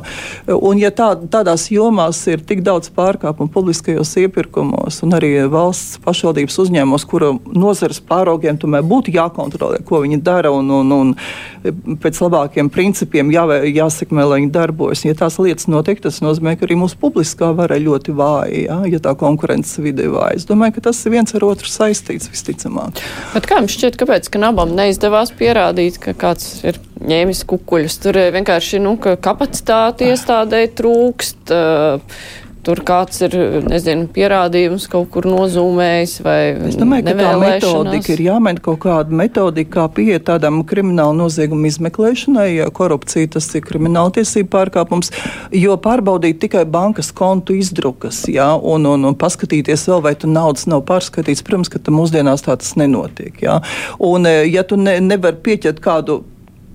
un 0.55 0.81
ja 0.81 0.93
tā, 0.95 1.13
tādās 1.31 1.67
jomās 1.73 2.23
ir 2.31 2.45
tik 2.47 2.63
daudz 2.67 2.91
pārkāpumu 2.95 3.53
publiskajos 3.53 4.15
iepirkumos 4.25 5.03
un 5.05 5.17
arī 5.17 5.33
valsts 5.51 5.99
pašvaldības 6.05 6.59
uzņēmumos, 6.65 7.07
kuru 7.11 7.35
nozares 7.53 8.01
pāraugiem 8.05 8.59
tomēr 8.61 8.85
būtu 8.87 9.15
jākontrolē, 9.15 9.83
ko 9.87 10.03
viņi 10.05 10.21
dara 10.25 10.53
un, 10.55 10.71
un, 10.79 10.95
un 10.95 11.99
pēc 12.03 12.21
labākiem 12.25 12.71
principiem 12.73 13.33
jā, 13.35 13.45
jāsekmē, 13.69 14.27
lai 14.29 14.41
viņi 14.43 14.53
darbojas. 14.55 15.05
Ja 15.07 15.17
tās 15.19 15.39
lietas 15.43 15.69
notiek, 15.71 16.01
tas 16.05 16.21
nozīmē, 16.25 16.57
ka 16.59 16.69
arī 16.69 16.79
mūsu 16.81 16.99
publiskā 17.01 17.51
vara 17.57 17.79
ļoti 17.81 18.15
vāja, 18.17 18.65
ja, 18.69 18.79
ja 18.95 19.03
tā 19.03 19.15
konkurences 19.19 19.81
vide 19.83 20.07
ir 20.07 20.15
vāja. 20.15 20.39
Es 20.39 20.49
domāju, 20.49 20.77
ka 20.77 20.89
tas 20.91 21.01
ir 21.05 21.15
viens 21.17 21.35
ar 21.35 21.47
otru 21.47 21.71
saistīts 21.71 22.04
visticamāk. 22.33 23.03
Bet 23.35 23.49
kā 23.49 23.61
jums 23.61 23.75
šķiet, 23.77 23.99
kāpēc 24.01 24.31
ka 24.33 24.43
abam 24.47 24.75
neizdevās 24.77 25.33
pierādīt, 25.37 25.99
ka 26.03 26.15
kāds 26.19 26.63
ir 26.67 26.79
ņēmis 27.05 27.45
kukuļus? 27.51 27.99
Tur 28.05 28.21
vienkārši 28.37 28.81
nu, 28.85 28.97
kapacitāte 29.01 30.13
iestādē 30.13 30.65
trūkst. 30.79 31.55
Uh, 31.55 32.43
tur 32.65 32.81
kāds 32.87 33.21
ir, 33.27 33.35
nezinu, 33.69 34.07
pierādījums 34.15 34.87
kaut 34.93 35.11
kur 35.15 35.29
nozūmējis 35.29 36.15
vai 36.25 36.39
Es 36.71 36.79
domāju, 36.81 37.07
ka 37.07 37.15
tā 37.19 37.33
metodika 37.41 38.13
ir 38.15 38.23
jāmaina 38.27 38.63
kaut 38.65 38.81
kāda 38.85 39.15
metodika, 39.15 39.71
kā 39.75 39.87
pieiet 39.99 40.27
tādam 40.29 40.63
kriminālu 40.69 41.17
noziegumu 41.19 41.69
izmeklēšanai, 41.71 42.49
ja 42.57 42.69
korupcija 42.75 43.35
tas 43.37 43.49
ir 43.55 43.65
krimināltiesība 43.67 44.51
pārkāpums, 44.57 45.13
jo 45.55 45.77
pārbaudīt 45.85 46.41
tikai 46.45 46.65
bankas 46.69 47.13
kontu 47.17 47.57
izdrukas, 47.59 48.25
jā, 48.31 48.51
un, 48.57 48.89
un, 48.91 49.09
un 49.11 49.19
paskatīties 49.19 49.89
vēl, 49.91 50.05
vai 50.09 50.15
tu 50.19 50.31
naudas 50.31 50.69
nav 50.71 50.85
pārskatīts, 50.89 51.45
protams, 51.47 51.73
ka 51.73 51.83
mūsdienās 51.95 52.47
tā 52.47 52.57
tas 52.61 52.75
nenotiek, 52.81 53.43
jā. 53.45 53.61
Un, 54.03 54.29
e, 54.29 54.45
ja 54.51 54.65
tu 54.67 54.81
ne, 54.81 54.99
nevar 55.05 55.39
pieķert 55.45 55.83
kādu 55.85 56.23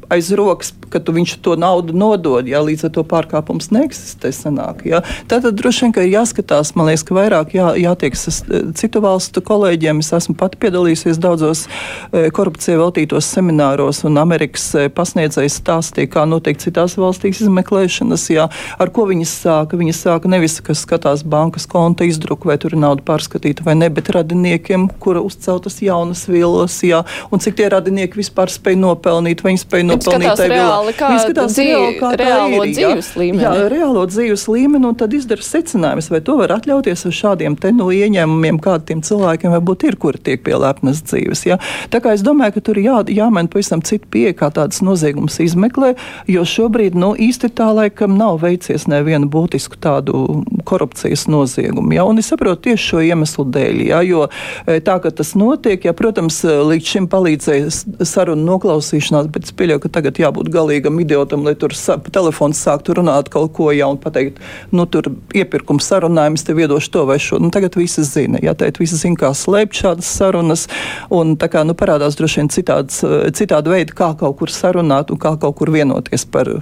aiz 0.09 0.31
rokas 0.35 0.73
ka 0.89 0.99
viņš 0.99 1.37
to 1.45 1.55
naudu 1.59 1.93
nodod, 1.93 2.47
ja 2.49 2.61
līdz 2.65 2.87
ar 2.87 2.93
to 2.97 3.03
pārkāpums 3.07 3.69
neeksistē. 3.73 4.31
Sanāk, 4.33 4.83
ja. 4.87 5.01
Tātad 5.29 5.57
droši 5.57 5.87
vien 5.87 5.93
ir 6.03 6.13
jāskatās, 6.13 6.73
man 6.77 6.89
liekas, 6.89 7.05
ka 7.07 7.17
vairāk 7.17 7.53
jā, 7.57 7.71
jātiekas 7.79 8.41
citu 8.79 9.01
valstu 9.03 9.43
kolēģiem. 9.45 10.01
Es 10.03 10.11
esmu 10.15 10.35
pati 10.39 10.59
piedalījusies 10.61 11.19
daudzos 11.21 11.65
e, 11.65 12.29
korupcijai 12.35 12.79
veltītos 12.79 13.29
semināros, 13.29 14.03
un 14.07 14.19
Amerikas 14.21 14.67
e, 14.77 14.87
pasniedzējs 14.93 15.59
stāstīja, 15.61 16.11
kā 16.13 16.25
notiek 16.29 16.59
citās 16.61 16.97
valstīs 16.99 17.41
izmeklēšanas, 17.45 18.27
jā, 18.33 18.47
ar 18.79 18.93
ko 18.95 19.07
viņas 19.09 19.35
sāka. 19.43 19.79
Viņas 19.79 20.03
sāka 20.07 20.31
nevis, 20.31 20.59
kas 20.65 20.85
skatās 20.85 21.25
bankas 21.27 21.67
konta 21.69 22.07
izdruku, 22.07 22.49
vai 22.49 22.59
tur 22.61 22.75
ir 22.75 22.83
nauda 22.83 23.05
pārskatīta 23.05 23.65
vai 23.67 23.75
ne, 23.79 23.91
bet 23.93 24.11
radiniekiem, 24.15 24.87
kura 25.01 25.23
uzceltas 25.25 25.81
jaunas 25.83 26.25
vielas, 26.29 26.79
jā, 26.85 27.03
un 27.33 27.43
cik 27.43 27.59
tie 27.59 27.69
radinieki 27.73 28.21
vispār 28.21 28.51
spēj 28.53 28.79
nopelnīt, 28.79 29.43
viņi 29.45 29.65
spēj 29.65 29.85
nopelnīt 29.85 29.98
vielā 30.07 30.35
reāli, 30.49 30.93
kā 30.97 31.09
Viņi 31.11 31.23
skatās 31.25 31.55
dzīvi, 31.55 31.73
reāli, 31.73 31.97
kā 31.99 32.11
reālo 32.19 32.61
ir, 32.63 32.73
dzīves 32.75 33.09
jā, 33.11 33.19
līmeni. 33.21 33.43
Jā, 33.43 33.67
reālo 33.73 34.05
dzīves 34.09 34.45
līmeni, 34.49 34.89
un 34.89 34.97
tad 34.99 35.13
izdara 35.17 35.45
secinājumus, 35.45 36.09
vai 36.13 36.21
to 36.25 36.37
var 36.39 36.53
atļauties 36.55 37.05
ar 37.09 37.15
šādiem 37.19 37.57
te 37.59 37.71
no 37.73 37.89
nu, 37.89 37.95
ieņēmumiem, 37.95 38.59
kādiem 38.63 39.03
cilvēkiem 39.05 39.55
varbūt 39.57 39.85
ir, 39.89 39.97
kuri 40.01 40.21
tiek 40.29 40.43
pie 40.45 40.55
lepnas 40.59 41.01
dzīves. 41.05 41.45
Jā. 41.49 41.59
Tā 41.93 42.01
kā 42.03 42.13
es 42.17 42.23
domāju, 42.25 42.57
ka 42.57 42.65
tur 42.69 42.79
jā, 42.81 42.99
jāmaina 43.13 43.51
pavisam 43.51 43.83
citu 43.85 44.09
pieeja, 44.13 44.35
kā 44.37 44.51
tādas 44.55 44.83
noziegumus 44.85 45.39
izmeklē, 45.43 45.93
jo 46.29 46.45
šobrīd 46.47 46.97
nu, 46.99 47.13
īsti 47.19 47.51
tā 47.57 47.69
laikam 47.75 48.17
nav 48.19 48.41
veicies 48.43 48.87
nevienu 48.91 49.29
būtisku 49.31 49.79
tādu 49.81 50.43
korupcijas 50.69 51.27
noziegumu. 51.31 51.93
Jā. 51.97 52.05
Un 52.09 52.21
es 52.21 52.29
saprotu 52.31 52.69
tieši 52.69 52.91
šo 52.93 53.03
iemeslu 53.05 53.47
dēļ, 53.53 53.83
jā, 53.89 54.01
jo 54.07 54.25
e, 54.29 54.79
tā, 54.85 54.99
ka 55.03 55.11
tas 55.15 55.33
notiek, 55.39 55.85
jā, 55.85 55.93
protams, 55.97 56.41
līdz 56.43 56.93
šim 56.93 57.09
palīdzēja 57.11 58.05
sarunu 58.07 58.45
noklausīšanās, 58.47 59.29
bet 59.33 59.47
es 59.49 59.55
pieļauju, 59.57 59.83
ka 59.89 59.97
tagad 59.99 60.19
jābūt 60.21 60.51
galīgam 60.53 60.99
idiotam, 61.01 61.43
lai 61.47 61.55
tur 61.59 61.73
sa 61.77 61.97
telefons 61.97 62.61
sāktu 62.61 62.99
runāt 62.99 63.31
kaut 63.33 63.53
ko 63.57 63.71
jaunu, 63.73 63.99
pateikt, 64.01 64.39
nu 64.71 64.85
tur 64.85 65.11
iepirkums 65.35 65.89
sarunājums, 65.89 66.45
tev 66.45 66.61
iedošu 66.61 66.93
to 66.93 67.05
vai 67.09 67.19
šo. 67.21 67.41
Nu, 67.41 67.51
tagad 67.53 67.77
visi 67.79 68.05
zina, 68.05 68.41
jā, 68.43 68.53
tēt, 68.57 68.79
visi 68.81 68.99
zina, 68.99 69.17
kā 69.19 69.33
slēpt 69.33 69.81
šādas 69.81 70.09
sarunas, 70.19 70.67
un 71.13 71.35
tā 71.39 71.49
kā, 71.51 71.65
nu, 71.67 71.75
parādās 71.77 72.17
droši 72.19 72.43
vien 72.43 72.51
citāds, 72.53 73.01
citādi 73.37 73.73
veidi, 73.73 73.95
kā 73.97 74.13
kaut 74.19 74.39
kur 74.41 74.53
sarunāt 74.53 75.13
un 75.13 75.21
kā 75.21 75.35
kaut 75.41 75.57
kur 75.59 75.73
vienoties 75.73 76.27
par 76.29 76.59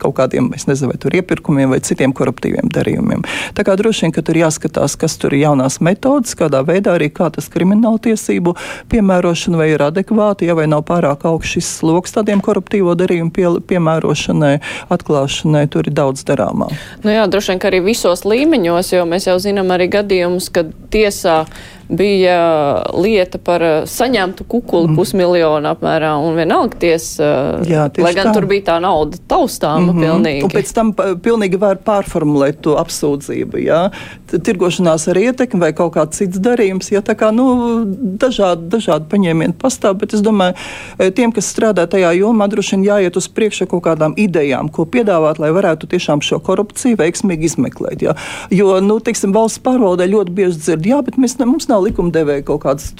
kaut 0.00 0.16
kādiem, 0.18 0.50
es 0.56 0.66
nezinu, 0.68 0.92
vai 0.92 1.00
tur 1.00 1.14
iepirkumiem 1.18 1.74
vai 1.74 1.80
citiem 1.84 2.14
koruptīviem 2.16 2.70
darījumiem. 2.74 3.24
Tā 3.56 3.64
kā 3.66 3.76
droši 3.78 4.06
vien, 4.06 4.14
ka 4.16 4.24
tur 4.26 4.38
jāskatās, 4.38 4.96
kas 5.00 5.18
tur 5.20 5.36
ir 5.36 5.46
jaunās 5.46 5.80
metodas, 5.84 6.36
kādā 6.38 6.62
veidā 6.66 6.96
arī 6.96 7.10
kā 7.14 7.30
tas 7.34 7.50
krimināla 7.52 8.00
tiesību 8.08 8.54
piemērošana 8.92 9.60
vai 9.60 9.70
ir 9.74 9.84
adekvāti, 9.84 10.48
ja 10.48 10.56
vai 10.58 10.68
nav 10.70 10.84
pārāk 10.88 11.26
augsts 11.28 11.58
šis 11.58 11.70
sloks 11.80 12.16
tādiem 12.16 12.42
koruptīvo 12.44 12.94
darījumu 12.98 13.32
pie, 13.34 13.48
piemērošanai, 13.70 14.54
atklāšanai, 14.94 15.64
tur 15.72 15.88
ir 15.88 15.96
daudz 15.98 16.24
darāmā. 16.28 16.70
Nu 17.04 17.14
jā, 17.14 17.26
droši 17.30 17.54
vien, 17.54 17.62
ka 17.62 17.72
arī 17.72 17.82
visos 17.88 18.24
līmeņos, 18.28 18.92
jo 18.96 19.08
mēs 19.08 19.28
jau 19.30 19.38
zinām 19.42 19.74
arī 19.74 19.90
gadījumus, 19.98 20.50
kad 20.54 20.72
tiesā 20.92 21.44
bija 21.88 22.82
lieta 22.92 23.38
par 23.38 23.62
eh, 23.62 23.76
saņemtu 23.88 24.44
kukuli 24.48 24.90
mm. 24.90 24.96
pusmiljonu 24.98 25.70
apmērā, 25.72 26.12
un 26.20 26.36
vienalga 26.36 26.76
tiesa, 26.80 27.28
Jā, 27.68 27.88
lai 27.98 28.12
gan 28.16 28.30
tā. 28.30 28.34
tur 28.36 28.48
bija 28.50 28.66
tā 28.72 28.78
nauda 28.84 29.16
taustāma 29.28 29.92
mm 29.92 29.96
-hmm. 29.96 30.04
pilnīgi. 30.04 30.44
Un 30.44 30.50
pēc 30.52 30.72
tam 30.74 30.92
pilnīgi 31.24 31.60
var 31.60 31.80
pārformulēt 31.84 32.60
to 32.60 32.76
apsūdzību, 32.80 33.62
jā, 33.64 33.90
tirgošanās 34.30 35.08
ar 35.08 35.16
ietekmi 35.16 35.60
vai 35.60 35.72
kaut 35.72 35.94
kāds 35.96 36.20
cits 36.20 36.38
darījums, 36.38 36.92
ja 36.92 37.00
tā 37.00 37.14
kā, 37.18 37.30
nu, 37.34 37.84
dažādi, 38.20 38.68
dažādi 38.68 39.08
paņēmieni 39.10 39.56
pastāv, 39.58 39.98
bet 40.02 40.14
es 40.14 40.20
domāju, 40.20 40.54
e, 40.98 41.10
tiem, 41.10 41.32
kas 41.32 41.48
strādā 41.54 41.86
tajā 41.86 42.12
jomā, 42.18 42.48
droši 42.48 42.76
vien 42.76 42.84
jāiet 42.84 43.16
uz 43.16 43.28
priekšu 43.28 43.66
kaut 43.66 43.84
kādām 43.86 44.14
idejām, 44.16 44.68
ko 44.68 44.84
piedāvāt, 44.84 45.38
lai 45.38 45.50
varētu 45.54 45.86
tiešām 45.86 46.20
šo 46.20 46.40
korupciju 46.44 46.96
veiksmīgi 46.96 47.44
izmeklēt, 47.44 48.02
jā. 48.02 48.16
Jo, 48.50 48.80
nu, 48.84 48.98
teiksim, 49.00 49.32
valsts 49.32 49.62
pārvaldē 49.64 50.08
ļoti 50.10 50.34
bieži 50.34 50.58
dzird, 50.58 50.86
jā, 50.86 51.02
bet 51.02 51.16
mēs, 51.16 51.38
ne, 51.38 51.46
mums 51.46 51.68
nav 51.68 51.77
nav 51.78 51.86
likumdevēja 51.86 52.44
kaut 52.48 52.62
kādas 52.66 52.90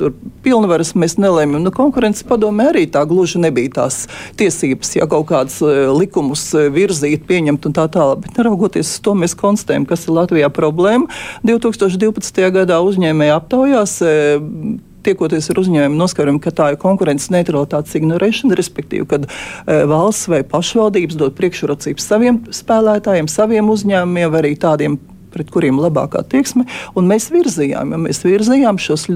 pilnvaras, 0.45 0.95
mēs 0.99 1.19
nelēmjam. 1.19 1.65
Nu, 1.67 1.75
konkurences 1.75 2.27
padomē 2.29 2.71
arī 2.73 2.87
tā 2.91 3.05
gluži 3.09 3.43
nebija 3.43 3.75
tās 3.83 4.07
tiesības, 4.39 4.95
ja 4.99 5.09
kaut 5.11 5.29
kādas 5.33 5.59
uh, 5.65 5.91
likumus 5.97 6.47
uh, 6.55 6.69
virzīt, 6.73 7.27
pieņemt 7.29 7.69
un 7.69 7.77
tā 7.77 7.89
tālāk. 7.91 8.23
Bet 8.27 8.39
neraugoties 8.39 8.95
uz 8.95 9.01
to, 9.05 9.17
mēs 9.19 9.37
konstatējam, 9.39 9.89
kas 9.89 10.07
ir 10.07 10.15
Latvijā 10.17 10.51
problēma. 10.55 11.09
2012. 11.47 12.45
gadā 12.55 12.83
uzņēmēja 12.87 13.41
aptaujās. 13.43 13.99
Uh, 14.05 14.85
tiekoties 15.09 15.47
ar 15.49 15.61
uzņēmumu, 15.63 15.97
noskaidrojam, 15.97 16.41
ka 16.43 16.53
tā 16.53 16.73
ir 16.73 16.81
konkurences 16.83 17.31
neutralitātes 17.33 17.95
ignorēšana, 17.97 18.57
respektīvi, 18.59 19.07
kad 19.09 19.29
e, 19.29 19.79
valsts 19.89 20.27
vai 20.29 20.43
pašvaldības 20.45 21.17
dod 21.17 21.37
priekšrocības 21.39 22.09
saviem 22.11 22.43
spēlētājiem, 22.53 23.31
saviem 23.31 23.71
uzņēmumiem, 23.73 24.35
vai 24.35 24.43
arī 24.43 24.53
tādiem 24.61 24.99
pret 25.33 25.51
kuriem 25.53 25.81
labākā 25.81 26.23
tieksme, 26.31 26.67
un 26.99 27.09
mēs 27.11 27.29
virzījām, 27.33 27.95
ja 27.95 28.01
mēs 28.01 28.23
virzījām 28.27 28.81
šos 28.83 29.07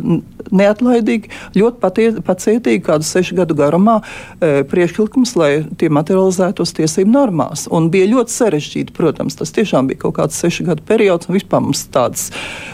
neatlaidīgi, 0.52 1.32
ļoti 1.58 2.22
pacietīgi, 2.26 2.84
kādu 2.86 3.06
sešu 3.08 3.38
gadu 3.40 3.56
garumā 3.58 3.98
e, 4.02 4.62
priekšlikumus, 4.68 5.34
lai 5.40 5.50
tie 5.80 5.90
materializētos 5.92 6.74
tiesību 6.78 7.12
normās. 7.12 7.66
Un 7.72 7.90
bija 7.92 8.10
ļoti 8.10 8.36
sarežģīti, 8.36 8.96
protams, 8.96 9.38
tas 9.40 9.54
tiešām 9.54 9.90
bija 9.90 10.04
kaut 10.06 10.18
kāds 10.20 10.40
sešu 10.42 10.68
gadu 10.68 10.84
periods, 10.88 11.28
un 11.28 11.38
vispār 11.38 11.64
mums 11.64 11.86
tāds, 11.92 12.30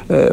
e, 0.09 0.25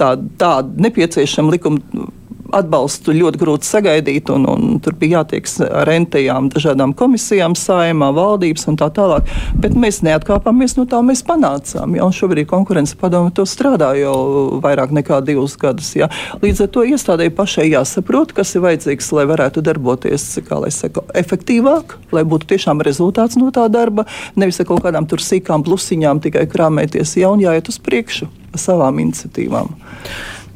tā, 0.00 0.14
tāda 0.40 0.88
nepieciešama 0.88 1.56
likuma 1.56 2.10
atbalstu 2.56 3.14
ļoti 3.16 3.40
grūti 3.40 3.68
sagaidīt, 3.68 4.30
un, 4.34 4.46
un 4.50 4.78
tur 4.82 4.96
bija 4.98 5.20
jātiek 5.20 5.48
ar 5.68 5.90
entejām, 5.92 6.50
dažādām 6.52 6.94
komisijām, 6.96 7.56
saimā, 7.58 8.10
valdības 8.16 8.68
un 8.70 8.78
tā 8.80 8.90
tālāk. 8.94 9.28
Bet 9.60 9.76
mēs 9.78 10.00
neatkāpāmies 10.06 10.76
no 10.78 10.86
tā, 10.90 11.02
mēs 11.06 11.22
panācām. 11.26 11.96
Ja? 11.98 12.08
Šobrīd 12.20 12.48
konkurence 12.50 12.96
padome 12.98 13.32
to 13.34 13.46
strādā 13.48 13.92
jau 13.98 14.60
vairāk 14.62 14.94
nekā 14.96 15.20
divus 15.26 15.56
gadus. 15.60 15.92
Ja? 15.98 16.10
Līdz 16.42 16.64
ar 16.66 16.72
to 16.74 16.84
iestādēji 16.88 17.34
pašai 17.36 17.68
jāsaprot, 17.70 18.34
kas 18.36 18.54
ir 18.56 18.64
vajadzīgs, 18.66 19.12
lai 19.16 19.26
varētu 19.30 19.64
darboties 19.64 20.26
saku, 20.36 21.04
efektīvāk, 21.16 21.96
lai 22.14 22.24
būtu 22.28 22.50
tiešām 22.54 22.82
rezultāts 22.86 23.38
no 23.40 23.50
tā 23.54 23.66
darba, 23.72 24.06
nevis 24.38 24.60
ar 24.62 24.68
kaut 24.70 24.84
kādām 24.84 25.08
tur 25.10 25.22
sīkām 25.22 25.64
plusiņām 25.66 26.22
tikai 26.26 26.46
krāmēties, 26.50 27.16
ja 27.20 27.30
un 27.32 27.42
jāiet 27.42 27.70
uz 27.70 27.78
priekšu 27.82 28.30
savām 28.58 28.98
iniciatīvām. 29.02 29.74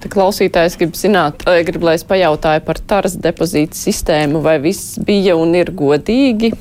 Te 0.03 0.11
klausītājs 0.13 0.79
grib 0.81 0.97
zināt, 0.99 1.45
grib, 1.67 1.85
lai 1.87 1.97
es 1.99 2.05
pajautāju 2.09 2.65
par 2.67 2.81
taras 2.93 3.15
depozītu 3.17 3.79
sistēmu, 3.79 4.43
vai 4.45 4.59
viss 4.63 4.99
bija 5.05 5.37
un 5.41 5.55
ir 5.57 5.73
godīgi. 5.75 6.53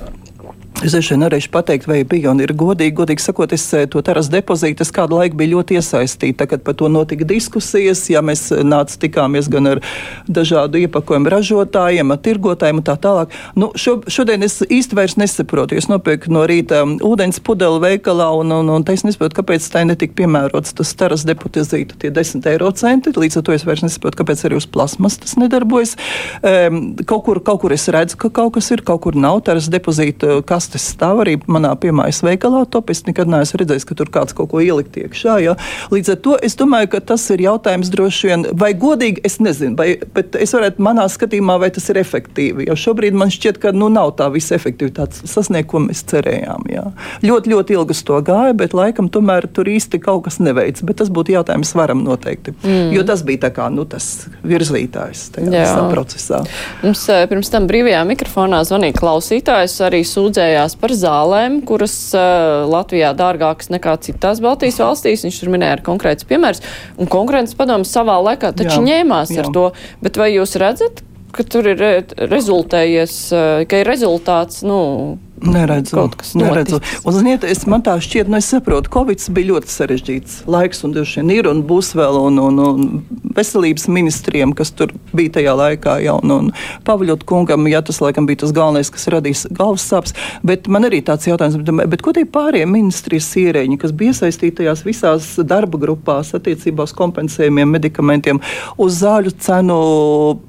Es 0.84 0.92
šeit 1.00 1.16
nevarēšu 1.16 1.48
pateikt, 1.48 1.86
vai 1.88 2.02
bija 2.04 2.34
un 2.34 2.42
ir 2.44 2.52
godīgi. 2.60 2.92
Godīgi 2.98 3.24
sakot, 3.24 3.54
es 3.56 3.64
eh, 3.72 3.86
to 3.88 4.02
teras 4.04 4.28
depozītu 4.32 4.84
kādu 4.92 5.16
laiku 5.16 5.38
biju 5.40 5.56
ļoti 5.56 5.78
iesaistīta. 5.80 6.44
Kad 6.52 6.66
par 6.66 6.76
to 6.76 6.90
notika 6.92 7.24
diskusijas, 7.28 8.02
ja 8.12 8.20
mēs 8.26 8.50
eh, 8.52 8.66
nāc 8.68 8.92
tikāmies 9.00 9.48
gan 9.52 9.70
ar 9.72 9.82
dažādu 10.28 10.82
iepakojumu 10.82 11.32
ražotājiem, 11.32 12.12
ar 12.12 12.20
tirgotājiem 12.26 12.82
un 12.82 12.86
tā 12.90 12.98
tālāk. 13.00 13.32
Nu, 13.56 13.70
šo, 13.80 14.02
šodien 14.12 14.44
es 14.44 14.60
īsti 14.66 14.98
vairs 15.00 15.16
nesaprotu. 15.22 15.78
Es 15.80 15.88
nopirku 15.88 16.34
no 16.36 16.44
rīta 16.50 16.82
um, 16.84 16.98
ūdens 17.00 17.40
pudeli 17.40 17.80
veikalā 17.86 18.28
un, 18.42 18.52
un, 18.52 18.74
un 18.76 18.88
es 18.92 19.06
nesaprotu, 19.08 19.40
kāpēc 19.40 19.70
tā 19.72 19.86
netika 19.88 20.20
piemērots 20.20 20.76
tas 20.82 20.92
teras 21.00 21.24
depozītu, 21.30 21.96
tie 22.04 22.12
10 22.12 22.44
eiro 22.52 22.74
centi. 22.76 23.16
Līdz 23.16 23.40
ar 23.40 23.48
to 23.48 23.56
es 23.56 23.64
vairs 23.70 23.86
nesaprotu, 23.88 24.20
kāpēc 24.20 24.44
arī 24.50 24.60
uz 24.60 24.68
plasmas 24.68 25.16
tas 25.24 25.40
nedarbojas. 25.40 25.96
Um, 26.44 26.84
kaut, 27.08 27.24
kur, 27.30 27.40
kaut 27.40 27.64
kur 27.64 27.80
es 27.80 27.88
redzu, 27.88 28.20
ka 28.20 28.34
kaut 28.42 28.58
kas 28.60 28.68
ir, 28.76 28.84
kaut 28.84 29.06
kur 29.08 29.16
nav 29.16 29.46
teras 29.48 29.72
depozītu. 29.72 30.42
Kas 30.44 30.73
kastes 30.74 30.94
stāv 30.94 31.22
arī 31.24 31.38
manā 31.48 31.74
piemājas 31.78 32.24
veikalā. 32.24 32.66
Top 32.70 32.90
es 32.90 33.04
nekad 33.06 33.30
neesmu 33.30 33.60
redzējis, 33.62 33.86
ka 33.86 33.96
tur 33.96 34.10
kāds 34.10 34.34
kaut 34.34 34.50
ko 34.52 34.62
ielikt 34.62 34.98
iekšā. 34.98 35.38
Ja? 35.44 35.56
Līdz 35.92 36.14
ar 36.14 36.20
to 36.26 36.38
es 36.42 36.56
domāju, 36.58 36.90
ka 36.94 37.02
tas 37.14 37.26
ir 37.34 37.44
jautājums 37.44 37.92
droši 37.94 38.30
vien, 38.30 38.46
vai 38.54 38.74
godīgi, 38.74 39.22
es 39.26 39.40
nezinu, 39.40 39.76
vai, 39.78 39.98
bet 40.16 40.36
es 40.36 40.54
varētu 40.54 40.84
manā 40.84 41.06
skatījumā, 41.10 41.60
vai 41.62 41.70
tas 41.74 41.90
ir 41.90 42.00
efektīvi. 42.02 42.68
Jo 42.70 42.78
šobrīd 42.80 43.18
man 43.18 43.32
šķiet, 43.34 43.60
ka 43.62 43.74
nu, 43.76 43.90
nav 43.94 44.16
tā 44.20 44.30
visa 44.34 44.56
efektivitāte 44.58 45.28
sasniegt, 45.30 45.70
ko 45.72 45.84
mēs 45.86 46.04
cerējām. 46.10 46.68
Ja? 46.74 46.88
Ļoti, 47.26 47.54
ļoti 47.54 47.78
ilgi 47.78 47.98
uz 47.98 48.04
to 48.08 48.20
gāja, 48.26 48.56
bet 48.58 48.76
laikam 48.78 49.10
tomēr 49.14 49.48
tur 49.54 49.70
īsti 49.70 50.02
kaut 50.04 50.26
kas 50.28 50.40
neveic. 50.44 50.82
Bet 50.84 51.02
tas 51.02 51.12
būtu 51.14 51.36
jautājums 51.36 51.74
varam 51.78 52.04
noteikti. 52.06 52.56
Mm. 52.64 52.92
Jo 52.96 53.06
tas 53.08 53.24
bija 53.26 53.52
kā, 53.54 53.70
nu, 53.74 53.86
tas 53.90 54.26
virzītājs 54.48 55.28
tajā 55.36 55.66
procesā. 55.92 56.44
Mums 56.84 57.04
eh, 57.12 57.26
pirms 57.30 57.52
tam 57.52 57.68
brīvajā 57.70 58.04
mikrofonā 58.08 58.62
zvanīja 58.68 58.96
klausītājs, 58.98 59.78
arī 59.86 60.04
sūdzējās 60.08 60.63
sūdzējās 60.64 60.80
par 60.80 60.94
zālēm, 60.96 61.62
kuras 61.66 62.14
uh, 62.16 62.66
Latvijā 62.70 63.14
dārgākas 63.14 63.70
nekā 63.70 63.98
citās 64.02 64.40
Baltijas 64.42 64.80
valstīs. 64.80 65.24
Viņš 65.26 65.40
tur 65.42 65.52
minēja 65.52 65.82
konkrēts 65.84 66.26
piemērs. 66.26 66.62
Un 66.98 67.08
konkurences 67.08 67.56
padomu 67.56 67.86
savā 67.86 68.20
laikā 68.24 68.54
taču 68.56 68.82
jā, 68.82 69.04
ņēmās 69.04 69.34
jā. 69.34 69.44
ar 69.44 69.52
to. 69.54 69.72
Bet 70.02 70.18
vai 70.18 70.34
jūs 70.34 70.56
redzat, 70.56 71.04
ka 71.34 71.44
tur 71.44 71.68
ir 71.68 72.06
rezultējies, 72.16 73.18
uh, 73.34 73.66
ka 73.68 73.82
ir 73.82 73.90
rezultāts, 73.90 74.64
nu, 74.64 75.18
Neredzu. 75.44 75.96
Kaut 75.98 76.16
kas 76.20 76.34
neredzu. 76.40 76.80
Un, 77.04 77.16
ziniet, 77.18 77.44
es, 77.48 77.66
man 77.70 77.84
tā 77.84 77.98
šķiet, 78.02 78.30
nu 78.32 78.40
es 78.40 78.48
saprotu, 78.52 78.92
Covid 78.94 79.20
bija 79.36 79.52
ļoti 79.52 79.72
sarežģīts 79.72 80.38
laiks, 80.50 80.84
un 80.88 80.94
droši 80.96 81.20
vien 81.20 81.34
ir 81.36 81.50
un 81.52 81.64
būs 81.68 81.92
vēl, 81.98 82.20
un, 82.30 82.40
un, 82.40 82.62
un 82.64 83.24
veselības 83.36 83.88
ministriem, 83.92 84.54
kas 84.56 84.72
tur 84.78 84.94
bija 85.16 85.36
tajā 85.40 85.56
laikā, 85.58 85.98
ja, 86.06 86.16
un, 86.16 86.32
un 86.32 86.52
Pavļot 86.88 87.26
kungam, 87.28 87.68
ja 87.72 87.82
tas 87.86 88.00
laikam 88.04 88.28
bija 88.30 88.44
tas 88.44 88.54
galvenais, 88.56 88.92
kas 88.94 89.10
radīs 89.12 89.44
galvas 89.52 89.86
sāpes, 89.90 90.16
bet 90.46 90.70
man 90.72 90.88
arī 90.88 91.02
tāds 91.06 91.28
jautājums, 91.28 91.60
bet, 91.60 91.92
bet 91.92 92.06
ko 92.06 92.16
tie 92.16 92.26
pārējie 92.30 92.70
ministrijas 92.70 93.28
ierēģi, 93.44 93.80
kas 93.82 93.96
bija 94.00 94.16
iesaistītajās 94.16 94.86
visās 94.88 95.30
darba 95.50 95.82
grupās 95.82 96.34
attiecībā 96.38 96.88
uz 96.88 96.96
kompensējumiem 96.98 97.76
medikamentiem, 97.76 98.42
uz 98.80 99.02
zāļu 99.02 99.36
cenu 99.44 99.80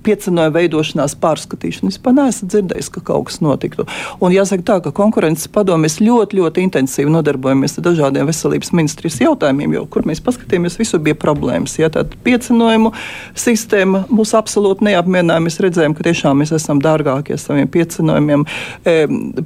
piecenojumu 0.07 0.59
veidošanās 0.59 1.17
pārskatīšanu? 1.23 1.91
Es 1.95 2.01
pat 2.03 2.19
neesmu 2.19 2.51
dzirdējis, 2.53 2.93
ka 2.95 3.05
kaut 3.05 3.31
kas 3.31 3.41
notiktu. 3.45 3.89
Un 4.23 4.35
jāsaka 4.35 4.67
tā, 4.67 4.81
ka 4.85 4.93
konkurences 4.95 5.49
padomēs 5.53 5.99
ļoti, 6.03 6.39
ļoti 6.41 6.65
intensīvi 6.69 7.13
nodarbojamies 7.13 7.79
ar 7.79 7.87
dažādiem 7.89 8.29
veselības 8.29 8.73
ministrijas 8.77 9.21
jautājumiem, 9.23 9.77
jo, 9.79 9.85
kur 9.91 10.07
mēs 10.09 10.23
paskatījāmies, 10.25 10.79
visur 10.81 11.03
bija 11.05 11.19
problēmas. 11.19 11.77
Ja 11.81 11.91
tāda 11.93 12.17
piecinojumu 12.27 12.93
sistēma 13.39 14.05
mūs 14.13 14.35
absolūti 14.37 14.89
neapmierināja. 14.89 15.45
Mēs 15.45 15.61
redzējām, 15.65 15.97
ka 15.97 16.07
tiešām 16.09 16.43
mēs 16.43 16.55
esam 16.57 16.83
dārgākie 16.85 17.39
saviem 17.41 17.71
piecinojumiem. 17.73 18.47
E, 18.85 18.97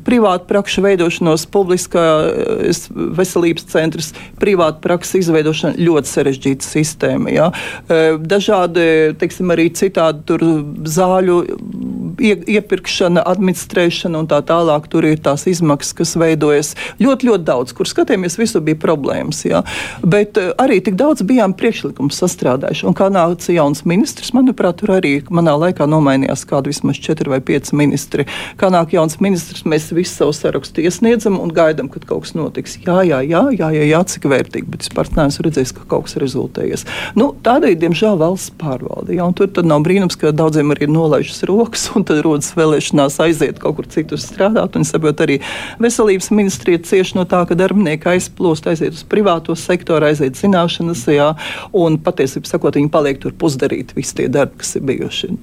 privāta 0.07 0.49
prakša 0.51 0.85
veidošanos, 0.87 1.47
publiskā 1.55 2.07
e, 2.29 2.73
veselības 3.19 3.69
centrs, 3.73 4.13
privāta 4.41 4.83
praksa 4.85 5.21
izveidošana 5.23 5.79
ļoti 5.79 6.13
sarežģīta 6.13 6.67
sistēma. 6.67 7.33
Ja. 7.35 7.51
E, 7.89 8.17
dažādi, 8.19 8.89
teiksim, 9.21 9.55
arī 9.55 9.69
citādi 9.79 10.39
zāļu 10.89 11.39
ie, 12.21 12.35
iepirkšana, 12.59 13.25
administrēšana 13.29 14.23
un 14.23 14.29
tā 14.31 14.41
tālāk. 14.47 14.89
Tur 14.91 15.07
ir 15.09 15.21
tās 15.29 15.47
izmaksas, 15.51 15.95
kas 15.99 16.17
veidojas 16.19 16.75
ļoti, 17.03 17.29
ļoti 17.29 17.47
daudz, 17.49 17.77
kur 17.77 17.89
skatījāmies, 17.89 18.39
visur 18.41 18.65
bija 18.65 18.81
problēmas. 18.81 19.45
Jā. 19.47 19.63
Bet 20.03 20.41
uh, 20.41 20.51
arī 20.61 20.81
tik 20.85 20.99
daudz 20.99 21.25
bijām 21.29 21.55
priekšlikumus 21.59 22.19
sastrādājuši. 22.23 22.87
Un 22.89 22.97
kā 22.99 23.11
nāca 23.13 23.55
jauns 23.55 23.85
ministrs, 23.89 24.33
manuprāt, 24.37 24.81
tur 24.83 24.97
arī 24.99 25.19
manā 25.35 25.55
laikā 25.59 25.87
nomainījās 25.91 26.47
kādi 26.49 26.73
vismaz 26.73 27.01
četri 27.03 27.33
vai 27.33 27.41
pieci 27.45 27.77
ministri. 27.79 28.27
Kā 28.61 28.71
nāk 28.73 28.95
jauns 28.97 29.19
ministrs, 29.25 29.65
mēs 29.69 29.91
visu 29.95 30.15
savu 30.15 30.35
sarakstu 30.37 30.85
iesniedzam 30.85 31.39
un 31.41 31.53
gaidām, 31.55 31.91
kad 31.93 32.07
kaut 32.09 32.27
kas 32.27 32.35
notiks. 32.39 32.79
Jā, 32.87 33.01
jā, 33.07 33.21
jā, 33.27 33.45
jā, 33.57 33.71
jā, 33.75 33.87
jā 33.89 34.03
cik 34.13 34.29
vērtīgi, 34.31 34.69
bet 34.73 34.87
es 34.87 34.93
pats 34.95 35.15
neesmu 35.17 35.47
redzējis, 35.49 35.75
ka 35.77 35.87
kaut 35.91 36.09
kas 36.09 36.19
rezultējies. 36.23 36.87
Nu, 37.19 37.31
tāda 37.45 37.73
ir, 37.73 37.79
diemžēl, 37.83 38.19
valsts 38.21 38.55
pārvalde. 38.61 39.17
Jā, 39.19 39.29
tur 39.37 39.53
nav 39.67 39.85
brīnums, 39.87 40.19
ka 40.19 40.33
daudziem 40.35 40.73
arī 40.75 40.87
ir 40.87 40.95
nolaižas 40.95 41.45
rokas, 41.49 41.89
un 41.97 42.07
tad 42.09 42.23
rodas 42.27 42.51
vēlēšanās 42.59 43.19
aiziet 43.25 43.61
kaut 43.63 43.79
kur 43.79 43.89
citur 43.91 44.23
strādāt. 44.23 44.79
Un 44.79 44.87
saprot, 45.09 45.25
arī 45.25 45.41
veselības 45.81 46.31
ministrija 46.31 46.79
cieši 46.85 47.19
no 47.19 47.25
tā, 47.25 47.45
ka 47.49 47.57
darbinieki 47.59 48.15
aizplūst, 48.15 48.69
aiziet 48.69 48.95
uz 48.95 49.05
privāto 49.09 49.57
sektoru, 49.57 50.07
aiziet 50.09 50.37
zināšanas, 50.37 51.07
jā, 51.09 51.35
un 51.73 51.99
patiesībā 51.99 52.47
sakot, 52.49 52.77
viņi 52.77 52.91
paliek 52.91 53.21
tur 53.21 53.33
pusdarīt 53.33 53.95
visi 53.97 54.15
tie 54.15 54.29
darbi, 54.29 54.61
kas 54.61 54.77
ir 54.77 54.85
bijuši 54.89 55.37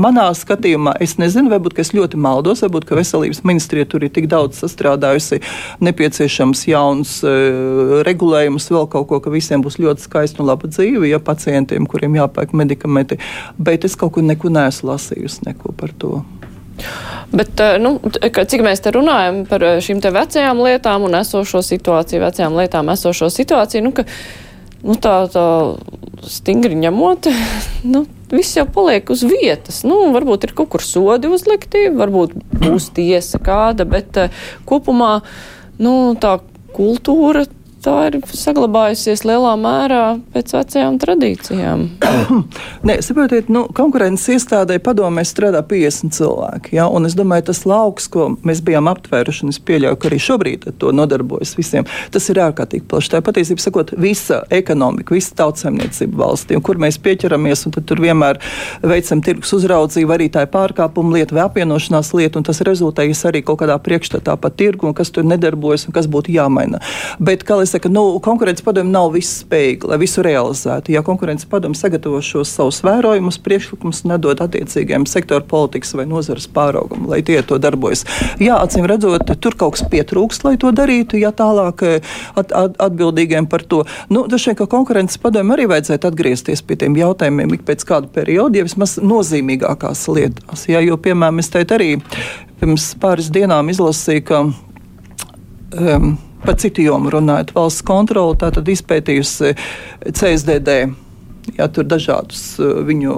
manā 0.00 0.28
skatījumā, 0.32 0.94
es 1.02 1.16
nezinu, 1.18 1.50
varbūt 1.50 1.80
es 1.82 1.90
ļoti 1.92 2.16
maldos, 2.16 2.62
varbūt 2.62 2.92
veselības 2.94 3.42
ministrija 3.44 3.88
tur 3.90 4.04
ir 4.06 4.12
tik 4.14 4.28
daudz 4.30 4.62
sastrādājusi, 4.62 5.40
nepieciešams 5.82 6.62
jauns 6.70 7.16
uh, 7.26 7.98
regulējums, 8.06 8.70
vēl 8.70 8.86
kaut 8.88 9.10
ko, 9.10 9.18
ka 9.20 9.34
visiem 9.34 9.64
būs 9.66 9.80
ļoti 9.82 10.06
skaista 10.06 10.40
un 10.40 10.48
laba 10.48 10.70
dzīve, 10.70 11.10
ja 11.10 11.18
pacientiem, 11.20 11.90
kuriem 11.90 12.16
jāpērk 12.16 12.54
medikamenti. 12.56 13.18
Bet 13.58 13.84
es 13.84 13.98
kaut 13.98 14.14
ko 14.14 14.24
neku 14.24 14.48
neesmu 14.48 14.94
lasījusi 14.94 15.50
neko 15.50 15.74
par 15.76 15.92
to. 15.98 16.22
Bet, 17.32 17.60
eh, 17.60 17.78
nu, 17.78 17.96
cik 18.20 18.62
mēs 18.66 18.82
te 18.82 18.92
runājam 18.94 19.44
par 19.48 19.62
eh, 19.62 19.80
šīm 19.84 20.00
te 20.02 20.10
vecajām 20.14 20.62
lietām 20.64 21.06
un 21.06 21.18
esošo 21.20 21.62
situāciju, 21.62 22.24
vecajām 22.24 22.56
lietām 22.58 22.90
esošo 22.90 23.30
situāciju, 23.30 23.84
nu, 23.86 23.92
ka, 23.94 24.06
nu, 24.82 24.96
tā, 24.98 25.14
tā 25.30 25.44
stingri 26.26 26.78
ņemot, 26.80 27.30
nu, 27.92 28.04
viss 28.34 28.58
jau 28.58 28.66
paliek 28.70 29.10
uz 29.14 29.22
vietas. 29.26 29.84
Nu, 29.86 30.02
varbūt 30.14 30.48
ir 30.48 30.56
kaut 30.58 30.72
kur 30.74 30.84
sodi 30.84 31.30
uzlikti, 31.30 31.86
varbūt 31.94 32.34
būs 32.64 32.90
tiesa 32.98 33.38
kāda, 33.42 33.86
bet 33.88 34.18
uh, 34.18 34.42
kopumā 34.68 35.20
nu, 35.82 35.94
tā 36.20 36.38
kultūra 36.74 37.46
tā 37.84 37.94
ir 38.08 38.18
saglabājusies 38.36 39.22
lielā 39.24 39.52
mērā 39.60 40.04
pēc 40.34 40.52
vecajām 40.54 40.98
tradīcijām. 41.00 41.84
Nē, 42.86 42.96
saprotiet, 43.04 43.48
nu, 43.52 43.64
konkurences 43.76 44.28
iestādē 44.36 44.78
padomē 44.84 45.24
strādā 45.28 45.62
50 45.66 46.14
cilvēki. 46.16 46.74
Ja? 46.76 46.88
Un 46.92 47.08
es 47.08 47.16
domāju, 47.18 47.48
tas 47.50 47.62
lauks, 47.68 48.08
ko 48.12 48.30
mēs 48.46 48.62
bijām 48.66 48.90
aptvēruši, 48.92 49.44
un 49.46 49.54
es 49.54 49.60
pieļauju, 49.64 49.98
ka 50.00 50.10
arī 50.10 50.20
šobrīd 50.22 50.68
ar 50.70 50.76
to 50.80 50.92
nodarbojas 50.96 51.54
visiem, 51.58 51.88
tas 52.12 52.28
ir 52.32 52.42
ārkārtīgi 52.44 52.86
plašs. 52.90 53.12
Tā 53.14 53.22
patiesībā 53.24 53.64
sakot, 53.64 53.94
visa 54.00 54.42
ekonomika, 54.54 55.16
visa 55.16 55.34
tautsēmniecība 55.40 56.20
valstī, 56.20 56.60
kur 56.64 56.80
mēs 56.80 57.00
pieķeramies, 57.02 57.66
un 57.68 57.76
tur 57.78 58.02
vienmēr 58.04 58.40
veicam 58.86 59.24
tirgus 59.24 59.54
uzraudzību, 59.56 60.14
arī 60.16 60.28
tā 60.32 60.44
ir 60.46 60.52
pārkāpuma 60.52 61.16
lieta 61.16 61.36
vai 61.36 61.46
apvienošanās 61.46 62.12
lieta, 62.16 62.40
un 62.40 62.48
tas 62.48 62.62
rezultējas 62.66 63.24
arī 63.30 63.44
kaut 63.46 63.62
kādā 63.62 63.76
priekšstatā 63.80 64.36
par 64.40 64.54
tirgu, 64.56 64.90
un 64.90 64.96
kas 64.96 65.12
tur 65.14 65.26
nedarbojas 65.28 65.88
un 65.88 65.96
kas 65.96 66.08
būtu 66.10 66.34
jāmaina. 66.34 66.80
Bet, 67.20 67.44
es 67.70 67.76
saku, 67.76 67.88
nu, 67.88 68.18
konkurences 68.22 68.64
padomu 68.66 68.90
nav 68.90 69.12
viss 69.14 69.44
spējīga, 69.44 69.92
lai 69.92 69.98
visu 70.02 70.24
realizētu. 70.26 70.90
Ja 70.94 71.02
konkurences 71.06 71.46
padomu 71.50 71.78
sagatavo 71.78 72.18
šos 72.24 72.50
savus 72.56 72.80
vērojumus, 72.82 73.38
priekšlikumus 73.44 74.02
un 74.04 74.14
nedod 74.14 74.40
attiecīgajiem 74.42 75.06
sektoru 75.06 75.46
politikas 75.46 75.94
vai 75.94 76.08
nozares 76.10 76.48
pāraugam, 76.50 77.06
lai 77.10 77.20
tie 77.26 77.38
to 77.46 77.60
darbojas. 77.62 78.02
Jā, 78.42 78.58
acīm 78.58 78.88
redzot, 78.90 79.30
tur 79.38 79.54
kaut 79.60 79.76
kas 79.76 79.86
pietrūkst, 79.92 80.46
lai 80.48 80.56
to 80.60 80.72
darītu, 80.74 81.20
ja 81.20 81.30
tālāk 81.36 81.84
eh, 81.86 82.14
at, 82.34 82.50
at, 82.50 82.74
atbildīgiem 82.90 83.46
par 83.50 83.62
to. 83.62 83.84
Nu, 84.10 84.26
Dažkārt, 84.30 84.58
ka 84.64 84.70
konkurences 84.70 85.20
padomu 85.22 85.54
arī 85.54 85.68
vajadzētu 85.70 86.10
atgriezties 86.10 86.64
pie 86.66 86.78
tiem 86.80 86.98
jautājumiem 86.98 87.54
ik 87.54 87.66
pēc 87.68 87.86
kāda 87.86 88.10
perioda, 88.10 88.58
ja 88.58 88.66
vismaz 88.66 88.96
nozīmīgākās 88.98 90.08
lietās. 90.10 90.66
Ja, 90.70 90.82
jo, 90.82 90.98
piemēram, 90.98 91.38
es 91.42 91.52
teicu 91.54 91.78
arī 91.78 91.92
pirms 92.60 92.90
pāris 93.00 93.30
dienām 93.32 93.70
izlasīju, 93.72 94.26
ka 94.26 94.42
um, 95.78 96.10
Par 96.40 96.56
citu 96.60 96.84
jomu 96.86 97.12
runājot, 97.12 97.52
valsts 97.56 97.84
kontrole 97.86 98.38
tātad 98.40 98.68
izpētījusi 98.72 99.54
CSDD 100.16 100.76
ja, 101.56 101.66
tur 101.72 101.86
dažādus 101.88 102.42
viņu 102.86 103.14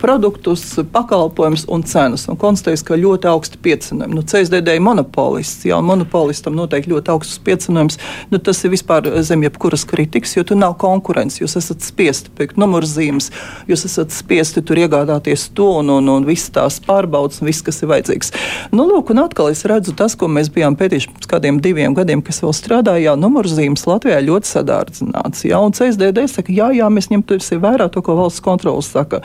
produktus, 0.00 0.64
pakalpojumus 0.92 1.66
un 1.72 1.84
cenas. 1.88 2.26
Un 2.30 2.38
konstatējis, 2.40 2.84
ka 2.86 2.98
ļoti 2.98 3.28
augsti 3.30 3.60
piecinājumi. 3.62 4.18
Nu, 4.18 4.24
CSDD 4.26 4.76
ir 4.78 4.84
monopolists, 4.84 5.66
ja 5.68 5.80
monopolistam 5.84 6.56
noteikti 6.58 6.92
ļoti 6.92 7.12
augsts 7.14 7.40
piecinājums. 7.44 7.98
Nu, 8.32 8.40
tas 8.42 8.62
ir 8.64 8.72
vispār 8.74 9.08
zem 9.26 9.44
jebkuras 9.46 9.86
kritikas, 9.88 10.36
jo 10.36 10.44
tur 10.48 10.60
nav 10.60 10.76
konkurences. 10.80 11.42
Jūs 11.42 11.58
esat 11.60 11.84
spiesti 11.86 12.32
pirkt 12.38 12.58
numurzīmes, 12.60 13.30
jūs 13.70 13.86
esat 13.88 14.14
spiesti 14.14 14.62
tur 14.64 14.80
iegādāties 14.80 15.48
to 15.56 15.68
un, 15.80 15.92
un, 15.98 16.10
un 16.12 16.28
visas 16.28 16.52
tās 16.54 16.78
pārbaudas 16.84 17.42
un 17.42 17.50
viss, 17.50 17.64
kas 17.66 17.82
ir 17.82 17.92
vajadzīgs. 17.92 18.32
Nu, 18.74 18.86
lūk, 18.88 19.12
un 19.14 19.22
atkal 19.24 19.52
es 19.52 19.64
redzu 19.68 19.94
tas, 19.98 20.16
ko 20.18 20.30
mēs 20.32 20.50
bijām 20.54 20.76
pētījuši 20.78 21.12
pirms 21.12 21.30
kādiem 21.30 21.60
diviem 21.64 21.96
gadiem, 21.96 22.22
kas 22.24 22.42
vēl 22.44 22.54
strādāja. 22.56 23.16
Numurzīmes 23.18 23.86
Latvijā 23.88 24.20
ļoti 24.24 24.52
sadārdzināts. 24.52 25.44
Ja, 25.48 25.60
un 25.64 25.74
CSDD 25.76 26.26
saka, 26.30 26.52
jā, 26.54 26.70
jā, 26.76 26.88
mēs 26.92 27.10
ņemam 27.12 27.26
ņemsim 27.58 27.66
vērā 27.66 27.88
to, 27.90 28.02
ko 28.02 28.16
valsts 28.16 28.40
kontrols 28.40 28.90
saka. 28.92 29.22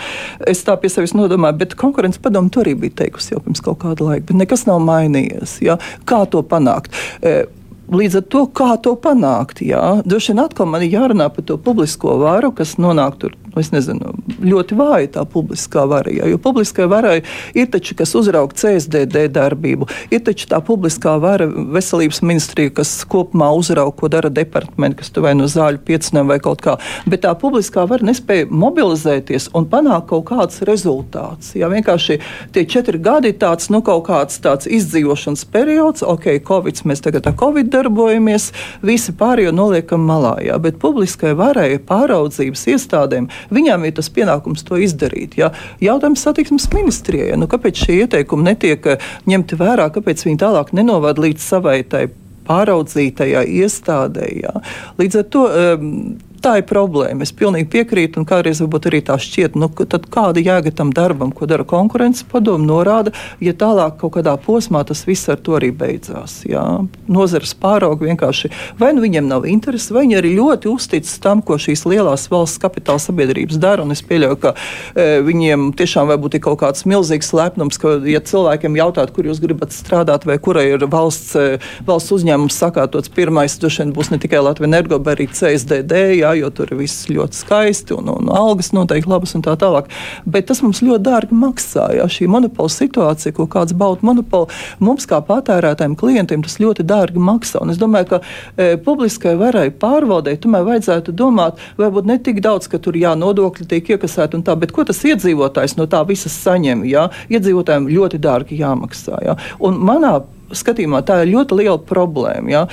Es 0.48 0.64
tā 0.64 0.76
pie 0.78 0.90
sevis 0.90 1.14
nodomāju, 1.14 1.58
bet 1.58 1.76
konkurences 1.76 2.22
padomu 2.22 2.50
to 2.50 2.62
arī 2.62 2.76
bija 2.76 3.04
teikusi 3.04 3.34
jau 3.34 3.42
pirms 3.42 3.62
kaut 3.62 3.82
kāda 3.84 4.04
laika, 4.04 4.28
bet 4.28 4.38
nekas 4.38 4.66
nav 4.66 4.82
mainījies. 4.82 5.62
Ja? 5.62 5.78
Kā 6.06 6.26
to 6.30 6.44
panākt? 6.44 6.92
E, 7.22 7.46
Līdz 7.92 8.22
ar 8.22 8.28
to, 8.32 8.46
kā 8.48 8.70
to 8.84 8.94
panākt, 8.96 9.60
jā, 9.66 9.84
droši 10.08 10.32
vien 10.32 10.44
atkal 10.46 10.70
man 10.72 10.86
ir 10.86 10.96
jārunā 10.96 11.28
par 11.34 11.44
to 11.48 11.58
publisko 11.60 12.16
varu, 12.22 12.54
kas 12.56 12.78
nonāk 12.80 13.18
tur 13.20 13.36
Nu, 13.54 13.62
nezinu, 13.70 14.14
ļoti 14.42 14.76
vāja 14.78 15.10
tā 15.14 15.24
publiskā 15.30 15.84
vara. 15.90 16.10
Jā, 16.14 16.26
jo 16.32 16.40
publiskai 16.42 16.88
varai 16.90 17.20
ir 17.54 17.68
taču, 17.70 17.94
kas 17.98 18.16
uzrauga 18.18 18.56
CSDD 18.58 19.28
darbību, 19.34 19.86
ir 20.10 20.24
taču 20.26 20.48
tā 20.50 20.58
publiskā 20.66 21.14
vara 21.22 21.46
veselības 21.46 22.24
ministrija, 22.26 22.72
kas 22.80 22.96
kopumā 23.10 23.52
uzrauga, 23.54 23.94
ko 24.00 24.10
dara 24.10 24.32
departamenti, 24.34 24.98
kas 25.04 25.14
tur 25.14 25.28
vai 25.28 25.36
no 25.38 25.46
zāļu 25.50 25.84
piecinām 25.86 26.32
vai 26.34 26.40
kaut 26.42 26.64
kā. 26.66 26.80
Bet 27.06 27.26
tā 27.28 27.36
publiskā 27.38 27.86
vara 27.90 28.10
nespēja 28.10 28.50
mobilizēties 28.50 29.52
un 29.54 29.70
panākt 29.70 30.10
kaut 30.10 30.26
kādus 30.32 30.64
rezultātus. 30.66 31.54
Jā, 31.60 31.70
vienkārši 31.70 32.18
tie 32.58 32.66
četri 32.66 33.02
gadi 33.06 33.36
ir 33.36 33.38
tāds, 33.44 33.70
nu, 33.70 33.84
kaut 33.86 34.08
kāds 34.10 34.42
tāds 34.42 34.66
izdzīvošanas 34.66 35.46
periods, 35.54 36.02
ok, 36.02 36.32
Covid, 36.48 36.82
mēs 36.90 37.06
tagad 37.06 37.30
ar 37.30 37.38
Covid 37.38 37.70
darbojamies, 37.74 38.52
visi 38.86 39.16
pārējo 39.18 39.54
noliekam 39.56 40.06
malā. 40.08 40.38
Jā, 40.46 40.60
bet 40.62 40.80
publiskai 40.82 41.34
varai, 41.38 41.72
pāraudzības 41.82 42.68
iestādēm 42.76 43.30
Viņām 43.54 43.86
ir 43.88 43.96
tas 43.98 44.10
pienākums 44.14 44.66
to 44.68 44.80
izdarīt. 44.82 45.38
Ja? 45.40 45.52
Jautājums 45.84 46.24
satiksmes 46.26 46.68
ministrijai, 46.74 47.38
nu, 47.40 47.48
kāpēc 47.52 47.86
šie 47.86 48.00
ieteikumi 48.04 48.50
netiek 48.50 48.92
eh, 48.94 49.08
ņemti 49.30 49.60
vērā, 49.60 49.90
kāpēc 49.94 50.26
viņi 50.28 50.42
tālāk 50.42 50.74
nenovada 50.76 51.24
līdz 51.24 51.44
savai 51.44 51.82
tai 51.88 52.08
pāraudzītajai 52.48 53.46
iestādē. 53.64 54.30
Ja? 54.44 54.60
Līdz 55.00 55.24
ar 55.24 55.34
to. 55.34 55.48
Um, 55.50 55.98
tā 56.44 56.58
ir 56.60 56.66
problēma. 56.68 57.24
Es 57.24 57.34
pilnīgi 57.36 57.70
piekrītu, 57.74 58.22
un 58.22 58.28
kādreiz 58.28 58.62
varbūt 58.64 58.90
arī 58.90 59.02
tā 59.08 59.18
šķiet, 59.22 59.56
nu, 59.60 59.70
ka 59.72 59.88
kāda 59.88 60.44
jēga 60.44 60.74
tam 60.76 60.92
darbam, 60.96 61.32
ko 61.36 61.48
dara 61.50 61.66
konkurences 61.68 62.26
padomu, 62.30 62.66
norāda, 62.68 63.14
ja 63.44 63.56
tālāk 63.56 63.98
kaut 64.02 64.16
kādā 64.18 64.36
posmā 64.42 64.84
tas 64.88 65.06
viss 65.08 65.30
ar 65.32 65.40
to 65.44 65.56
arī 65.58 65.72
beidzās. 65.76 66.42
Jā. 66.48 66.64
Nozares 67.08 67.56
pārauga 67.60 68.08
vienkārši, 68.10 68.52
vai 68.80 68.92
nu 68.96 69.04
viņiem 69.06 69.30
nav 69.30 69.48
interesi, 69.50 69.94
vai 69.96 70.06
viņi 70.06 70.20
arī 70.20 70.34
ļoti 70.38 70.72
uzticas 70.72 71.16
tam, 71.24 71.44
ko 71.46 71.58
šīs 71.62 71.86
lielās 71.90 72.28
valsts 72.32 72.62
kapitāla 72.64 73.02
sabiedrības 73.04 73.60
dara. 73.62 73.86
Es 73.94 74.02
pieļauju, 74.06 74.40
ka 74.42 74.54
e, 74.56 75.08
viņiem 75.26 75.72
tiešām 75.78 76.10
varbūt 76.10 76.38
ir 76.38 76.44
kaut 76.46 76.62
kāds 76.64 76.86
milzīgs 76.90 77.34
lepnums, 77.36 77.78
ka, 77.82 77.98
ja 78.10 78.22
cilvēkiem 78.24 78.78
jautātu, 78.80 79.14
kur 79.16 79.28
jūs 79.30 79.42
gribat 79.44 79.76
strādāt, 79.76 80.26
vai 80.26 80.40
kurai 80.42 80.66
ir 80.72 80.88
valsts, 80.90 81.36
e, 81.38 81.60
valsts 81.88 82.16
uzņēmums 82.16 82.58
sakārtots, 82.64 83.12
pirmais 83.14 83.58
droši 83.62 83.84
vien 83.84 83.94
būs 83.96 84.10
ne 84.14 84.20
tikai 84.24 84.42
Latvijas 84.42 84.72
energo, 84.72 85.00
bet 85.04 85.18
arī 85.18 85.28
CSDD. 85.30 86.02
Jā, 86.22 86.33
jo 86.40 86.50
tur 86.56 86.74
viss 86.78 87.08
ļoti 87.12 87.38
skaisti 87.38 87.96
un, 87.98 88.10
un 88.12 88.32
algas 88.34 88.72
noteikti 88.76 89.10
labas 89.12 89.36
un 89.38 89.44
tā 89.46 89.56
tālāk. 89.60 89.90
Bet 90.26 90.50
tas 90.50 90.64
mums 90.66 90.82
ļoti 90.86 91.04
dārgi 91.06 91.38
maksā. 91.38 91.90
Jā, 91.98 92.08
šī 92.10 92.28
monopola 92.32 92.72
situācija, 92.74 93.36
ko 93.38 93.48
kāds 93.52 93.76
bauda 93.78 94.06
monopolu, 94.06 94.50
mums 94.84 95.08
kā 95.10 95.20
patērētājiem, 95.26 95.98
klientiem 96.00 96.44
tas 96.46 96.60
ļoti 96.62 96.86
dārgi 96.88 97.22
maksā. 97.22 97.64
Un 97.64 97.74
es 97.74 97.82
domāju, 97.82 98.14
ka 98.14 98.22
e, 98.22 98.74
publiskai 98.84 99.36
varai 99.40 99.68
pārvaldei 99.72 100.36
tomēr 100.42 100.68
vajadzētu 100.70 101.16
domāt, 101.18 101.62
varbūt 101.80 102.10
ne 102.10 102.20
tik 102.24 102.42
daudz, 102.44 102.70
ka 102.72 102.82
tur 102.84 102.98
jā, 103.00 103.16
nodokļi 103.20 103.70
tiek 103.70 103.94
iekasēti 103.96 104.40
un 104.40 104.46
tā, 104.46 104.58
bet 104.60 104.76
ko 104.76 104.86
tas 104.88 105.02
iedzīvotājs 105.08 105.78
no 105.80 105.90
tā 105.90 106.04
visas 106.10 106.36
saņem? 106.46 106.86
Jā? 106.90 107.10
Iedzīvotājiem 107.34 107.92
ļoti 107.92 108.22
dārgi 108.24 108.60
jāmaksā. 108.62 109.22
Jā? 109.28 109.38
Un 109.64 109.80
manā 109.84 110.20
skatījumā 110.54 111.02
tā 111.08 111.24
ir 111.24 111.34
ļoti 111.34 111.62
liela 111.62 111.80
problēma. 111.82 112.54
Ja? 112.54 112.66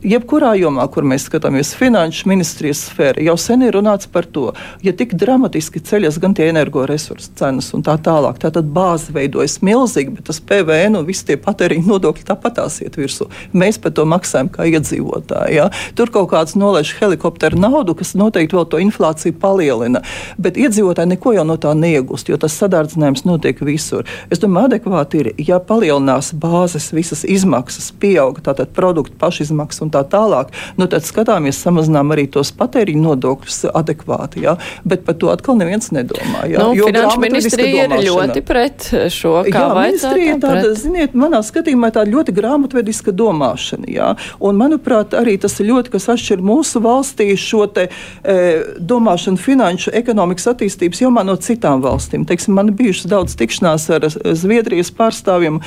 Jebkurā 0.00 0.54
jomā, 0.56 0.86
kur 0.88 1.04
mēs 1.04 1.26
skatāmies, 1.28 1.74
finanšu 1.76 2.28
ministrijas 2.30 2.86
sfēra, 2.86 3.20
jau 3.20 3.34
sen 3.36 3.66
ir 3.66 3.74
runāts 3.76 4.08
par 4.08 4.24
to, 4.24 4.46
ja 4.80 4.94
tik 4.96 5.10
dramatiski 5.20 5.82
ceļas 5.84 6.16
gan 6.22 6.32
tie 6.32 6.46
energoresursu 6.48 7.34
cenas 7.36 7.68
un 7.76 7.84
tā 7.84 7.98
tālāk, 8.00 8.38
tā 8.40 8.48
tad 8.54 8.70
bāze 8.72 9.12
veidojas 9.12 9.58
milzīgi, 9.60 10.14
bet 10.16 10.30
tas 10.30 10.40
PVN 10.40 10.96
un 10.96 11.04
visi 11.04 11.26
tie 11.28 11.36
patēriņa 11.36 11.84
nodokļi 11.84 12.24
tāpatās 12.30 12.78
iet 12.80 12.96
virsū. 12.96 13.26
Mēs 13.52 13.76
par 13.82 13.92
to 13.98 14.06
maksājam 14.08 14.48
kā 14.54 14.70
iedzīvotāji. 14.70 15.58
Ja? 15.58 15.68
Tur 16.00 16.08
kaut 16.14 16.30
kāds 16.32 16.56
nolaiž 16.56 16.94
helikopteru 17.02 17.60
naudu, 17.60 17.98
kas 18.00 18.14
noteikti 18.16 18.56
vēl 18.56 18.70
to 18.72 18.80
inflāciju 18.80 19.36
palielina, 19.44 20.00
bet 20.40 20.56
iedzīvotāji 20.56 21.12
neko 21.12 21.36
jau 21.36 21.44
no 21.44 21.58
tā 21.60 21.74
neiegūst, 21.76 22.32
jo 22.32 22.40
tas 22.40 22.56
sadārdzinājums 22.56 23.26
notiek 23.28 23.60
visur. 23.68 24.08
Es 24.32 24.40
domāju, 24.40 24.72
adekvāti 24.72 25.22
ir, 25.26 25.30
ja 25.44 25.60
palielinās 25.60 26.32
bāzes 26.32 26.88
visas 26.96 27.26
izmaksas, 27.28 27.92
pieauga 28.00 28.48
tātad 28.48 28.72
produktu 28.72 29.20
pašizmaksas 29.20 29.84
un 29.84 29.89
tā 29.92 30.02
tālāk, 30.10 30.52
nu 30.80 30.88
tad 30.90 31.06
skatāmies, 31.06 31.58
samazinām 31.60 32.14
arī 32.14 32.26
tos 32.32 32.52
patēriņa 32.56 33.04
nodokļus 33.04 33.60
adekvāti. 33.74 34.44
Ja? 34.46 34.56
Bet 34.84 35.04
par 35.06 35.18
to 35.20 35.30
atkal 35.32 35.58
neviens 35.60 35.90
nedomā. 35.94 36.46
Ja? 36.50 36.64
Nu, 36.64 36.74
finanšu 36.78 37.20
ministrija 37.22 37.86
ir 37.88 37.96
ļoti 38.08 38.44
pret 38.46 38.88
šo, 39.12 39.40
kā 39.50 39.66
vajadzētu. 39.76 40.38
Tāda, 40.40 40.72
ziniet, 40.78 41.14
manā 41.18 41.42
skatījumā 41.44 41.92
tā 41.94 42.04
ļoti 42.08 42.34
grāmatvediska 42.36 43.14
domāšana. 43.16 43.88
Ja? 43.90 44.12
Un, 44.38 44.58
manuprāt, 44.60 45.14
arī 45.18 45.36
tas 45.40 45.58
ir 45.60 45.70
ļoti, 45.70 45.92
kas 45.94 46.08
atšķir 46.14 46.42
mūsu 46.44 46.82
valstī 46.84 47.30
šo 47.40 47.66
te, 47.74 47.88
e, 48.22 48.36
domāšanu 48.78 49.40
finanšu 49.40 49.94
ekonomikas 50.00 50.50
attīstības 50.54 51.02
jomā 51.04 51.24
no 51.26 51.36
citām 51.40 51.82
valstīm. 51.84 52.26
Teiksim, 52.28 52.56
man 52.58 52.72
bijušas 52.76 53.10
daudz 53.10 53.36
tikšanās 53.40 53.88
ar 53.96 54.08
Zviedrijas 54.10 54.92
pārstāvjiem, 54.96 55.60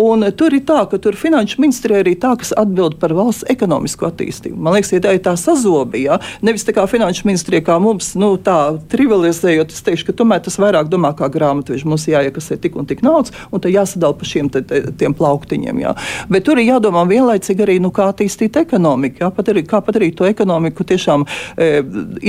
un 0.00 0.26
tur 0.36 0.56
ir 0.56 0.64
tā, 0.68 0.82
ka 0.90 1.00
tur 1.02 1.18
finanšu 1.18 1.60
ministrija 1.62 2.04
arī 2.04 2.16
tā, 2.20 2.34
kas 2.40 2.52
atbild 2.58 2.98
par 3.02 3.14
valsts 3.16 3.46
ekonomisko 3.70 4.08
attīstību. 4.10 4.58
Man 4.58 4.74
liekas, 4.74 4.90
ja 4.92 5.00
tā 5.04 5.14
ir 5.14 5.22
tā 5.22 5.36
sazobīja, 5.38 6.18
nevis 6.42 6.64
tā 6.66 6.74
kā 6.74 6.86
finanšu 6.90 7.26
ministrija, 7.28 7.62
kā 7.62 7.78
mums, 7.82 8.14
nu, 8.18 8.34
tā 8.36 8.76
trivializējot, 8.90 9.70
es 9.70 9.84
teikšu, 9.86 10.08
ka 10.08 10.16
tomēr 10.18 10.42
tas 10.42 10.58
vairāk 10.58 10.90
domā 10.90 11.12
kā 11.16 11.28
grāmatveži. 11.30 11.86
Mums 11.86 12.08
jāiekasē 12.10 12.58
tik 12.60 12.76
un 12.76 12.88
tik 12.90 13.04
naudas, 13.06 13.32
un 13.50 13.62
tad 13.62 13.72
jāsadala 13.72 14.16
pa 14.18 14.26
šiem 14.26 14.50
te, 14.50 14.62
te, 14.66 14.82
tiem 14.98 15.14
plauktiņiem. 15.14 15.82
Jā. 15.84 15.94
Bet 16.30 16.46
tur 16.48 16.58
ir 16.58 16.72
jādomā 16.72 17.04
vienlaicīgi 17.08 17.64
arī, 17.66 17.78
nu, 17.82 17.92
kā 17.94 18.10
attīstīt 18.10 18.58
ekonomiku, 18.60 19.22
jā, 19.22 19.30
pat 19.34 19.52
arī, 19.52 19.64
kā 19.68 19.82
padarīt 19.84 20.18
to 20.18 20.26
ekonomiku 20.28 20.86
tiešām 20.90 21.26
e, 21.54 21.70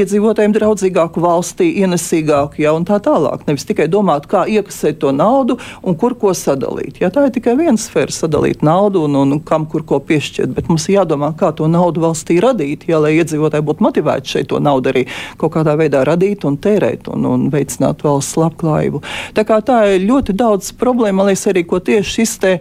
iedzīvotājiem 0.03 0.55
draudzīgāku 0.57 1.23
valstī, 1.23 1.71
ienesīgāku, 1.81 2.61
jā, 2.61 2.75
un 2.77 2.85
tā 2.87 3.01
tālāk. 3.03 3.47
Nevis 3.49 3.65
tikai 3.69 3.89
domāt, 3.91 4.29
kā 4.31 4.45
iekasēt 4.49 5.01
to 5.01 5.13
naudu 5.15 5.57
un 5.81 5.97
kur 5.97 6.15
ko 6.19 6.35
sadalīt. 6.37 7.01
Jā, 7.01 7.11
tā 7.13 7.25
ir 7.27 7.35
tikai 7.35 7.57
viena 7.59 7.79
sfēra 7.81 8.13
sadalīt 8.13 8.65
naudu 8.65 9.05
un, 9.07 9.17
un, 9.23 9.37
kam 9.45 9.65
kur 9.69 9.85
ko 9.87 10.01
piešķirt, 10.05 10.53
bet 10.55 10.69
mums 10.71 10.87
jādomā, 10.91 11.30
kā 11.37 11.51
to 11.55 11.67
naudu 11.71 12.03
valstī 12.05 12.39
radīt, 12.43 12.87
jā, 12.89 12.99
lai 13.01 13.13
iedzīvotāji 13.19 13.65
būtu 13.67 13.85
motivēti 13.87 14.35
šeit 14.35 14.49
to 14.51 14.61
naudu 14.63 14.91
arī 14.93 15.05
kaut 15.41 15.55
kādā 15.55 15.75
veidā 15.79 16.03
radīt 16.07 16.45
un 16.47 16.57
tērēt 16.61 17.09
un, 17.11 17.27
un 17.29 17.49
veicināt 17.53 18.03
valsts 18.05 18.39
labklājību. 18.41 19.03
Tā, 19.37 19.45
tā 19.45 19.79
ir 19.95 20.07
ļoti 20.07 20.35
daudz 20.37 20.73
problēmu, 20.79 21.21
man 21.21 21.31
liekas, 21.31 21.47
arī 21.51 21.65
ko 21.67 21.81
tieši 21.83 22.17
šis 22.17 22.35
te. 22.41 22.57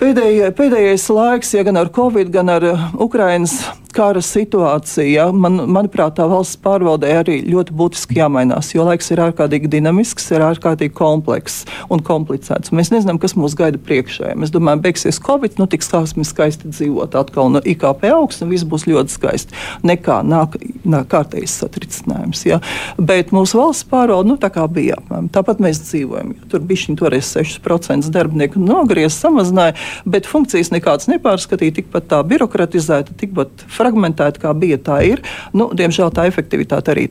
Pēdējie, 0.00 0.46
pēdējais 0.56 1.02
laiks, 1.12 1.50
ja 1.52 1.60
gan 1.66 1.76
ar 1.76 1.90
Covid, 1.92 2.30
gan 2.32 2.48
ar 2.48 2.64
Ukraiņas 2.96 3.58
kara 3.96 4.22
situācija, 4.24 5.28
man, 5.32 5.64
manuprāt, 5.70 6.16
tā 6.18 6.26
valsts 6.30 6.58
pārvaldē 6.62 7.12
arī 7.20 7.38
ļoti 7.46 7.74
būtiski 7.76 8.18
jāmainās, 8.20 8.72
jo 8.74 8.84
laiks 8.86 9.10
ir 9.12 9.22
ārkārtīgi 9.24 9.70
dinamisks, 9.72 10.28
ir 10.34 10.44
ārkārtīgi 10.46 10.94
komplekss 10.96 11.66
un 11.92 12.02
komplicēts. 12.04 12.72
Mēs 12.76 12.92
nezinām, 12.94 13.20
kas 13.22 13.36
mūs 13.38 13.56
gaida 13.58 13.80
priekšā. 13.82 14.34
Mēs 14.38 14.52
domājam, 14.54 14.82
beigsies 14.84 15.20
Covid, 15.22 15.58
nu 15.60 15.68
tiks 15.70 15.90
mēs 15.90 16.32
skaisti 16.32 16.70
dzīvot 16.70 17.16
atkal, 17.18 17.50
no 17.52 17.62
IKP 17.64 18.06
augsts 18.14 18.44
un 18.44 18.52
viss 18.52 18.66
būs 18.68 18.86
ļoti 18.88 19.14
skaisti. 19.14 19.56
Nekā 19.86 20.20
nāk, 20.26 20.56
nāk 20.84 21.10
kārtējs 21.10 21.58
satricinājums. 21.62 22.44
Ja? 22.46 22.60
Bet 22.98 23.34
mūsu 23.34 23.60
valsts 23.60 23.86
pārvalde, 23.90 24.30
nu 24.32 24.38
tā 24.40 24.52
kā 24.54 24.66
bija, 24.70 24.98
tāpat 25.34 25.62
mēs 25.62 25.82
dzīvojam. 25.88 26.34
Tur 26.50 26.64
bija 26.66 26.84
šī 26.84 26.96
toreiz 27.00 27.32
6% 27.34 28.10
darbinieku 28.14 28.62
nogriez, 28.62 29.16
samazināja, 29.16 29.76
bet 30.08 30.28
funkcijas 30.30 30.72
nekādas 30.74 31.10
nepārskatīja, 31.10 31.80
tikpat 31.80 32.10
tā 32.12 32.20
birokratizēta, 32.26 33.16
tikpat 33.20 33.66
fragmentēta, 33.80 34.42
kā 34.42 34.54
bija, 34.56 34.78
tā 34.84 35.00
ir. 35.08 35.24
Nu, 35.56 35.70
diemžēl 35.76 36.12
tā 36.14 36.26
efektivitāte 36.30 36.92
arī 36.94 37.08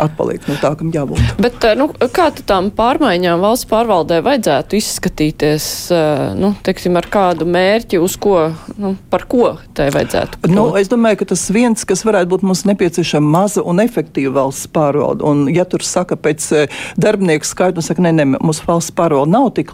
atpaliek 0.00 0.44
no 0.48 0.58
tā, 0.60 0.74
kam 0.78 0.92
jābūt. 0.94 1.40
Bet 1.42 1.64
nu, 1.78 1.88
kā 2.14 2.28
tām 2.46 2.70
pārmaiņām 2.74 3.42
valsts 3.42 3.68
pārvaldē 3.70 4.20
vajadzētu 4.24 4.78
izskatīties, 4.78 5.66
nu, 6.38 6.52
teiksim, 6.66 6.98
ar 7.00 7.08
kādu 7.12 7.48
mērķi, 7.48 8.00
uz 8.02 8.16
ko, 8.20 8.50
nu, 8.80 8.94
par 9.10 9.26
ko 9.30 9.54
tai 9.76 9.88
vajadzētu? 9.94 10.44
Nu, 10.52 10.66
es 10.80 10.90
domāju, 10.92 11.22
ka 11.22 11.30
tas 11.34 11.46
viens, 11.54 11.86
kas 11.88 12.04
varētu 12.06 12.32
būt 12.34 12.46
mums 12.46 12.64
nepieciešama 12.68 13.32
maza 13.38 13.64
un 13.64 13.82
efektīva 13.84 14.34
valsts 14.42 14.70
pārvalde. 14.74 15.24
Un, 15.26 15.46
ja 15.52 15.66
tur 15.68 15.84
saka 15.86 16.18
pēc 16.20 16.46
darbinieku 17.00 17.48
skaita, 17.48 17.84
saka, 17.84 18.04
ne, 18.04 18.14
ne, 18.16 18.26
mūsu 18.36 18.66
valsts 18.68 18.94
pārvalde 18.96 19.32
nav 19.34 19.50
tik, 19.56 19.72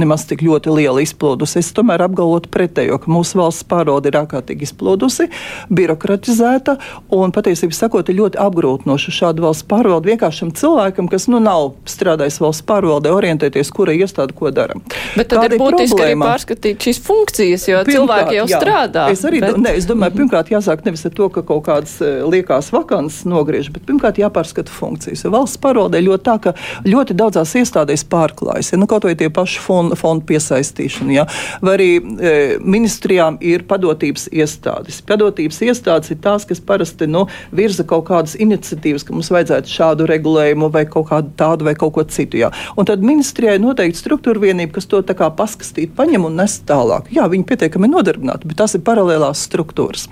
nemaz 0.00 0.26
tik 0.30 0.44
ļoti 0.46 0.74
liela 0.76 1.04
izplūdusi. 1.04 1.60
Es 1.62 1.72
tomēr 1.76 2.04
apgalvotu 2.06 2.50
pretējo, 2.52 3.00
ka 3.02 3.12
mūsu 3.12 3.40
valsts 3.40 3.66
pārvalde 3.70 4.10
ir 4.10 4.20
ārkārtīgi 4.22 4.68
izplūdusi 4.68 5.28
birokratizēta 5.70 6.76
un 7.14 7.32
patiesībā 7.34 7.74
sakot, 7.76 8.10
ir 8.10 8.18
ļoti 8.20 8.40
apgrūtinoša 8.42 9.14
šāda 9.14 9.44
valsts 9.44 9.66
pārvalde 9.70 10.10
vienkāršam 10.10 10.52
cilvēkam, 10.56 11.08
kas 11.10 11.28
nu, 11.30 11.40
nav 11.42 11.74
strādājis 11.88 12.40
valsts 12.42 12.66
pārvaldē, 12.68 13.12
orientēties, 13.14 13.70
kura 13.74 13.94
iestāde 13.96 14.34
ko 14.36 14.50
dara. 14.54 14.76
Bet 15.16 15.30
tad 15.30 15.44
Kāda 15.44 15.56
ir 15.56 15.62
būtiski 15.62 15.94
problēma? 15.94 16.26
arī 16.26 16.34
pārskatīt 16.34 16.86
šīs 16.86 17.00
funkcijas, 17.06 17.66
jo 17.70 17.82
pirmkārt, 17.86 17.94
cilvēki 17.96 18.38
jau 18.38 18.46
jā, 18.50 18.60
strādā. 18.60 19.06
Es 19.14 19.24
arī 19.28 19.42
bet... 19.44 19.58
ne, 19.62 19.74
es 19.78 19.88
domāju, 19.88 20.16
pirmkārt 20.20 20.52
jāsāk 20.52 20.84
nevis 20.86 21.06
ar 21.08 21.14
to, 21.16 21.30
ka 21.34 21.44
kaut 21.46 21.64
kādas 21.68 21.96
eh, 22.04 22.20
liekās 22.26 22.70
vakances 22.74 23.26
nogriež, 23.30 23.70
bet 23.74 23.86
pirmkārt 23.88 24.20
jāpārskata 24.20 24.72
funkcijas. 24.74 25.24
Valsts 25.30 25.60
pārvaldē 25.62 26.02
ļoti 26.04 26.26
tā, 26.26 26.36
ka 26.46 26.54
ļoti 26.86 27.16
daudzās 27.18 27.54
iestādēs 27.60 28.04
pārklājas. 28.10 28.72
Ja, 28.74 28.80
nu, 28.80 28.88
kaut 28.90 29.06
vai 29.08 29.14
tie 29.18 29.30
paši 29.32 29.62
fondu, 29.62 29.98
fondu 29.98 30.26
piesaistīšana, 30.30 31.14
ja, 31.14 31.26
vai 31.64 31.76
arī 31.76 31.90
e, 31.98 32.34
ministrijām 32.60 33.38
ir 33.44 33.64
padotības 33.70 34.28
iestādes. 34.32 35.00
Padotības 35.06 35.59
iestādes 35.64 36.12
ir 36.12 36.20
tās, 36.24 36.46
kas 36.48 36.62
parasti 36.64 37.08
nu, 37.10 37.26
virza 37.56 37.84
kaut 37.88 38.06
kādas 38.10 38.36
iniciatīvas, 38.40 39.04
ka 39.06 39.14
mums 39.16 39.30
vajadzētu 39.32 39.70
šādu 39.70 40.08
regulējumu 40.10 40.70
vai 40.72 40.84
kaut 40.90 41.10
kādu 41.10 41.32
tādu 41.38 41.68
vai 41.68 41.74
kaut 41.78 41.94
ko 41.96 42.04
citu. 42.04 42.40
Jā. 42.40 42.50
Un 42.78 42.88
tad 42.88 43.04
ministrijai 43.04 43.58
noteikti 43.62 44.00
struktūra 44.00 44.42
vienība, 44.42 44.76
kas 44.78 44.88
to 44.90 45.02
paskatīt, 45.10 45.94
paņem 45.96 46.26
un 46.28 46.38
nes 46.40 46.56
tālāk. 46.66 47.10
Jā, 47.14 47.26
viņi 47.30 47.46
pietiekami 47.48 47.90
nodarbināti, 47.90 48.48
bet 48.50 48.60
tās 48.60 48.76
ir 48.76 48.84
paralēlās 48.86 49.44
struktūras. 49.48 50.06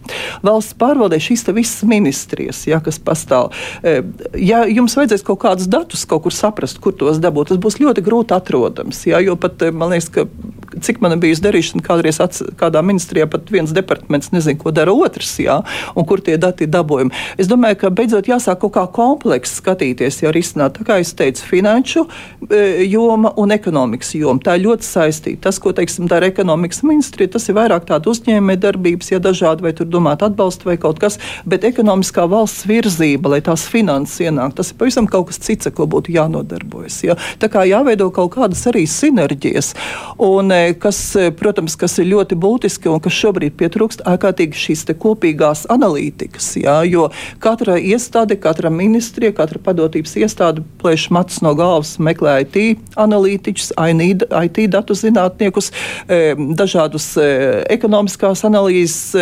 Valsts 0.46 0.76
pārvaldē 0.78 1.20
šīs 1.22 1.46
visas 1.56 1.84
ministrijas, 1.88 2.64
jā, 2.68 2.80
kas 2.84 3.00
pastāv. 3.02 3.52
E, 3.82 4.02
ja 4.42 4.64
jums 4.68 4.96
vajadzēs 4.98 5.24
kaut 5.26 5.40
kādus 5.44 5.70
datus 5.70 6.04
kaut 6.08 6.26
kur 6.26 6.34
saprast, 6.34 6.80
kur 6.82 6.96
tos 6.96 7.20
dabūt, 7.22 7.52
tas 7.52 7.62
būs 7.62 7.80
ļoti 7.82 8.04
grūti 8.04 8.36
atrodams. 8.36 9.04
Jā, 9.08 9.22
jo 9.24 9.36
pat 9.40 9.62
e, 9.64 9.72
man 9.74 9.94
liekas, 9.94 10.10
ka 10.14 10.26
cik 10.84 11.00
man 11.04 11.16
bija 11.22 11.38
darīšana 11.48 11.84
kādreiz 11.84 12.20
ats, 12.22 12.42
kādā 12.58 12.82
ministrijā, 12.84 13.28
pat 13.30 13.50
viens 13.52 13.72
departaments 13.74 14.32
nezina, 14.34 14.58
ko 14.60 14.72
dara 14.74 14.94
otrs, 14.94 15.37
jā, 15.42 15.58
un 15.94 16.06
kur 16.08 16.22
tie 16.24 16.36
dati 16.40 16.66
ir 16.66 16.72
dabūjami. 16.74 17.14
Es 17.40 17.50
domāju, 17.50 17.80
ka 17.82 17.92
beidzot 17.94 18.28
jāsāk 18.30 18.60
kaut 18.64 18.74
kā 18.76 18.84
komplekss 18.94 19.60
skatīties, 19.62 20.22
jau 20.22 20.32
risināt, 20.34 20.78
tā 20.78 20.86
kā 20.88 20.98
es 21.02 21.14
teicu, 21.16 21.44
finanšu 21.48 22.04
e, 22.50 22.62
joma 22.88 23.32
un 23.40 23.54
ekonomikas 23.54 24.14
joma. 24.18 24.42
Tā 24.44 24.58
ir 24.58 24.66
ļoti 24.66 24.86
saistīta. 24.86 25.48
Tas, 25.48 25.60
ko, 25.62 25.72
teiksim, 25.76 26.08
dara 26.10 26.28
ekonomikas 26.30 26.82
ministrija, 26.86 27.32
tas 27.36 27.48
ir 27.48 27.58
vairāk 27.58 27.86
tāda 27.88 28.10
uzņēmē 28.12 28.58
darbības, 28.60 29.12
ja 29.12 29.22
dažādi, 29.22 29.64
vai 29.66 29.74
tur 29.76 29.88
domāt 29.90 30.24
atbalstu 30.26 30.70
vai 30.70 30.78
kaut 30.80 31.00
kas, 31.02 31.18
bet 31.48 31.66
ekonomiskā 31.68 32.26
valsts 32.30 32.66
virzība, 32.68 33.34
lai 33.34 33.42
tās 33.44 33.66
finanses 33.70 34.22
ienāk, 34.26 34.56
tas 34.58 34.72
ir 34.72 34.78
pavisam 34.80 35.08
kaut 35.10 35.30
kas 35.30 35.40
cits, 35.44 35.70
ko 35.74 35.86
būtu 35.90 36.14
jānodarbojas. 36.14 37.00
Ja? 37.06 37.18
Tā 37.42 37.50
kā 37.52 37.64
jāveido 37.68 38.08
kaut 38.14 38.34
kādas 38.36 38.64
arī 38.70 38.84
sinerģijas. 38.88 39.74
Un, 40.24 40.52
e, 40.54 40.74
kas, 40.80 41.00
e, 41.16 41.30
protams, 41.34 41.76
kas 41.78 41.98
ir 42.02 42.10
ļoti 42.12 42.38
būtiski 42.40 42.90
un 42.92 43.02
kas 43.04 43.16
šobrīd 43.18 43.56
pietrūkst, 43.58 44.04
ārkārtīgi 44.08 44.58
šīs 44.58 44.86
kopīgās 45.28 45.66
analītikas. 45.70 46.56
Jā, 46.56 46.82
jo 46.86 47.08
katra 47.40 47.78
iestāde, 47.78 48.36
katra 48.40 48.70
ministrija, 48.70 49.32
katra 49.32 49.58
padotības 49.58 50.16
iestāde 50.16 50.62
plēš 50.80 51.10
matus 51.10 51.42
no 51.42 51.54
galvas, 51.54 51.98
meklē 51.98 52.42
IT 52.44 52.78
analītiķus, 52.96 53.72
IT 53.76 54.70
datu 54.70 54.94
zinātniekus, 54.94 55.72
e, 56.08 56.34
dažādus 56.36 57.16
e, 57.16 57.64
ekonomiskās 57.68 58.44
analīzes 58.44 59.14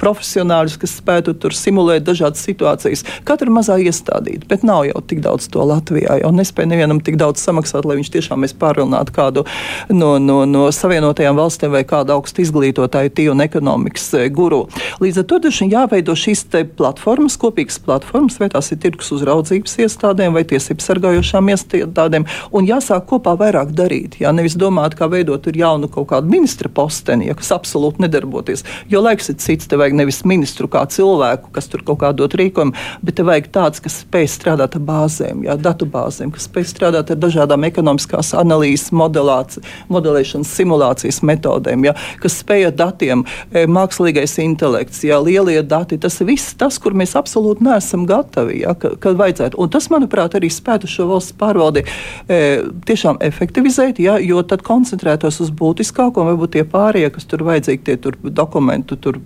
profesionāļus, 0.00 0.78
kas 0.80 0.96
spētu 1.00 1.34
tur 1.40 1.54
simulēt 1.56 2.06
dažādas 2.06 2.44
situācijas. 2.46 3.04
Katra 3.26 3.52
mazā 3.52 3.78
iestādīta, 3.82 4.46
bet 4.50 4.64
nav 4.66 4.84
jau 4.88 5.02
tik 5.06 5.22
daudz 5.24 5.48
to 5.52 5.64
Latvijā. 5.66 6.20
Jau 6.22 6.32
nespēja 6.34 6.70
nevienam 6.70 7.00
tik 7.04 7.18
daudz 7.20 7.42
samaksāt, 7.44 7.86
lai 7.88 7.98
viņš 8.00 8.12
tiešām 8.14 8.44
mēs 8.44 8.54
pārvilinātu 8.58 9.14
kādu 9.16 9.46
no, 9.90 10.16
no, 10.22 10.42
no 10.48 10.66
Savienotajām 10.74 11.38
valstīm 11.38 11.74
vai 11.74 11.84
kādu 11.88 12.16
augstu 12.16 12.44
izglītotāju 12.44 13.14
tīru 13.16 13.34
un 13.34 13.44
ekonomikas 13.44 14.08
e, 14.16 14.26
guru. 14.32 14.64
Līdz 15.02 15.22
ar 15.22 15.28
to 15.30 15.40
dažiem 15.48 15.72
jāveido 15.72 16.16
šīs 16.16 16.44
platformas, 16.76 17.36
kopīgas 17.40 17.78
platformas, 17.82 18.38
vai 18.40 18.48
tās 18.52 18.70
ir 18.72 18.80
tirgus 18.82 19.10
uzraudzības 19.16 19.78
iestādēm 19.84 20.36
vai 20.36 20.44
tiesību 20.48 20.84
sargājošām 20.84 21.50
iestādēm, 21.52 22.26
un 22.56 22.68
jāsāk 22.68 23.08
kopā 23.10 23.36
vairāk 23.40 23.72
darīt. 23.76 24.18
Jā, 24.22 24.32
nevis 24.36 24.56
domāt, 24.58 24.96
kā 24.98 25.08
veidot 25.10 25.46
jaunu 25.56 25.88
kaut 25.92 26.10
kādu 26.12 26.30
ministra 26.30 26.70
posteni, 26.72 27.30
ja, 27.30 27.36
kas 27.38 27.52
absolūti 27.54 28.04
nedarboties. 28.04 28.64
Jo 28.92 29.02
laiks 29.04 29.30
ir 29.32 29.38
cits, 29.42 29.68
te 29.70 29.78
vajag 29.86 29.96
nevis 30.02 30.24
ministru 30.26 30.66
kā 30.68 30.82
cilvēku, 30.90 31.52
kas 31.54 31.70
tur 31.70 31.84
kaut 31.86 32.00
kā 32.02 32.10
dot 32.16 32.34
rīkojumu, 32.34 32.74
bet 33.06 33.16
te 33.18 33.24
vajag 33.26 33.48
tāds, 33.54 33.82
kas 33.82 34.00
spēj 34.02 34.26
strādāt 34.34 34.74
ar 34.76 34.82
bāzēm, 34.82 35.44
jā, 35.46 35.54
datu 35.56 35.86
bāzēm, 35.86 36.32
kas 36.34 36.48
spēj 36.48 36.66
strādāt 36.72 37.12
ar 37.14 37.20
dažādām 37.22 37.66
ekonomiskās 37.68 38.32
analīzes, 38.36 38.90
modelēšanas, 38.92 40.50
simulācijas 40.50 41.22
metodēm, 41.26 41.86
jā, 41.86 41.94
kas 42.22 42.40
spēj 42.42 42.68
ar 42.70 42.74
datiem, 42.76 43.24
e, 43.52 43.66
mākslīgais 43.70 44.36
intelekts, 44.42 45.04
jā, 45.06 45.20
lielie 45.22 45.62
dati. 45.62 45.98
Tas 46.02 46.18
viss 46.26 46.56
tas, 46.58 46.80
kur 46.82 46.96
mēs 46.96 47.14
absolūti 47.18 47.64
neesam 47.66 48.06
gatavi, 48.08 48.60
jā, 48.64 48.74
ka, 48.74 48.96
kad 49.00 49.18
vajadzētu. 49.20 49.60
Un 49.62 49.70
tas, 49.72 49.88
manuprāt, 49.92 50.34
arī 50.38 50.50
spētu 50.52 50.90
šo 50.90 51.08
valsts 51.12 51.36
pārvaldi 51.38 51.84
e, 51.86 52.40
tiešām 52.88 53.20
efektivizēt, 53.24 54.02
jā, 54.02 54.18
jo 54.24 54.42
tad 54.42 54.64
koncentrētos 54.66 55.40
uz 55.44 55.54
būtiskāko, 55.54 56.24
un 56.24 56.32
varbūt 56.32 56.56
tie 56.56 56.66
pārējie, 56.66 57.12
kas 57.14 57.30
tur 57.30 57.46
vajadzīgi, 57.46 57.84
tie 57.86 57.98
tur 58.02 58.18
dokumentu 58.24 58.98
tur 59.00 59.20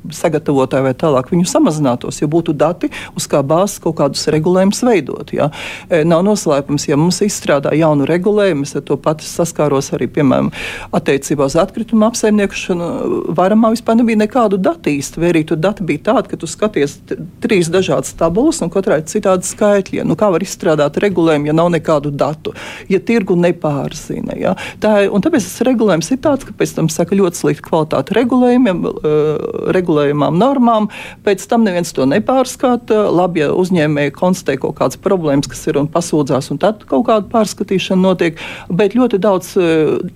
sagatavotāji 0.50 0.84
vai 0.84 0.94
tālāk, 0.94 1.30
viņu 1.30 1.46
samazinātos, 1.48 2.20
ja 2.20 2.28
būtu 2.28 2.54
dati, 2.54 2.90
uz 3.16 3.26
kā 3.26 3.42
bāzes 3.42 3.80
kaut 3.80 3.96
kādus 3.98 4.26
regulējumus 4.28 4.82
veidot. 4.84 5.32
Jā. 5.32 5.50
E, 5.88 6.04
nav 6.04 6.24
noslēpums, 6.24 6.88
ja 6.88 6.96
mums 6.96 7.20
izstrādā 7.22 7.72
jaunu 7.74 8.06
regulējumu, 8.08 8.64
es 8.64 8.74
ar 8.76 8.82
to 8.82 8.96
pati 8.96 9.24
saskāros 9.24 9.92
arī, 9.94 10.08
piemēram, 10.10 10.50
attiecībā 10.92 11.46
uz 11.46 11.56
atkritumu 11.60 12.06
apsaimniekošanu, 12.08 13.34
varamā 13.36 13.72
vispār 13.74 14.00
nebija 14.00 14.24
nekādu 14.24 14.58
datu 14.58 14.90
īsti, 14.90 15.20
vai 15.20 15.30
arī 15.32 15.44
tur 15.46 15.60
dati 15.60 15.84
bija 15.86 16.10
tādi, 16.10 16.32
ka 16.32 16.40
tu 16.40 16.48
skaties 16.50 16.98
trīs 17.40 17.70
dažādas 17.70 18.14
tabulas 18.18 18.60
un 18.64 18.72
katrai 18.72 19.02
citādi 19.06 19.46
skaitļi. 19.46 20.04
Nu, 20.06 20.16
kā 20.18 20.30
var 20.32 20.42
izstrādāt 20.44 20.98
regulējumu, 21.02 21.50
ja 21.50 21.56
nav 21.56 21.70
nekādu 21.74 22.10
datu, 22.10 22.54
ja 22.90 23.00
tirgu 23.00 23.36
nepārzina? 23.38 24.36
Ja? 24.38 24.56
Tā, 24.82 25.06
tāpēc 25.10 25.46
tas 25.46 25.66
regulējums 25.66 26.10
ir 26.14 26.20
tāds, 26.24 26.46
ka 26.48 26.54
pēc 26.56 26.74
tam 26.76 26.90
saka 26.92 27.16
ļoti 27.18 27.40
slikta 27.40 27.66
kvalitāte 27.68 28.16
regulējumiem, 28.16 28.82
regulējumām 29.76 30.39
normām, 30.40 30.88
pēc 31.26 31.44
tam 31.50 31.66
neviens 31.68 31.92
to 31.96 32.06
nepārskata. 32.08 33.02
Labi, 33.14 33.44
ja 33.44 33.50
uzņēmēji 33.56 34.14
konstatē 34.16 34.58
kaut 34.64 34.78
kādas 34.80 35.00
problēmas, 35.00 35.50
kas 35.50 35.62
ir 35.70 35.80
un 35.80 35.88
pasūdzās, 35.92 36.50
un 36.54 36.60
tad 36.62 36.84
kaut 36.90 37.06
kāda 37.08 37.28
pārskatīšana 37.32 38.02
notiek, 38.02 38.40
bet 38.72 38.96
ļoti 38.98 39.20
daudz, 39.22 39.52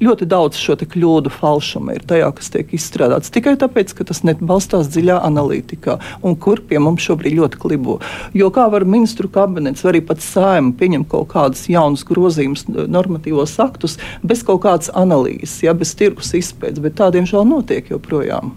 ļoti 0.03 0.29
daudz 0.31 0.61
šo 0.61 0.77
kļūdu 0.85 1.31
falšumu 1.33 1.95
ir 1.95 2.05
tajā, 2.09 2.31
kas 2.37 2.51
tiek 2.53 2.73
izstrādāts 2.77 3.33
tikai 3.35 3.55
tāpēc, 3.61 3.95
ka 3.97 4.07
tas 4.09 4.23
nebalstās 4.27 4.91
dziļā 4.93 5.21
analītikā, 5.27 5.99
un 6.27 6.37
kur 6.41 6.63
pie 6.69 6.81
mums 6.83 7.05
šobrīd 7.07 7.39
ļoti 7.39 7.61
klibo. 7.63 7.99
Jo 8.37 8.51
kā 8.55 8.67
var 8.73 8.87
ministru 8.89 9.31
kabinets, 9.33 9.85
vai 9.85 9.95
arī 9.95 10.05
pat 10.09 10.23
sājuma 10.25 10.75
pieņemt 10.81 11.11
kaut 11.13 11.31
kādus 11.35 11.67
jaunus 11.71 12.05
grozījumus, 12.09 12.67
normatīvos 12.69 13.57
aktus 13.63 13.99
bez 14.23 14.45
kaut 14.47 14.65
kādas 14.67 14.93
analīzes, 14.95 15.61
ja, 15.67 15.77
bez 15.77 15.95
tirgus 15.99 16.35
izpētes, 16.37 16.83
bet 16.85 16.99
tādiem 17.01 17.29
žēl 17.29 17.47
notiek 17.49 17.91
joprojām. 17.95 18.55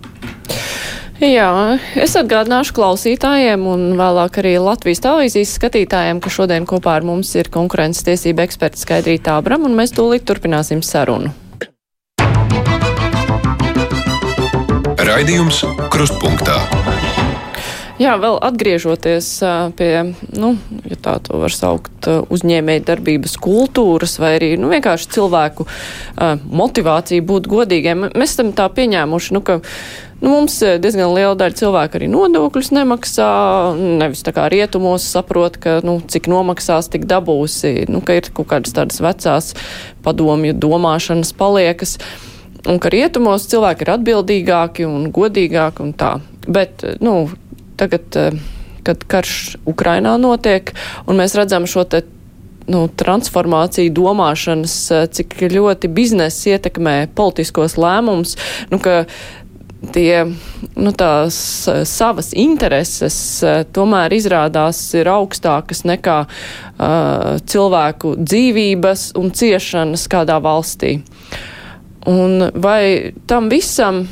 Jā, 1.18 1.80
es 1.98 2.12
atgādināšu 2.14 2.76
klausītājiem 2.78 3.64
un 3.66 3.86
vēlāk 3.98 4.36
arī 4.38 4.52
Latvijas 4.62 5.02
televīzijas 5.02 5.56
skatītājiem, 5.58 6.20
ka 6.22 6.30
šodien 6.30 6.68
kopā 6.70 6.94
ar 7.00 7.08
mums 7.10 7.32
ir 7.34 7.50
konkurences 7.50 8.06
tiesība 8.06 8.46
eksperts 8.46 8.86
Skaidrīta 8.86 9.40
Abram, 9.42 9.66
un 9.66 9.74
mēs 9.80 9.96
tūlīt 9.98 10.28
turpināsim 10.30 10.86
sarunu. 10.86 11.34
Raidījums 15.02 15.64
Krustpunktā. 15.90 16.60
Jā, 17.98 18.14
vēl 18.22 18.36
atgriežoties 18.46 19.28
pie, 19.74 19.92
nu, 20.38 20.52
ja 20.86 20.98
tā 21.02 21.16
to 21.26 21.40
var 21.42 21.50
saukt, 21.50 22.06
uzņēmēja 22.06 22.84
darbības 22.92 23.40
kultūras 23.42 24.20
vai 24.22 24.36
arī, 24.36 24.52
nu, 24.62 24.70
vienkārši 24.70 25.16
cilvēku 25.16 25.66
motivāciju 26.46 27.26
būt 27.26 27.50
godīgiem. 27.50 28.12
Mēs 28.14 28.36
esam 28.36 28.54
tā 28.54 28.70
pieņēmuši, 28.70 29.34
nu, 29.34 29.42
ka, 29.42 29.64
nu, 30.22 30.30
mums 30.32 30.60
diezgan 30.82 31.14
liela 31.16 31.36
daļa 31.40 31.58
cilvēku 31.62 32.00
arī 32.00 32.10
nodokļus 32.12 32.72
nemaksā, 32.76 33.30
nevis 34.02 34.24
tā 34.26 34.34
kā 34.36 34.48
rietumos 34.54 35.06
saprot, 35.06 35.60
ka, 35.62 35.80
nu, 35.88 36.00
cik 36.02 36.30
nomaksās, 36.32 36.90
tik 36.94 37.08
dabūsi, 37.10 37.88
nu, 37.92 38.02
ka 38.06 38.18
ir 38.20 38.32
kaut 38.32 38.50
kādas 38.54 38.76
tādas 38.78 39.02
vecās 39.04 39.54
padomju 40.06 40.58
domāšanas 40.58 41.34
paliekas. 41.38 41.98
Un 42.68 42.82
ka 42.84 42.92
rietumos 42.92 43.46
cilvēki 43.48 43.86
ir 43.86 43.94
atbildīgāki 43.94 44.88
un 44.90 45.08
godīgāki 45.16 45.86
un 45.86 45.94
tā. 45.96 46.18
Bet, 46.48 46.84
nu, 47.04 47.30
tagad, 47.80 48.10
eh, 48.16 48.36
kad 48.84 49.04
karš 49.08 49.58
Ukrainā 49.68 50.18
notiek, 50.20 50.74
un 51.08 51.20
mēs 51.20 51.36
redzam 51.38 51.68
šo 51.68 51.84
te 51.88 52.04
nu, 52.68 52.88
transformāciju 52.88 53.94
domāšanas, 53.96 54.76
eh, 54.92 55.08
cik 55.08 55.38
ļoti 55.52 55.88
biznesa 55.88 56.58
ietekmē 56.58 57.08
politiskos 57.16 57.78
lēmumus, 57.80 58.36
nu, 58.72 58.80
ka 58.80 59.06
tie, 59.94 60.26
nu, 60.76 60.94
tās 60.98 61.38
eh, 61.70 61.84
savas 61.88 62.32
intereses 62.38 63.18
tomēr 63.76 64.16
izrādās 64.18 64.82
ir 64.98 65.10
augstākas 65.12 65.84
nekā 65.88 66.18
uh, 66.26 67.38
cilvēku 67.46 68.16
dzīvības 68.22 69.12
un 69.20 69.32
ciešanas 69.36 70.08
kādā 70.12 70.40
valstī. 70.44 70.98
Un 72.08 72.50
vai 72.56 73.14
tam 73.28 73.50
visam 73.52 74.06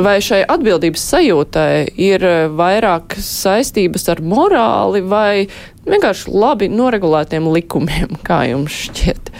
vai 0.00 0.18
šai 0.24 0.42
atbildības 0.50 1.02
sajūtai 1.12 1.94
ir 2.02 2.24
eh, 2.26 2.46
vairāk 2.50 3.16
saistības 3.20 4.08
ar 4.12 4.22
morāli 4.24 5.04
vai 5.06 5.46
vienkārši 5.86 6.34
labi 6.34 6.70
noregulētiem 6.72 7.46
likumiem, 7.54 8.18
kā 8.28 8.44
jums 8.50 8.84
šķiet? 8.88 9.30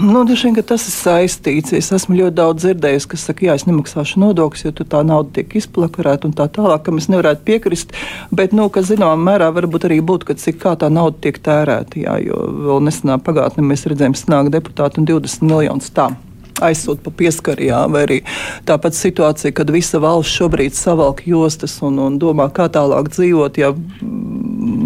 Nu, 0.00 0.22
Dažiem 0.24 0.54
tas 0.64 0.86
ir 0.88 0.94
saistīts. 0.94 1.74
Es 1.76 1.90
esmu 1.92 2.16
ļoti 2.16 2.36
daudz 2.38 2.64
dzirdējis, 2.64 3.06
kas 3.10 3.26
saka, 3.28 3.44
jā, 3.48 3.56
es 3.58 3.66
nemaksāšu 3.68 4.22
nodokļus, 4.22 4.64
jo 4.64 4.86
tā 4.88 5.02
nauda 5.04 5.34
tiek 5.36 5.52
izplakarēta 5.60 6.30
un 6.30 6.36
tā 6.36 6.46
tālāk, 6.48 6.86
kam 6.86 7.00
es 7.02 7.10
nevarētu 7.12 7.44
piekrist. 7.44 7.92
Bet, 8.32 8.56
nu, 8.56 8.70
kas 8.72 8.88
zināmā 8.88 9.18
mērā 9.20 9.50
varbūt 9.56 9.90
arī 9.90 10.00
būtu, 10.00 10.30
ka 10.30 10.38
cik 10.40 10.64
tā 10.80 10.88
nauda 10.88 11.20
tiek 11.26 11.42
tērēta. 11.44 12.00
Jā, 12.00 12.16
jo 12.24 12.40
vēl 12.70 12.82
nesenā 12.88 13.20
pagātnē 13.20 13.66
mēs 13.66 13.84
redzējām, 13.90 14.16
snāk 14.16 14.52
deputāti 14.54 15.02
un 15.02 15.08
20 15.12 15.48
miljonus 15.50 15.92
tā 15.92 16.08
aizsūta 16.64 17.04
pa 17.06 17.14
pieskarijām, 17.22 17.96
vai 17.96 18.04
arī 18.06 18.18
tāpat 18.68 18.96
situācija, 18.98 19.54
kad 19.56 19.72
visa 19.74 20.00
valsts 20.02 20.36
šobrīd 20.40 20.76
savalk 20.76 21.24
jostas 21.28 21.78
un, 21.86 21.98
un 22.02 22.18
domā, 22.20 22.50
kā 22.54 22.68
tālāk 22.72 23.12
dzīvot. 23.14 23.60
Ja 23.60 23.72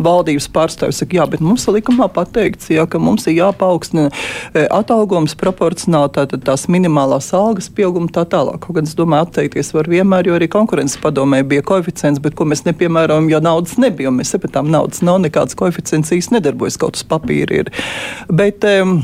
valdības 0.04 0.46
pārstāvis 0.54 1.00
saka, 1.02 1.18
jā, 1.18 1.26
bet 1.30 1.42
mums 1.44 1.66
likumā 1.70 2.08
pateikts, 2.12 2.70
jā, 2.72 2.84
ka 2.90 3.00
mums 3.02 3.26
ir 3.30 3.38
jāpaukstina 3.38 4.06
e, 4.10 4.64
atalgojums 4.66 5.36
proporcionāli 5.40 6.12
tātad 6.18 6.44
tās 6.46 6.66
minimālās 6.72 7.30
algas 7.36 7.70
pieauguma 7.74 8.12
tā 8.14 8.26
tālāk. 8.30 8.60
Kaut 8.64 8.78
gan 8.78 8.88
es 8.88 8.96
domāju, 8.98 9.28
atteikties 9.28 9.72
var 9.76 9.90
vienmēr, 9.90 10.28
jo 10.28 10.38
arī 10.38 10.50
konkurences 10.52 11.00
padomē 11.02 11.42
bija 11.48 11.64
koeficients, 11.66 12.22
bet 12.24 12.36
ko 12.38 12.46
mēs 12.50 12.64
nepiemērojam, 12.68 13.30
jo 13.32 13.42
naudas 13.44 13.76
nebija, 13.80 14.12
un 14.12 14.20
mēs 14.20 14.34
sapratām, 14.34 14.70
naudas 14.72 15.02
nav, 15.06 15.20
nekāds 15.24 15.58
koeficients 15.58 16.14
īsti 16.14 16.38
nedarbojas, 16.38 16.78
kaut 16.80 17.00
uz 17.00 17.06
papīra 17.08 17.64
ir. 17.64 17.74
Bet, 18.32 18.66
um, 18.80 19.00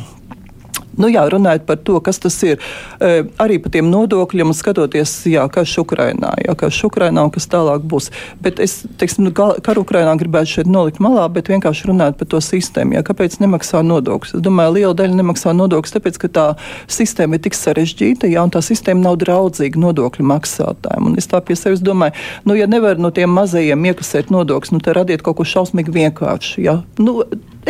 Nu, 1.01 1.09
jā, 1.13 1.25
runājot 1.33 1.65
par 1.69 1.79
to, 1.85 1.99
kas 2.05 2.21
tas 2.23 2.37
ir, 2.47 2.61
e, 3.01 3.25
arī 3.41 3.59
par 3.63 3.73
tiem 3.75 3.89
nodokļiem 3.93 4.53
skatoties, 4.57 5.15
jā, 5.31 5.47
kas 5.53 5.73
Ukrainā, 5.81 6.35
jā, 6.45 6.55
kas 6.59 6.81
Ukrainā 6.87 7.25
un 7.27 7.33
kas 7.35 7.49
tālāk 7.51 7.85
būs. 7.89 8.11
Bet 8.43 8.61
es, 8.61 8.81
teiksim, 9.01 9.29
nu, 9.29 9.33
karu 9.35 9.85
Ukrainā 9.87 10.13
gribētu 10.21 10.59
šeit 10.59 10.71
nolikt 10.71 11.01
malā, 11.03 11.27
bet 11.33 11.49
vienkārši 11.53 11.89
runāt 11.91 12.19
par 12.21 12.29
to 12.31 12.41
sistēmu. 12.45 12.99
Jā, 12.99 13.05
kāpēc 13.07 13.39
nemaksā 13.41 13.83
nodokļus? 13.87 14.37
Es 14.39 14.45
domāju, 14.45 14.77
liela 14.77 14.95
daļa 14.99 15.19
nemaksā 15.23 15.55
nodokļus, 15.57 15.97
tāpēc, 15.97 16.21
ka 16.21 16.33
tā 16.37 16.47
sistēma 16.91 17.39
ir 17.39 17.45
tik 17.47 17.57
sarežģīta, 17.57 18.29
jā, 18.31 18.45
un 18.45 18.53
tā 18.53 18.63
sistēma 18.65 19.09
nav 19.09 19.21
draudzīga 19.23 19.81
nodokļu 19.81 20.27
maksātājiem. 20.31 21.11
Un 21.11 21.21
es 21.21 21.31
tā 21.31 21.41
pie 21.45 21.57
sevis 21.59 21.85
domāju, 21.85 22.17
nu, 22.45 22.59
ja 22.59 22.69
nevar 22.71 23.01
no 23.01 23.13
tiem 23.15 23.33
mazajiem 23.37 23.89
iekasēt 23.93 24.33
nodokļus, 24.35 24.75
nu, 24.77 24.83
tad 24.85 25.01
radiet 25.01 25.25
kaut 25.25 25.41
ko 25.41 25.49
šausmīgi 25.49 25.97
vienkārši. 25.97 26.67
Jā. 26.67 26.81
Nu, 27.01 27.23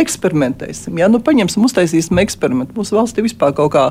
eksperimentēsim. 0.03 0.99
Jā, 1.01 1.09
nu, 1.13 1.21
paņemsim, 1.25 1.65
uztaisīsim 1.67 2.21
eksperimentu. 2.23 2.77
Mūsu 2.79 2.97
valstī 2.99 3.25
vispār 3.27 3.55
kaut 3.57 3.73
kā 3.75 3.87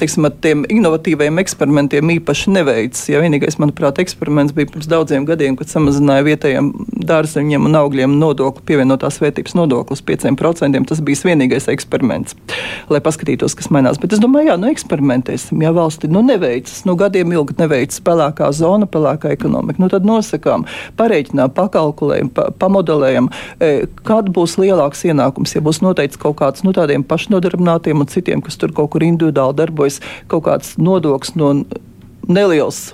teiksim, 0.00 0.28
ar 0.28 0.36
tiem 0.44 0.64
inovatīviem 0.70 1.40
eksperimentiem 1.42 2.14
īpaši 2.18 2.54
neveicis. 2.54 3.08
Ja 3.12 3.22
vienīgais, 3.24 3.58
manuprāt, 3.62 4.00
eksperiments 4.02 4.54
bija 4.56 4.70
pirms 4.72 4.90
daudziem 4.90 5.26
gadiem, 5.28 5.58
kad 5.58 5.70
samazināja 5.72 6.26
vietējiem 6.26 6.72
dārzeņiem 7.10 7.66
un 7.68 7.76
augļiem 7.80 8.14
nodokli, 8.20 8.64
pievienotās 8.70 9.20
vērtības 9.22 9.56
nodokli 9.58 9.96
uz 9.96 10.02
5%. 10.06 10.82
Tas 10.90 11.02
bija 11.04 11.28
vienīgais 11.30 11.68
eksperiments, 11.72 12.36
lai 12.90 13.02
paskatītos, 13.04 13.56
kas 13.58 13.70
mainās. 13.74 14.00
Bet 14.00 14.14
es 14.16 14.22
domāju, 14.22 14.50
jā, 14.52 14.56
nu 14.60 14.70
eksperimentēsim. 14.70 15.60
Ja 15.64 15.74
valsti 15.76 16.10
nu, 16.12 16.22
neveicas, 16.26 16.84
nu 16.88 16.96
gadiem 17.00 17.34
ilgi 17.36 17.58
neveicas 17.60 18.00
pelēkā 18.06 18.50
zona, 18.56 18.88
pelēkā 18.90 19.34
ekonomika, 19.36 19.82
nu 19.82 19.90
tad 19.92 20.06
nosakām, 20.08 20.66
pareiķinām, 21.00 21.52
pakalkulējam, 21.56 22.32
pa, 22.34 22.48
pamodelējam, 22.62 23.30
e, 23.58 23.72
kad 24.06 24.30
būs 24.34 24.56
lielāks 24.62 25.04
ienākums, 25.08 25.54
ja 25.56 25.64
būs 25.64 25.82
noteikts 25.84 26.20
kaut 26.20 26.38
kāds 26.40 26.64
nu, 26.66 26.74
tādiem 26.76 27.04
pašnodarbinātiem 27.06 28.02
un 28.02 28.10
citiem, 28.10 28.44
kas 28.44 28.58
tur 28.60 28.74
kaut 28.76 28.94
kur 28.94 29.04
individuāli 29.06 29.58
darbojas, 29.62 30.00
kaut 30.30 30.46
kāds 30.48 30.76
nodoklis 30.80 31.36
no 31.38 31.54
neliels 32.30 32.90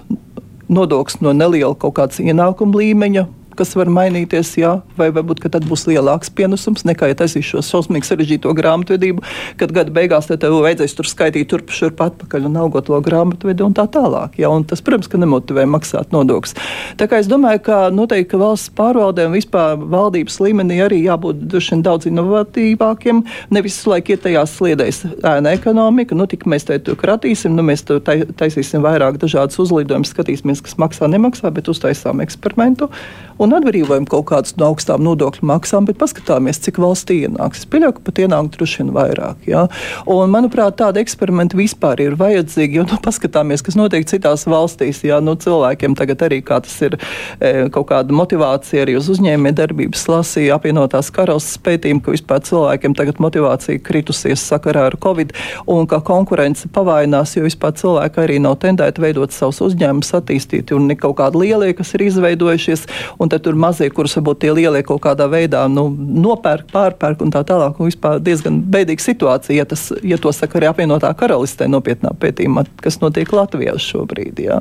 nodoklis 0.68 1.20
no 1.22 1.32
neliela 1.36 1.74
kaut 1.78 1.96
kāda 1.98 2.24
ienākuma 2.24 2.80
līmeņa 2.80 3.26
kas 3.58 3.74
var 3.78 3.90
mainīties, 3.92 4.54
jā, 4.60 4.76
vai 4.98 5.10
varbūt 5.14 5.42
tad 5.50 5.66
būs 5.66 5.86
lielāks 5.90 6.30
pienesums 6.30 6.86
nekā, 6.86 7.10
ja 7.10 7.18
taisīs 7.18 7.48
šo 7.50 7.64
šausmīgi 7.64 8.06
sarežģīto 8.06 8.54
grāmatvedību, 8.56 9.24
kad 9.60 9.74
gada 9.74 9.94
beigās 9.94 10.30
tev 10.30 10.58
vajadzēs 10.62 10.96
tur 10.98 11.10
skaitīt 11.10 11.50
turp 11.50 11.74
šurp 11.74 12.02
atpakaļ 12.06 12.48
un 12.50 12.60
augot 12.62 12.86
to 12.86 12.98
grāmatvedu 13.02 13.66
un 13.66 13.74
tā 13.76 13.88
tālāk. 13.90 14.38
Jā, 14.38 14.50
un 14.52 14.66
tas, 14.68 14.82
protams, 14.84 15.10
ka 15.10 15.18
nemotivē 15.18 15.66
maksāt 15.70 16.14
nodokļus. 16.14 16.54
Tā 17.00 17.08
kā 17.10 17.20
es 17.22 17.30
domāju, 17.30 17.62
ka 17.66 17.78
noteikti 17.94 18.36
ka 18.36 18.40
valsts 18.40 18.72
pārvaldēm 18.76 19.34
vispār 19.36 19.78
valdības 19.80 20.38
līmenī 20.42 20.80
arī 20.84 21.00
jābūt 21.06 21.44
vien 21.56 21.82
daudz 21.84 22.08
inovatīvākiem, 22.10 23.22
nevis 23.54 23.78
laiku 23.88 24.14
iet 24.14 24.24
tajās 24.26 24.56
sliedēs 24.58 25.02
ēna 25.26 25.54
ekonomika, 25.56 26.16
nu 26.18 26.26
tik 26.30 26.46
mēs 26.50 26.68
te 26.68 26.78
tur 26.82 26.98
kratīsim, 27.00 27.56
nu 27.56 27.64
mēs 27.66 27.86
tur 27.86 28.02
taisīsim 28.02 28.84
vairāk 28.84 29.20
dažādas 29.22 29.58
uzlidojumus, 29.62 30.12
skatīsimies, 30.14 30.62
kas 30.64 30.76
maksā, 30.80 31.08
nemaksā, 31.10 31.52
bet 31.54 31.70
uztaisām 31.72 32.22
eksperimentu 32.24 32.90
un 33.38 33.45
atbrīvojam 33.56 34.06
kaut 34.10 34.26
kādus 34.30 34.56
no 34.58 34.70
augstām 34.72 35.04
nodokļu 35.06 35.46
maksām, 35.46 35.86
bet 35.88 35.98
paskatāmies, 36.00 36.60
cik 36.64 36.80
valstī 36.82 37.22
ienāks. 37.26 37.62
Es 37.62 37.70
pieļauju, 37.70 37.96
ka 37.98 38.04
pat 38.08 38.20
ienāk 38.24 38.50
droši 38.56 38.82
vien 38.82 38.92
vairāk. 38.96 39.46
Ja? 39.48 39.66
Un, 40.10 40.32
manuprāt, 40.32 40.78
tādi 40.80 41.02
eksperimenti 41.02 41.58
vispār 41.58 42.02
ir 42.04 42.16
vajadzīgi, 42.18 42.80
jo 42.80 42.86
nu, 42.88 42.98
paskatāmies, 43.02 43.64
kas 43.66 43.78
notiek 43.78 44.06
citās 44.08 44.46
valstīs. 44.50 45.02
Ja? 45.06 45.20
Nu, 45.24 45.36
cilvēkiem 45.40 45.96
tagad 45.98 46.26
arī 46.26 46.42
tas 46.46 46.74
ir 46.84 46.96
e, 47.40 47.68
kaut 47.74 47.88
kāda 47.90 48.14
motivācija 48.14 48.84
arī 48.84 48.96
uz 48.98 49.08
uzņēmējdarbības 49.12 50.06
lasīja 50.10 50.56
apvienotās 50.56 51.10
karalists 51.14 51.58
pētījumu, 51.66 52.02
ka 52.04 52.14
vispār 52.14 52.42
cilvēkiem 52.46 52.94
tagad 52.98 53.20
motivācija 53.22 53.82
kritusies 53.84 54.44
sakarā 54.46 54.86
ar 54.90 54.98
covid 55.02 55.34
un 55.70 55.88
ka 55.90 56.00
konkurence 56.06 56.68
pavainās, 56.72 57.34
jo 57.36 57.44
vispār 57.46 57.74
cilvēki 57.76 58.22
arī 58.22 58.38
nav 58.42 58.58
tendēti 58.62 59.02
veidot 59.02 59.34
savus 59.34 59.60
uzņēmumus, 59.66 60.14
attīstīt, 60.18 60.72
un 60.76 60.88
ne 60.90 60.96
kaut 60.98 61.18
kādi 61.20 61.42
lielie, 61.42 61.72
kas 61.76 61.92
ir 61.96 62.06
izveidojušies. 62.06 62.86
Un 63.22 63.32
tad 63.36 63.44
tur 63.44 63.58
mazie, 63.60 63.88
kurus 63.92 64.16
varbūt 64.16 64.40
tie 64.42 64.52
lielie 64.56 64.82
kaut 64.86 65.02
kādā 65.04 65.26
veidā 65.30 65.66
nu, 65.68 65.86
nopērk, 65.92 66.70
pārpērk 66.72 67.22
un 67.24 67.32
tā 67.34 67.42
tālāk. 67.46 67.76
Un 67.78 67.90
vispār 67.90 68.20
diezgan 68.24 68.62
beidīga 68.72 69.04
situācija, 69.04 69.58
ja, 69.60 69.66
tas, 69.68 69.88
ja 70.06 70.18
to 70.20 70.32
saka 70.34 70.58
arī 70.60 70.70
apvienotā 70.70 71.12
karalistē 71.18 71.68
nopietnā 71.70 72.14
pētījumā, 72.20 72.64
kas 72.84 72.98
notiek 73.02 73.30
Latvijā 73.36 73.76
šobrīd. 73.82 74.40
Jā. 74.46 74.60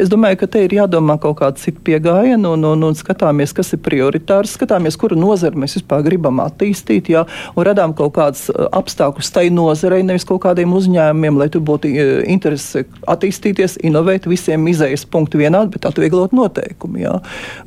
Es 0.00 0.10
domāju, 0.12 0.40
ka 0.40 0.50
te 0.54 0.64
ir 0.64 0.76
jādomā 0.78 1.18
kaut 1.22 1.38
kāda 1.42 1.60
cita 1.60 1.82
pieejama 1.84 2.54
un, 2.54 2.64
un, 2.72 2.86
un 2.88 2.96
skatāmies, 2.98 3.52
kas 3.56 3.74
ir 3.76 3.82
prioritārs, 3.84 4.56
skatāmies, 4.56 4.98
kuru 5.00 5.18
nozari 5.20 5.60
mēs 5.60 5.78
vispār 5.80 6.04
gribam 6.06 6.40
attīstīt, 6.44 7.12
jā, 7.12 7.24
un 7.54 7.68
radām 7.68 7.94
kaut 7.96 8.14
kādus 8.16 8.46
uh, 8.52 8.66
apstākļus 8.74 9.32
tai 9.34 9.46
nozarei, 9.54 10.02
nevis 10.06 10.26
kaut 10.28 10.42
kādiem 10.46 10.72
uzņēmumiem, 10.76 11.40
lai 11.40 11.50
tur 11.52 11.64
būtu 11.66 11.90
uh, 11.92 12.14
interese 12.30 12.86
attīstīties, 13.10 13.78
inovēt, 13.84 14.28
visiem 14.30 14.64
izējas 14.70 15.06
punkti 15.10 15.40
vienādi, 15.42 15.74
bet 15.76 15.88
atvieglot 15.90 16.34
noteikumi. 16.36 17.04
Jā. 17.04 17.18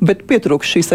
Bet 0.04 0.26
pietrūkst 0.48 0.76
šīs 0.76 0.90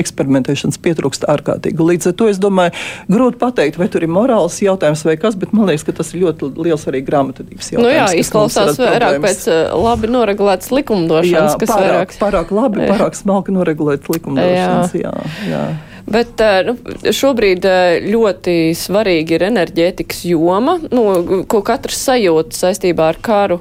eksperimentēšanas, 0.00 0.78
pietrūkst 0.84 1.26
ārkārtīgi. 1.30 1.80
Līdz 1.90 2.10
ar 2.10 2.16
to 2.18 2.28
es 2.30 2.40
domāju, 2.40 2.74
grūti 3.10 3.40
pateikt, 3.40 3.78
vai 3.80 3.88
tur 3.92 4.04
ir 4.04 4.12
morāls 4.12 4.60
jautājums 4.60 5.04
vai 5.06 5.16
kas, 5.20 5.36
bet 5.40 5.54
man 5.56 5.70
liekas, 5.70 5.86
ka 5.88 5.96
tas 5.96 6.12
ir 6.12 6.24
ļoti 6.24 6.52
liels 6.60 6.86
arī 6.90 7.02
grāmatvedības 7.06 7.72
jautājums. 7.72 7.88
Nu 7.88 7.94
jā, 7.94 8.08
izklausās 8.20 8.80
vairāk 8.80 9.20
pēc 9.24 9.46
uh, 9.48 9.60
labi 9.80 10.10
noregulētas 10.12 10.72
likumdošanas, 10.74 11.54
jā, 11.54 11.60
kas 11.62 11.72
pārāk, 11.72 11.86
vairāk. 11.94 12.16
Pārāk 12.20 12.52
labi, 12.56 12.84
pārāk 12.90 13.16
smalki 13.18 13.56
noregulētas 13.56 14.12
likumdošanas. 14.12 14.96
Jā. 15.00 15.14
Jā, 15.48 15.54
jā. 15.54 15.64
Bet 16.10 16.42
uh, 16.42 16.60
nu, 16.66 16.76
šobrīd 17.14 17.66
ļoti 18.10 18.58
svarīgi 18.76 19.36
ir 19.38 19.48
enerģētikas 19.50 20.24
joma, 20.28 20.80
nu, 20.92 21.44
ko 21.48 21.64
katrs 21.66 22.00
sajūt 22.10 22.56
saistībā 22.56 23.12
ar 23.14 23.20
karu. 23.24 23.60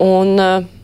Un, 0.00 0.36
uh, 0.40 0.79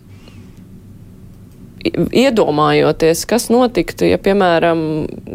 iedomājoties, 1.85 3.25
kas 3.29 3.49
notiktu, 3.53 4.07
ja, 4.09 4.19
piemēram, 4.23 4.81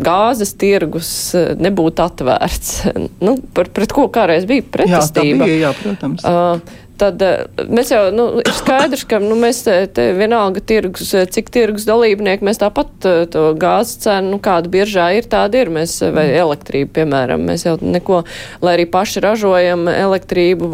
gāzes 0.04 0.54
tirgus 0.60 1.12
eh, 1.38 1.52
nebūtu 1.60 2.06
atvērts. 2.06 2.74
Nu, 3.22 3.36
par, 3.54 3.68
pret 3.74 3.92
ko 3.94 4.08
kādreiz 4.14 4.48
bija 4.50 4.64
pretestība. 4.66 5.46
Jā, 5.46 5.50
bija, 5.50 5.58
jā, 5.62 5.72
protams. 5.78 6.24
Uh, 6.26 6.80
tad 7.02 7.22
eh, 7.26 7.66
mēs 7.72 7.92
jau, 7.94 8.02
nu, 8.16 8.28
ir 8.42 8.54
skaidrs, 8.56 9.06
ka, 9.10 9.20
nu, 9.24 9.36
mēs 9.40 9.64
te, 9.66 9.76
te 9.96 10.08
vienalga 10.18 10.64
tirgus, 10.68 11.14
eh, 11.18 11.28
cik 11.30 11.52
tirgus 11.54 11.88
dalībnieki, 11.90 12.46
mēs 12.46 12.62
tāpat 12.62 13.08
eh, 13.10 13.20
to 13.32 13.46
gāzes 13.60 14.00
cenu, 14.04 14.36
nu, 14.36 14.42
kāda 14.44 14.72
biržā 14.72 15.10
ir, 15.18 15.28
tāda 15.32 15.64
ir, 15.64 15.72
mēs, 15.74 15.98
vai 16.16 16.28
elektrība, 16.38 16.94
piemēram, 17.00 17.46
mēs 17.50 17.66
jau 17.68 17.78
neko, 17.82 18.24
lai 18.64 18.76
arī 18.78 18.88
paši 18.92 19.24
ražojam 19.26 19.88
elektrību, 19.92 20.72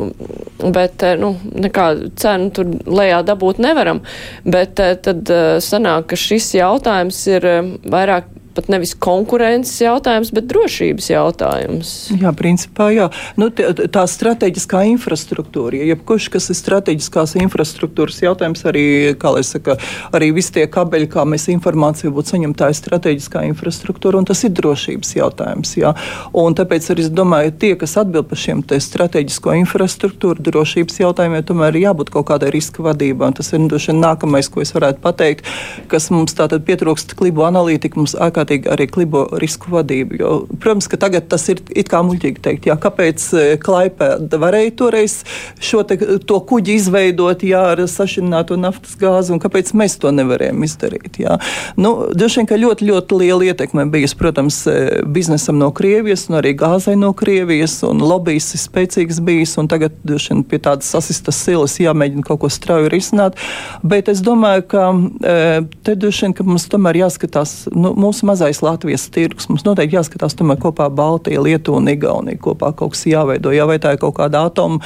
bet, 0.75 1.05
nu, 1.21 1.33
nekādu 1.67 2.11
cenu 2.19 2.51
tur 2.55 2.73
lejā 2.85 3.21
dabūt 3.27 3.61
nevaram, 3.63 4.03
bet 4.47 4.77
tad 4.77 5.29
sanāk, 5.63 6.09
ka 6.11 6.19
šis 6.19 6.51
jautājums 6.57 7.19
ir 7.31 7.47
vairāk 7.87 8.36
pat 8.57 8.69
nevis 8.73 8.93
konkurences 8.97 9.77
jautājums, 9.83 10.31
bet 10.35 10.49
drošības 10.49 11.09
jautājums. 11.11 11.93
Jā, 12.17 12.33
principā 12.37 12.89
jā. 12.95 13.07
Nu, 13.39 13.49
tā 13.53 14.03
strateģiskā 14.09 14.83
infrastruktūra, 14.93 15.83
jebkurš, 15.91 16.29
kas 16.33 16.49
ir 16.51 16.59
strateģiskās 16.59 17.37
infrastruktūras 17.41 18.19
jautājums, 18.25 18.65
arī, 18.67 18.85
kā 19.21 19.33
lai 19.35 19.43
saka, 19.47 19.77
arī 20.15 20.31
visi 20.35 20.55
tie 20.57 20.65
kabeļi, 20.71 21.09
kā 21.13 21.25
mēs 21.29 21.47
informāciju 21.53 22.13
būtu 22.15 22.33
saņemt, 22.33 22.57
tā 22.59 22.71
ir 22.71 22.79
strateģiskā 22.79 23.45
infrastruktūra, 23.51 24.21
un 24.21 24.27
tas 24.27 24.43
ir 24.47 24.55
drošības 24.57 25.13
jautājums. 25.19 25.75
Jā. 25.77 25.93
Un 26.37 26.57
tāpēc 26.57 26.89
arī 26.93 27.05
es 27.05 27.11
domāju, 27.13 27.53
tie, 27.61 27.73
kas 27.79 27.97
atbild 28.01 28.29
par 28.31 28.41
šiem 28.41 28.63
strateģisko 28.67 29.53
infrastruktūru, 29.61 30.43
drošības 30.47 31.01
jautājumiem, 31.03 31.45
tomēr 31.47 31.75
ir 31.77 31.87
jābūt 31.87 32.11
kaut 32.13 32.29
kādai 32.31 32.51
riska 32.55 32.83
vadībai. 32.85 33.31
Tas 33.37 33.53
ir 33.53 33.61
nu, 33.63 33.69
nākamais, 33.77 34.49
ko 34.51 34.63
es 34.63 34.73
varētu 34.75 35.03
pateikt, 35.03 35.47
kas 35.91 36.09
mums 36.13 36.35
tātad 36.37 36.65
pietrūkst 36.67 37.15
klibu 37.19 37.45
analītika, 37.47 37.99
mums 37.99 38.15
ārkārtīgi 38.17 38.46
ārkārtīgi 38.47 38.71
arī 38.71 38.87
klibo 38.87 39.27
risku 39.39 39.71
vadību. 39.71 40.17
Jo, 40.19 40.31
protams, 40.59 40.87
ka 40.87 40.97
tagad 40.97 41.27
tas 41.29 41.47
ir 41.49 41.59
it 41.75 41.89
kā 41.89 42.01
muļķīgi 42.03 42.41
teikt, 42.41 42.67
jā, 42.67 42.75
kāpēc 42.79 43.33
e, 43.33 43.57
Klaipēda 43.59 44.37
varēja 44.39 44.75
toreiz 44.77 45.23
šo 45.59 45.83
te, 45.83 45.97
to 46.25 46.39
kuģi 46.39 46.77
izveidot 46.77 47.43
jā, 47.43 47.73
ar 47.73 47.81
sašķināto 47.87 48.57
naftas 48.57 48.95
gāzi, 48.99 49.33
un 49.33 49.41
kāpēc 49.41 49.73
mēs 49.73 49.97
to 49.99 50.11
nevarējām 50.11 50.63
izdarīt. 50.63 51.19
Jā. 51.19 51.39
Nu, 51.77 52.07
Droši 52.17 52.41
vien, 52.41 52.47
ka 52.49 52.57
ļoti, 52.59 52.87
ļoti 52.87 53.17
liela 53.19 53.49
ietekme 53.51 53.87
bijusi, 53.91 54.17
protams, 54.17 54.61
e, 54.67 55.03
biznesam 55.03 55.59
no 55.59 55.71
Krievijas, 55.75 56.27
un 56.29 56.39
arī 56.39 56.53
gāzai 56.57 56.95
no 56.99 57.11
Krievijas, 57.17 57.79
un 57.87 58.01
lobbyis 58.03 58.53
ir 58.55 58.63
spēcīgs 58.63 59.21
bijis, 59.25 59.57
un 59.59 59.69
tagad 59.71 59.95
droši 60.07 60.33
vien 60.33 60.45
pie 60.47 60.61
tādas 60.63 60.89
sasistas 60.93 61.39
silas 61.43 61.77
jāmēģina 61.81 62.25
kaut 62.27 62.41
ko 62.43 62.51
strauji 62.51 62.91
risināt. 62.93 63.37
Bet 63.83 64.09
es 64.11 64.23
domāju, 64.25 64.65
ka 64.71 64.87
e, 64.93 65.37
te 65.85 65.97
droši 65.99 66.27
vien, 66.27 66.37
ka 66.37 66.45
mums 66.47 66.67
tomēr 66.71 67.01
jāskatās 67.03 67.57
nu, 67.73 67.93
mūsu 67.97 68.27
mazā 68.29 68.36
mazais 68.37 68.61
Latvijas 68.61 69.09
tirgus. 69.09 69.49
Mums 69.49 69.65
noteikti 69.65 69.97
jāskatās 69.97 70.35
tomēr 70.37 70.59
kopā 70.61 70.89
Baltija, 70.93 71.41
Lietuva 71.41 71.81
un 71.81 71.89
Igaunija. 71.89 72.37
Kopā 72.41 72.69
kaut 72.77 72.93
kas 72.93 73.05
jāveido, 73.09 73.49
jā, 73.55 73.65
vai 73.65 73.79
tā 73.81 73.95
ir 73.95 74.01
kaut 74.01 74.17
kāda 74.19 74.45
atomu 74.45 74.77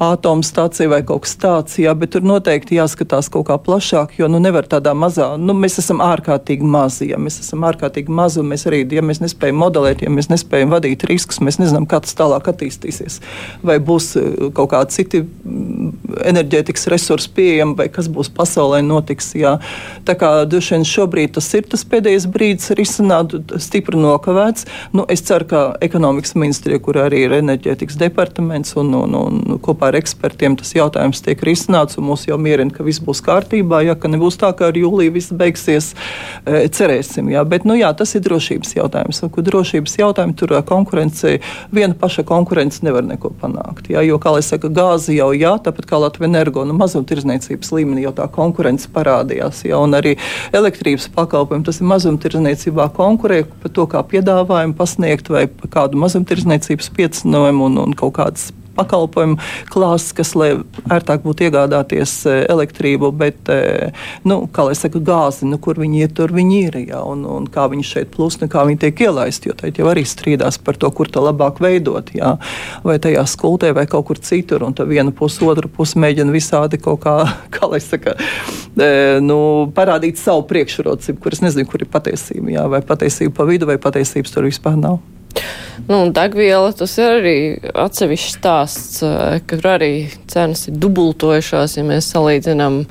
atom 0.00 0.42
stācija 0.42 0.88
vai 0.88 1.02
kaut 1.04 1.24
kas 1.26 1.36
tāds, 1.40 1.76
jā, 1.78 1.92
bet 1.98 2.14
tur 2.14 2.24
noteikti 2.24 2.78
jāskatās 2.78 3.28
kaut 3.32 3.46
kā 3.50 3.58
plašāk, 3.60 4.16
jo 4.18 4.28
nu 4.32 4.40
nevar 4.40 4.66
tādā 4.70 4.94
mazā, 4.96 5.34
nu 5.38 5.56
mēs 5.58 5.78
esam 5.82 6.00
ārkārtīgi 6.04 6.64
mazi, 6.64 7.10
ja 7.12 7.20
mēs 7.20 7.40
esam 7.42 7.66
ārkārtīgi 7.68 8.12
mazi 8.12 8.40
un 8.40 8.48
mēs 8.52 8.64
arī, 8.70 8.82
ja 8.94 9.04
mēs 9.04 9.20
nespējam 9.22 9.60
modelēt, 9.60 10.04
ja 10.04 10.12
mēs 10.12 10.30
nespējam 10.32 10.72
vadīt 10.72 11.04
riskus, 11.10 11.42
mēs 11.44 11.60
nezinām, 11.60 11.86
kā 11.90 12.00
tas 12.04 12.16
tālāk 12.16 12.48
attīstīsies. 12.54 13.20
Vai 13.64 13.78
būs 13.84 14.14
eh, 14.20 14.48
kaut 14.56 14.72
kādi 14.72 14.96
citi 14.96 15.22
mm, 15.24 15.92
enerģētikas 16.32 16.88
resursi 16.94 17.32
pieejami, 17.36 17.76
vai 17.82 17.88
kas 17.92 18.08
būs 18.12 18.32
pasaulē 18.34 18.80
notiks, 18.86 19.34
jā. 19.38 19.56
Tā 20.08 20.16
kā 20.18 20.32
droši 20.48 20.78
vien 20.78 20.88
šobrīd 20.88 21.36
tas 21.36 21.50
ir 21.56 21.68
tas 21.70 21.84
pēdējais 21.88 22.28
brīdis 22.30 22.74
risinājumu 22.94 23.04
risināt, 23.04 23.34
stipri 23.60 23.98
nokavēts. 23.98 24.66
Nu, 24.92 25.04
es 25.08 25.22
ceru, 25.22 25.46
ka 25.48 25.62
ekonomikas 25.80 26.34
ministrija, 26.34 26.78
kur 26.80 26.96
arī 26.96 27.24
ir 27.26 27.32
enerģētikas 27.40 27.96
departaments 27.98 28.74
un, 28.76 28.94
un, 28.94 29.14
un 29.14 29.58
kopā 29.62 29.90
ar 29.90 29.98
ekspertiem 29.98 30.56
tas 30.56 30.74
jautājums 30.74 31.22
tiek 31.22 31.40
risināts, 31.42 31.98
un 31.98 32.08
mūs 32.08 32.26
jau 32.28 32.38
mierina, 32.38 32.70
ka 32.70 32.84
viss 32.84 33.02
būs 33.02 33.22
kārtībā, 33.24 33.82
ja 33.84 33.94
ka 33.94 34.08
nebūs 34.08 34.38
tā, 34.40 34.52
ka 34.56 34.68
ar 34.70 34.78
jūliju 34.78 35.14
viss 35.14 35.32
beigsies, 35.32 35.94
e, 36.46 36.66
cerēsim. 36.68 37.30
Jā. 37.32 37.44
Bet, 37.44 37.64
nu, 37.64 37.76
jā, 37.78 37.92
tas 37.96 38.14
ir 38.14 38.24
drošības 38.24 38.76
jautājums. 38.76 39.22
Un, 39.24 39.32
drošības 39.34 39.98
jautājumi 39.98 40.36
tur 40.38 40.54
konkurence, 40.66 41.38
viena 41.74 41.94
paša 41.98 42.24
konkurence 42.26 42.84
nevar 42.86 43.04
neko 43.06 43.32
panākt. 43.40 43.90
Jā, 43.92 44.04
jo, 44.06 44.18
kā 44.22 44.34
lai 44.34 44.42
saka, 44.44 44.70
gāzi 44.72 45.18
jau 45.18 45.32
jā, 45.36 45.56
tāpat 45.62 45.88
kā 45.90 46.00
Latvija 46.00 46.30
energo, 46.30 46.64
nu, 46.66 46.76
mazumtirdzniecības 46.78 47.72
līmenī 47.74 48.06
jau 48.06 48.14
tā 48.16 48.28
konkurence 48.32 48.88
parādījās. 48.94 49.64
Jā, 49.68 49.80
un 49.82 49.96
arī 49.96 50.14
elektrības 50.54 51.10
pakalpojumi, 51.14 51.66
tas 51.66 51.80
ir 51.80 51.88
mazumtirdzniecībā 52.74 52.88
konkurē 52.94 53.42
par 53.62 53.72
to, 53.74 53.86
kā 53.90 54.02
piedāvājumu 54.10 54.76
pasniegt 54.78 55.30
vai 55.32 55.46
kādu 55.72 56.00
mazumtirdzniecības 56.02 56.90
piecinojumu 56.96 57.70
un, 57.70 57.80
un 57.86 57.96
kaut 57.98 58.16
kādas 58.18 58.50
pakalpojumu 58.76 59.38
klāsts, 59.72 60.14
kas 60.16 60.34
lai 60.38 60.50
ērtāk 60.92 61.24
būtu 61.24 61.48
iegādāties 61.48 62.16
e, 62.28 62.36
elektrību, 62.52 63.10
bet, 63.16 63.50
e, 63.52 63.90
nu, 64.28 64.44
kā 64.52 64.66
lai 64.68 64.76
saka, 64.78 65.00
gāzi, 65.04 65.48
nu, 65.48 65.58
kur 65.62 65.78
viņi 65.80 66.04
ir, 66.04 66.12
tur 66.16 66.34
viņi 66.34 66.60
ir, 66.68 66.78
jā, 66.90 67.00
un, 67.10 67.24
un 67.28 67.48
kā 67.50 67.66
viņi 67.72 67.86
šeit 67.88 68.12
plūst, 68.14 68.44
un 68.44 68.52
kā 68.52 68.66
viņi 68.68 68.82
tiek 68.86 69.04
ielaisti, 69.06 69.50
jo 69.50 69.56
tad 69.58 69.80
jau 69.80 69.88
arī 69.90 70.04
strīdās 70.08 70.60
par 70.64 70.78
to, 70.80 70.90
kur 70.94 71.10
to 71.10 71.22
labāk 71.24 71.62
veidot, 71.64 72.12
jā, 72.16 72.34
vai 72.86 72.98
tajā 73.02 73.24
skultē, 73.30 73.72
vai 73.76 73.86
kaut 73.90 74.08
kur 74.10 74.20
citur, 74.20 74.66
un 74.66 74.76
tā 74.76 74.86
viena 74.88 75.14
puse, 75.14 75.42
otra 75.44 75.70
puse 75.70 76.00
mēģina 76.00 76.34
visādi 76.34 76.80
kaut 76.82 77.02
kā, 77.06 77.16
kā 77.54 77.70
lai 77.70 77.82
saka, 77.84 78.16
e, 78.18 78.92
nu, 79.24 79.40
parādīt 79.74 80.20
savu 80.20 80.46
priekšrocību, 80.50 81.22
kuras 81.22 81.44
nezinu, 81.44 81.68
kur 81.70 81.84
ir 81.84 81.90
patiesība, 81.90 82.54
jā, 82.58 82.68
vai 82.70 82.84
patiesība 82.84 83.38
pa 83.38 83.48
vidu, 83.48 83.70
vai 83.70 83.80
patiesības 83.82 84.34
tur 84.34 84.50
vispār 84.50 84.78
nav. 84.80 85.02
Nu, 85.88 85.98
degviela 86.14 86.70
tas 86.76 86.94
ir 87.00 87.16
arī 87.18 87.36
atsevišķs 87.74 88.36
stāsts, 88.38 89.02
eh, 89.04 89.40
ka 89.44 89.58
tur 89.58 89.70
arī 89.74 89.90
cenas 90.30 90.68
ir 90.70 90.78
dubultojušās, 90.80 91.76
ja 91.76 91.84
mēs 91.84 92.08
salīdzinām 92.14 92.84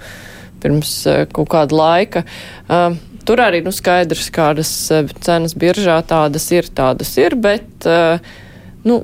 pirms 0.63 0.91
eh, 1.07 1.23
kaut 1.33 1.49
kāda 1.53 1.79
laika. 1.79 2.23
Uh, 2.67 2.99
tur 3.25 3.41
arī 3.43 3.63
nu, 3.65 3.71
skaidrs, 3.73 4.29
kādas 4.35 4.71
cenas 5.23 5.55
biržā 5.55 5.97
tādas 6.07 6.49
ir, 6.51 6.67
tādas 6.75 7.15
ir, 7.17 7.35
bet 7.39 7.87
nu, 8.83 8.97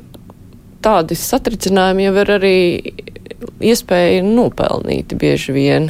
tādi 0.84 1.16
satricinājumi 1.16 2.08
jau 2.08 2.14
ir 2.24 2.34
arī 2.36 2.58
iespēja 3.64 4.24
nopelnīt 4.26 5.16
bieži 5.20 5.56
vien 5.56 5.90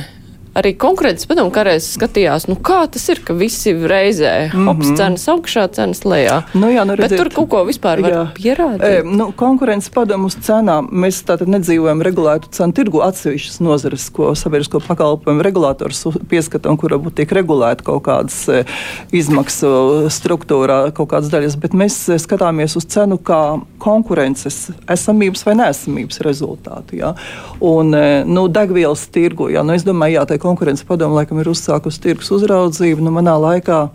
arī 0.57 0.73
konkurences 0.79 1.27
padomu 1.29 1.51
kādreiz 1.53 1.85
skatījās, 1.93 2.47
nu 2.49 2.55
kā 2.65 2.81
tas 2.91 3.05
ir, 3.11 3.21
ka 3.25 3.35
visi 3.37 3.73
reizē 3.73 4.49
hops 4.53 4.87
mm 4.87 4.91
-hmm. 4.91 4.97
cenas 4.97 5.27
augšā, 5.27 5.67
cenas 5.73 6.03
lejā. 6.03 6.41
Nu, 6.53 6.67
jā, 6.67 6.85
nu, 6.85 6.95
redziet, 6.95 7.09
Bet 7.09 7.19
tur 7.19 7.29
kaut 7.29 7.49
ko 7.49 7.63
vispār 7.65 8.01
var 8.01 8.11
jā. 8.11 8.23
pierādīt. 8.33 8.83
E, 8.83 9.03
nu, 9.03 9.31
konkurences 9.31 9.89
padomu 9.89 10.25
uz 10.25 10.35
cenām 10.35 10.89
mēs 10.91 11.23
tātad 11.23 11.47
nedzīvojam 11.47 12.01
regulētu 12.01 12.49
cenu 12.51 12.73
tirgu 12.73 13.01
atsevišķas 13.01 13.59
nozares, 13.59 14.09
ko 14.09 14.35
sabiedrisko 14.35 14.79
pakalpojumu 14.87 15.41
regulators 15.43 16.05
pieskata 16.29 16.69
un 16.69 16.77
kura 16.77 16.97
būtu 16.97 17.13
tiek 17.21 17.31
regulēta 17.31 17.83
kaut 17.83 18.03
kādas 18.03 18.49
e, 18.49 18.63
izmaksu 19.11 20.09
struktūrā, 20.09 20.91
kaut 20.91 21.09
kādas 21.09 21.29
daļas, 21.29 21.55
bet 21.59 21.73
mēs 21.73 22.09
skatāmies 22.17 22.75
uz 22.75 22.85
cenu 22.85 23.17
kā 23.17 23.59
konkurences 23.77 24.71
esamības 24.87 25.45
vai 25.45 25.55
nesamības 25.55 26.19
rezultātu. 26.25 26.95
Jā. 26.95 27.13
Un, 27.61 27.93
e, 27.93 28.23
nu, 28.25 28.47
degvielas 28.47 29.07
tirgu, 29.07 29.49
jā, 29.49 29.63
nu, 29.63 29.73
es 29.73 29.85
domāju, 29.87 30.19
jā, 30.19 30.25
tā 30.25 30.39
konkurences 30.49 30.87
padoma 30.89 31.21
laikam 31.21 31.39
ir 31.39 31.53
uzsākusi 31.53 32.03
tirgus 32.03 32.33
uzraudzību. 32.35 33.05
Nu, 33.05 33.13
manā 33.15 33.37
laikā 33.39 33.85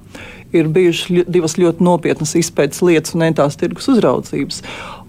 ir 0.54 0.68
bijušas 0.70 1.26
divas 1.30 1.56
ļoti 1.58 1.82
nopietnas 1.84 2.34
izpētes 2.38 2.82
lietas 2.84 3.14
un 3.16 3.24
entās 3.26 3.58
tirgus 3.58 3.88
uzraudzības. 3.90 4.60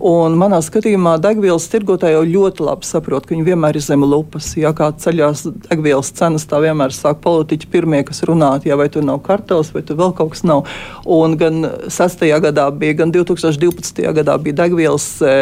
Un 0.06 0.36
manā 0.40 0.58
skatījumā 0.66 1.16
degvielas 1.24 1.68
tirgotāji 1.72 2.18
jau 2.18 2.24
ļoti 2.28 2.66
labi 2.66 2.88
saprot, 2.88 3.26
ka 3.26 3.36
viņi 3.36 3.46
vienmēr 3.48 3.78
ir 3.78 3.86
zem 3.86 4.04
lupas. 4.04 4.52
Ja 4.60 4.74
kā 4.76 4.90
ceļās 5.02 5.46
degvielas 5.70 6.12
cenas, 6.18 6.48
tā 6.50 6.60
vienmēr 6.66 6.96
sāk 6.96 7.22
politiķi 7.24 7.70
pirmie, 7.72 8.02
kas 8.08 8.24
runā, 8.28 8.56
ja 8.66 8.78
vai 8.80 8.90
tur 8.92 9.06
nav 9.08 9.22
kartels, 9.26 9.72
vai 9.76 9.86
tur 9.86 10.02
vēl 10.02 10.16
kaut 10.18 10.34
kas 10.36 10.44
nav. 10.48 10.66
Un 11.06 11.38
gan 11.40 11.62
6. 11.94 12.26
gadā 12.48 12.68
bija, 12.74 13.00
gan 13.04 13.14
2012. 13.16 14.04
gadā 14.20 14.40
bija 14.42 14.64
degvielas. 14.66 15.08
E, 15.22 15.36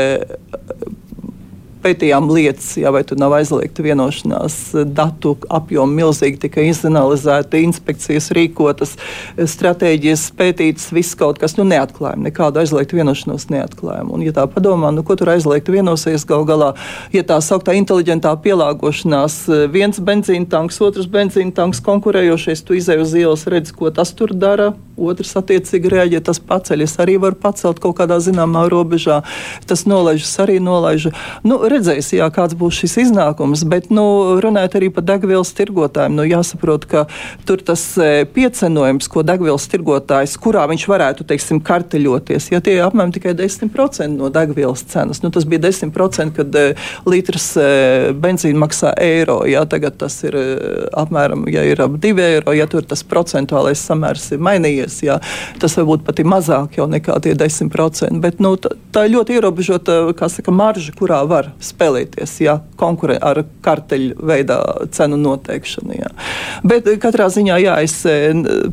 pētījām 1.83 2.29
lietas, 2.31 2.71
jā, 2.79 2.91
vai 2.93 3.03
tur 3.07 3.19
nav 3.21 3.35
aizliegta 3.37 3.83
vienošanās, 3.85 4.57
datu 4.95 5.35
apjomu 5.53 5.97
milzīgi 5.99 6.39
tika 6.45 6.63
izanalizēta, 6.65 7.59
inspekcijas 7.61 8.31
rīkotas, 8.35 8.95
stratēģijas 9.37 10.25
pētītas, 10.39 10.89
viss 10.95 11.17
kaut 11.19 11.41
kas 11.41 11.57
nu, 11.59 11.65
neatklājām, 11.69 12.23
nekādu 12.27 12.63
aizliegtu 12.63 12.99
vienošanos 12.99 13.49
neatklājām. 13.53 14.13
Un, 14.15 14.23
ja 14.25 14.35
tā 14.35 14.47
padomā, 14.51 14.93
nu, 14.95 15.03
ko 15.05 15.17
tur 15.19 15.33
aizliegtu 15.35 15.75
vienosies 15.75 16.25
gal 16.29 16.47
galā, 16.47 16.73
ja 17.15 17.25
tā 17.27 17.39
sauktā 17.43 17.75
inteliģentā 17.79 18.33
pielāgošanās, 18.43 19.41
viens 19.73 19.99
benzīna 20.03 20.49
tanks, 20.49 20.79
otrs 20.83 21.09
benzīna 21.11 21.53
tanks 21.55 21.83
konkurējošies, 21.83 22.63
tu 22.65 22.77
izēj 22.79 23.03
uz 23.03 23.15
ielas, 23.19 23.47
redz, 23.51 23.73
ko 23.75 23.91
tas 23.93 24.13
tur 24.17 24.33
dara, 24.35 24.71
otrs 24.97 25.33
attiecīgi 25.39 25.91
reaģē, 25.93 26.21
tas 26.27 26.39
paceļ, 26.43 26.85
es 26.85 26.95
arī 27.01 27.17
varu 27.21 27.37
pacelt 27.39 27.81
kaut 27.83 27.97
kādā 27.97 28.19
zināmā 28.23 28.65
robežā, 28.71 29.21
tas 29.69 29.85
nolaižas 29.89 30.33
arī 30.43 30.59
nolaižu. 30.63 31.13
Nu, 31.45 31.59
redzēs, 31.73 32.11
jā, 32.15 32.27
kāds 32.33 32.55
būs 32.57 32.79
šis 32.83 32.97
iznākums, 33.07 33.65
bet 33.69 33.89
nu, 33.93 34.05
runājot 34.43 34.77
arī 34.79 34.89
par 34.93 35.05
degvielas 35.07 35.53
tirgotājiem, 35.57 36.15
nu, 36.17 36.25
jāsaprot, 36.27 36.87
ka 36.89 37.05
tur 37.47 37.63
tas 37.65 37.83
e, 37.97 38.25
piecenojums, 38.33 39.09
ko 39.11 39.25
degvielas 39.27 39.67
tirgotājs, 39.71 40.35
kurā 40.41 40.65
viņš 40.71 40.87
varētu, 40.89 41.27
teiksim, 41.29 41.61
karteļoties, 41.65 42.49
ja 42.53 42.61
tie 42.63 42.77
ir 42.77 42.85
apmēram 42.87 43.13
tikai 43.15 43.35
10% 43.39 44.09
no 44.13 44.29
degvielas 44.33 44.85
cenas. 44.89 45.23
Nu, 45.23 45.31
tas 45.33 45.47
bija 45.49 45.63
10%, 45.65 46.33
kad 46.37 46.59
e, 46.59 46.65
litrs 47.09 47.49
e, 47.59 47.67
benzīna 48.13 48.63
maksā 48.63 48.93
eiro, 49.01 49.41
jā, 49.49 49.65
tagad 49.69 49.97
tas 50.01 50.19
ir 50.27 50.37
apmēram, 50.97 51.45
ja 51.51 51.65
ir 51.67 51.81
ap 51.83 51.97
2 52.01 52.23
eiro, 52.23 52.53
ja 52.55 52.67
tur 52.69 52.85
tas 52.87 53.03
procentuālais 53.07 53.81
samērs 53.81 54.31
ir 54.35 54.43
mainījies, 54.43 54.99
jā, 55.07 55.19
tas 55.61 55.77
varbūt 55.79 56.05
pat 56.07 56.21
ir 56.21 56.29
mazāk 56.29 56.77
jau 56.79 56.87
nekā 56.89 57.19
tie 57.23 57.35
10%, 57.37 58.21
bet 58.23 58.41
nu, 58.43 58.55
tā, 58.61 58.73
tā 58.93 59.05
ļoti 59.09 59.37
ierobežota, 59.37 59.99
kā 60.17 60.29
saka, 60.31 60.53
marža, 60.55 60.93
kurā 60.97 61.21
var 61.27 61.51
spēlēties 61.63 62.35
jā, 62.43 62.57
ar 63.23 63.39
karteļu 63.63 64.17
veidā 64.27 64.57
cenu 64.93 65.17
noteikšanu. 65.21 65.95
Jā. 65.97 66.11
Bet 66.67 66.87
katrā 67.01 67.29
ziņā 67.31 67.57
jā, 67.63 67.77
es 67.85 67.95
e, 68.09 68.17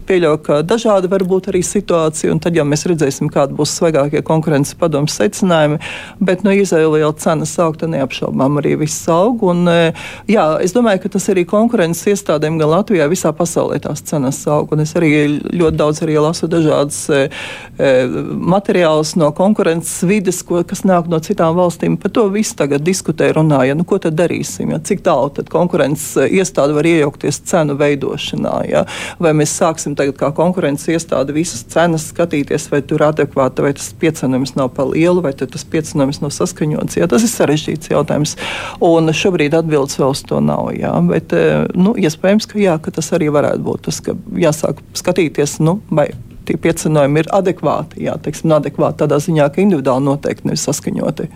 pieļauju, 0.07 0.41
ka 0.47 0.61
dažādi 0.66 1.11
var 1.11 1.24
būt 1.28 1.51
arī 1.53 1.62
situācija, 1.66 2.32
un 2.32 2.41
tad 2.43 2.57
jau 2.59 2.66
mēs 2.68 2.86
redzēsim, 2.91 3.30
kādi 3.32 3.57
būs 3.59 3.76
svaigākie 3.78 4.22
konkurences 4.26 4.76
padomus 4.78 5.16
secinājumi. 5.20 5.80
Bet 6.20 6.45
no 6.45 6.53
nu, 6.53 6.59
izēvielu 6.64 7.12
cenas 7.22 7.55
augta 7.62 7.88
neapšaubām 7.91 8.61
arī 8.61 8.76
viss 8.82 9.09
aug. 9.11 9.45
Un, 9.51 9.64
e, 9.70 9.93
jā, 10.30 10.47
es 10.64 10.74
domāju, 10.76 11.05
ka 11.05 11.14
tas 11.16 11.30
arī 11.32 11.47
konkurences 11.49 12.11
iestādēm 12.14 12.59
gan 12.61 12.72
Latvijā, 12.74 13.09
visā 13.11 13.32
pasaulē 13.36 13.80
tās 13.84 14.05
cenas 14.07 14.43
aug. 14.51 14.74
Un 14.74 14.84
es 14.84 14.95
arī 14.99 15.12
ļoti 15.38 15.76
daudz 15.80 16.03
arī 16.05 16.18
lasu 16.20 16.51
dažādas 16.51 17.03
e, 17.14 17.22
materiālus 18.55 19.14
no 19.20 19.30
konkurences 19.36 20.03
vides, 20.09 20.43
ko, 20.47 20.62
kas 20.66 20.84
nāk 20.88 21.09
no 21.11 21.20
citām 21.22 21.57
valstīm. 21.59 21.99
Par 22.01 22.12
to 22.14 22.26
visu 22.32 22.57
tagad 22.59 22.79
tagad 22.80 22.86
diskutē, 22.86 23.32
runāja, 23.34 23.74
nu, 23.74 23.84
ko 23.84 23.98
tad 23.98 24.16
darīsim, 24.16 24.72
ja? 24.72 24.78
cik 24.80 25.02
tālu 25.04 25.30
tad 25.34 25.48
konkurences 25.50 26.16
eh, 26.16 26.38
iestāde 26.40 26.74
var 26.74 26.86
iejaukties 26.86 27.42
cenu 27.44 27.76
veidošanā. 27.76 28.54
Ja? 28.68 28.84
Vai 29.18 29.32
mēs 29.32 29.52
sāksim 29.58 29.96
tagad 29.96 30.16
kā 30.16 30.32
konkurences 30.32 30.88
iestāde 30.88 31.32
visas 31.32 31.64
cenas 31.68 32.08
skatīties, 32.10 32.70
vai 32.70 32.82
tur 32.82 33.02
adekvāti, 33.02 33.62
vai 33.62 33.72
tas 33.74 33.92
piecenojums 33.92 34.56
nav 34.56 34.72
pa 34.74 34.84
lielu, 34.84 35.20
vai 35.20 35.32
tas 35.32 35.64
piecenojums 35.64 36.22
nav 36.22 36.32
saskaņots. 36.32 36.98
Ja? 37.00 37.08
Tas 37.10 37.24
ir 37.24 37.32
sarežģīts 37.32 37.92
jautājums. 37.92 38.36
Un 38.80 39.10
šobrīd 39.12 39.54
atbildes 39.56 39.98
vēl 40.00 40.14
uz 40.14 40.24
to 40.26 40.40
nav. 40.40 40.72
Ja? 40.76 40.96
Bet, 41.04 41.34
eh, 41.36 41.66
nu, 41.74 41.94
iespējams, 41.98 42.48
ka, 42.50 42.58
jā, 42.60 42.78
ka 42.80 42.94
tas 42.94 43.12
arī 43.16 43.30
varētu 43.32 43.64
būt 43.66 43.88
tas, 43.90 44.00
ka 44.04 44.16
jāsāk 44.36 44.80
skatīties, 44.96 45.60
nu, 45.64 45.80
vai 45.90 46.10
tie 46.48 46.56
piecenojumi 46.58 47.22
ir 47.22 47.28
adekvāti. 47.34 48.04
Jā, 48.08 48.16
teiksim, 48.22 48.50
adekvāti 48.56 49.04
tādā 49.04 49.20
ziņā, 49.22 49.50
ka 49.52 49.62
individuāli 49.62 50.06
noteikti 50.08 50.50
nevis 50.50 50.64
saskaņoti. 50.66 51.28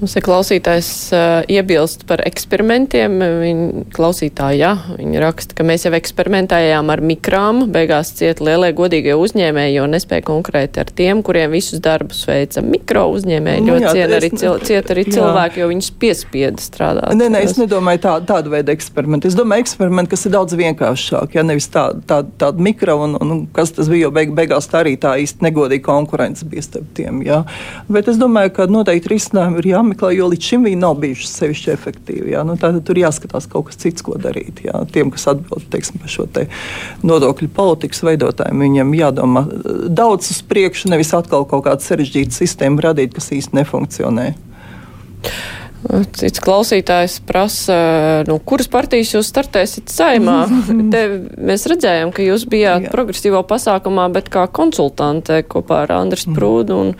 Mums 0.00 0.14
ir 0.16 0.24
klausītājs 0.24 0.90
uh, 1.12 1.42
iebilst 1.52 2.06
par 2.08 2.22
eksperimentiem. 2.24 3.18
Viņa 3.20 3.82
klausītāja, 3.92 4.56
ja, 4.56 4.96
viņa 4.96 5.20
raksta, 5.20 5.56
ka 5.58 5.64
mēs 5.68 5.84
jau 5.84 5.92
eksperimentējām 5.96 6.88
ar 6.88 7.02
mikrām, 7.04 7.66
beigās 7.72 8.14
ciet 8.16 8.40
lielie 8.40 8.70
godīgie 8.76 9.12
uzņēmēji, 9.20 9.74
jo 9.76 9.84
nespēja 9.92 10.24
konkurēt 10.24 10.78
ar 10.80 10.88
tiem, 10.96 11.20
kuriem 11.26 11.52
visus 11.52 11.82
darbus 11.84 12.22
veica 12.28 12.62
mikro 12.64 13.02
uzņēmēji. 13.12 13.64
Nu, 13.66 13.76
ļoti 13.76 13.92
ciet 13.98 14.14
arī, 14.16 14.30
cil, 14.40 14.56
ciet 14.70 14.88
arī 14.94 15.04
cilvēki, 15.10 15.60
jo 15.60 15.68
viņus 15.68 15.90
piespieda 16.00 16.64
strādāt. 16.64 17.12
Nē, 17.20 17.28
nē, 17.36 17.44
es 17.44 17.60
nedomāju 17.60 18.00
tā, 18.06 18.16
tādu 18.32 18.54
veidu 18.54 18.72
eksperimentu. 18.72 19.28
Es 19.28 19.36
domāju 19.36 19.66
eksperimentu, 19.66 20.14
kas 20.14 20.24
ir 20.24 20.34
daudz 20.38 20.56
vienkāršāk, 20.62 21.36
ja 21.36 21.44
nevis 21.44 21.68
tāda 21.76 22.00
tā, 22.08 22.22
tā 22.40 22.50
mikro 22.56 22.96
un, 23.04 23.18
un 23.20 23.44
kas 23.52 23.76
tas 23.76 23.92
bija, 23.92 24.08
jo 24.08 24.14
beig, 24.16 24.32
beigās 24.32 24.72
tā 24.72 24.80
arī 24.80 24.96
tā 24.96 25.18
īsti 25.20 25.44
negodīga 25.44 25.84
konkurence 25.92 26.48
bija 26.48 26.64
starp 26.64 26.88
tiem. 26.96 27.20
Ja. 27.28 27.42
Bet 27.92 28.08
es 28.08 28.16
domāju, 28.20 28.56
ka 28.56 28.70
noteikti 28.70 29.12
risinājumi 29.12 29.60
ir 29.60 29.72
jāmeklē 29.74 29.89
jāmeklē, 29.90 30.12
jo 30.16 30.28
līdz 30.30 30.48
šim 30.50 30.64
viņi 30.66 30.78
nav 30.80 30.98
bijuši 31.00 31.28
sevišķi 31.28 31.72
efektīvi. 31.74 32.32
Jā. 32.34 32.44
Nu, 32.44 32.56
Tātad 32.56 32.84
tur 32.86 32.98
jāskatās 32.98 33.48
kaut 33.50 33.68
kas 33.68 33.80
cits, 33.80 34.02
ko 34.02 34.16
darīt. 34.18 34.62
Jā. 34.64 34.84
Tiem, 34.92 35.10
kas 35.10 35.26
atbild 35.28 35.66
teiksim, 35.70 36.00
par 36.00 36.10
šo 36.10 36.26
te 36.26 36.46
nodokļu 37.02 37.48
politikas 37.54 38.02
veidotājiem, 38.06 38.60
viņiem 38.60 38.94
jādomā 38.94 39.46
daudz 39.88 40.30
uz 40.30 40.42
priekšu, 40.42 40.90
nevis 40.90 41.12
atkal 41.14 41.46
kaut 41.48 41.64
kādu 41.66 41.84
sarežģītu 41.84 42.32
sistēmu 42.34 42.80
radīt, 42.80 43.14
kas 43.14 43.32
īsti 43.32 43.56
nefunkcionē. 43.60 44.34
Cits 46.12 46.42
klausītājs 46.44 47.22
prasa, 47.24 47.76
nu, 48.28 48.36
kuras 48.44 48.68
partijas 48.68 49.14
jūs 49.14 49.30
startēsiet 49.32 49.88
saimā. 49.88 50.42
Te 50.92 51.06
mēs 51.40 51.64
redzējām, 51.72 52.12
ka 52.12 52.24
jūs 52.26 52.44
bijāt 52.52 52.84
Jā. 52.86 52.92
progresīvo 52.92 53.40
pasākumā, 53.48 54.10
bet 54.12 54.28
kā 54.32 54.44
konsultante 54.52 55.40
kopā 55.48 55.86
ar 55.86 55.96
Andris 56.02 56.28
mhm. 56.28 56.36
Prūdu 56.36 56.80
un 56.84 56.94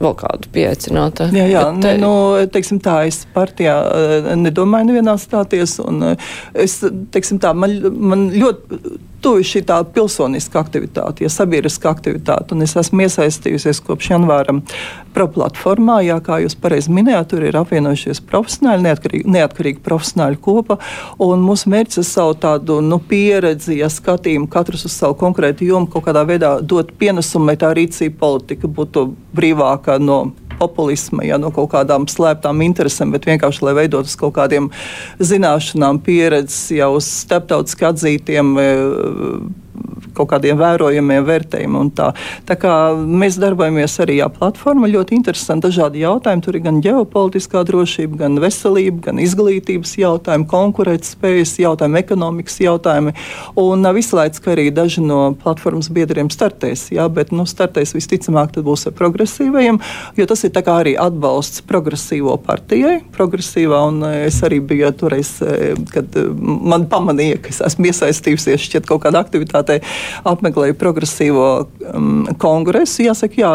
vēl 0.00 0.16
kādu 0.18 0.50
pieaicinātu. 0.54 1.28
Jā, 1.36 1.46
jā 1.50 1.66
te... 1.82 1.94
nu, 2.00 2.12
teiksim 2.52 2.80
tā, 2.82 3.02
es 3.10 3.22
partijā 3.34 3.76
eh, 3.84 4.32
nedomāju 4.40 4.90
nevienā 4.90 5.16
stāties, 5.20 5.78
un 5.84 6.12
eh, 6.12 6.32
es, 6.66 6.80
teiksim 7.14 7.40
tā, 7.42 7.54
man, 7.56 7.76
man 8.10 8.28
ļoti 8.34 8.80
tuvu 9.20 9.44
šī 9.44 9.62
tā 9.68 9.78
pilsoniska 9.94 10.60
aktivitāte, 10.60 11.24
ja 11.24 11.30
sabiedriska 11.32 11.90
aktivitāte. 11.92 12.54
Un 12.54 12.64
es 12.64 12.74
esmu 12.78 13.04
iesaistījusies 13.04 13.82
kopš 13.84 14.12
janvāra 14.14 14.56
pro-platformā, 15.14 16.00
jā, 16.06 16.16
kā 16.24 16.40
jūs 16.44 16.56
pareizi 16.60 16.92
minējāt, 16.94 17.30
tur 17.32 17.44
ir 17.46 17.58
apvienojušies 17.60 18.22
profesionāļi, 18.30 18.86
neatkarīgi, 18.86 19.32
neatkarīgi 19.36 19.82
profesionāļu 19.84 20.40
kopa. 20.44 20.78
Un 21.22 21.44
mūsu 21.44 21.72
mērķis 21.72 22.02
ir 22.02 22.08
savu 22.08 22.36
tādu 22.40 22.80
nu, 22.84 23.00
pieredzi, 23.10 23.76
ja 23.80 23.90
skatījumu 23.92 24.48
katrs 24.52 24.86
uz 24.88 24.96
savu 24.96 25.18
konkrētu 25.20 25.68
jomu, 25.68 25.90
kaut 25.90 26.06
kādā 26.08 26.24
veidā 26.28 26.56
dot 26.62 26.94
pienesumu, 27.00 27.50
lai 27.50 27.58
tā 27.60 27.72
rīcība 27.76 28.20
politika 28.22 28.70
būtu 28.70 29.08
brīvāka 29.36 29.89
no 29.98 30.20
populisma, 30.60 31.24
ja, 31.24 31.38
no 31.40 31.48
kaut 31.54 31.70
kādām 31.72 32.04
slēptām 32.10 32.60
interesēm, 32.66 33.14
bet 33.14 33.26
vienkārši 33.28 33.64
lai 33.64 33.74
veidotu 33.78 34.12
uz 34.12 34.16
kaut 34.20 34.34
kādiem 34.36 34.68
zināšanām, 35.16 36.02
pieredzes 36.04 36.68
jau 36.76 36.92
starptautiski 37.04 37.88
atzītiem 37.88 38.52
kaut 40.16 40.30
kādiem 40.32 40.58
vērojumiem 40.60 41.24
vērtējumiem. 41.26 41.90
Tā. 41.96 42.10
tā 42.48 42.56
kā 42.60 42.72
mēs 42.94 43.38
darbojamies 43.40 43.96
arī 44.02 44.18
jā, 44.20 44.28
platforma, 44.32 44.90
ļoti 44.90 45.16
interesanti 45.18 45.68
dažādi 45.68 46.02
jautājumi. 46.04 46.44
Tur 46.44 46.58
ir 46.58 46.64
gan 46.64 46.80
ģeopolitiskā 46.84 47.62
drošība, 47.68 48.22
gan 48.24 48.38
veselība, 48.42 49.04
gan 49.08 49.20
izglītības 49.22 49.96
jautājumi, 50.00 50.48
konkurētspējas 50.50 51.56
jautājumi, 51.62 52.00
ekonomikas 52.02 52.58
jautājumi. 52.64 53.14
Un 53.60 53.86
vislaicis 53.96 54.44
arī 54.50 54.68
daži 54.74 55.04
no 55.04 55.20
platformas 55.40 55.90
biedriem 55.92 56.30
startēs, 56.32 56.88
jā, 56.94 57.06
bet 57.12 57.34
nu, 57.34 57.46
startēs 57.48 57.94
visticamāk 57.96 58.56
būs 58.64 58.88
ar 58.88 58.94
progresīvajiem, 58.98 59.78
jo 60.18 60.24
tas 60.26 60.42
ir 60.46 60.56
arī 60.70 60.96
atbalsts 60.98 61.62
progresīvo 61.68 62.34
partijai, 62.44 63.00
progresīvā, 63.14 63.78
un 63.90 64.02
es 64.26 64.40
arī 64.46 64.58
biju 64.64 64.90
toreiz, 64.98 65.36
kad 65.92 66.16
man 66.34 66.88
pamanīja, 66.90 67.38
ka 67.44 67.52
es 67.52 67.60
esmu 67.68 67.90
iesaistījusies 67.90 68.66
šķiet 68.66 68.88
kaut 68.88 69.04
kādā 69.04 69.22
aktivitātē 69.22 69.69
apmeklēju 70.28 70.76
progresīvo 70.80 71.48
um, 71.94 72.26
kongresu. 72.40 73.04
Jāsaka, 73.06 73.40
jā, 73.40 73.52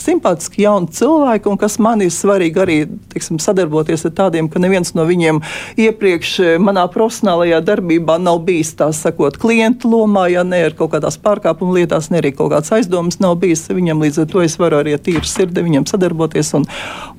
simpātiski 0.00 0.64
jauni 0.66 0.92
cilvēki, 0.96 1.50
un 1.50 1.60
kas 1.60 1.78
man 1.82 2.04
ir 2.04 2.12
svarīgi 2.14 2.62
arī 2.62 2.78
tiksim, 3.12 3.40
sadarboties 3.42 4.06
ar 4.08 4.14
tādiem, 4.16 4.50
ka 4.52 4.62
neviens 4.62 4.92
no 4.96 5.06
viņiem 5.08 5.40
iepriekš 5.80 6.32
eh, 6.44 6.54
manā 6.62 6.86
profesionālajā 6.92 7.60
darbībā 7.66 8.18
nav 8.22 8.42
bijis 8.46 8.74
tā 8.78 8.90
sakot 8.96 9.38
klientu 9.40 9.90
lomā, 9.92 10.26
ja 10.32 10.44
ne 10.46 10.64
ar 10.68 10.76
kaut 10.78 10.94
kādās 10.94 11.18
pārkāpuma 11.22 11.78
lietās, 11.78 12.10
ne 12.12 12.20
arī 12.22 12.32
kaut 12.36 12.52
kāds 12.54 12.72
aizdomas 12.76 13.20
nav 13.22 13.38
bijis 13.42 13.66
viņam. 13.70 14.02
Līdz 14.06 14.22
ar 14.24 14.30
to 14.32 14.44
es 14.44 14.56
varu 14.60 14.80
arī 14.82 14.96
tīri 15.00 15.26
sirdi 15.28 15.64
viņam 15.66 15.86
sadarboties 15.88 16.52
un, 16.58 16.66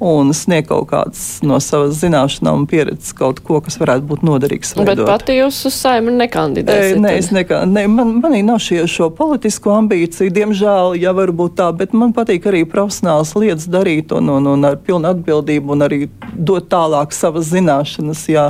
un 0.04 0.34
sniegt 0.36 0.70
kaut 0.72 0.90
kādas 0.92 1.24
no 1.46 1.60
savas 1.64 2.00
zināšanām 2.02 2.64
un 2.64 2.68
pieredzes 2.70 3.16
kaut 3.18 3.42
ko, 3.46 3.62
kas 3.64 3.80
varētu 3.82 4.08
būt 4.10 4.26
noderīgs. 4.28 4.74
Bet 4.88 5.04
pati 5.08 5.38
jūs 5.38 5.60
uz 5.70 5.78
saimnu 5.78 6.16
nekandidēsiet? 6.20 7.00
Nē, 7.04 7.14
es 7.20 7.32
nekā, 7.36 7.64
ne, 7.70 7.86
man, 7.92 8.17
manī 8.22 8.42
nav 8.46 8.60
šie, 8.64 8.82
šo 8.90 9.10
politisko 9.16 9.74
ambīciju, 9.78 10.32
diemžēl, 10.34 10.96
ja 11.02 11.14
varbūt 11.16 11.58
tā, 11.60 11.70
bet 11.76 11.94
man 11.98 12.14
patīk 12.16 12.48
arī 12.50 12.64
profesionāls 12.70 13.34
lietas 13.38 13.68
darīt 13.72 14.14
un, 14.16 14.30
un, 14.34 14.48
un 14.54 14.68
ar 14.68 14.78
pilnu 14.82 15.10
atbildību 15.12 15.76
un 15.76 15.86
arī 15.86 16.00
dot 16.34 16.70
tālāk 16.72 17.16
savas 17.16 17.50
zināšanas. 17.52 18.24
Jā, 18.32 18.46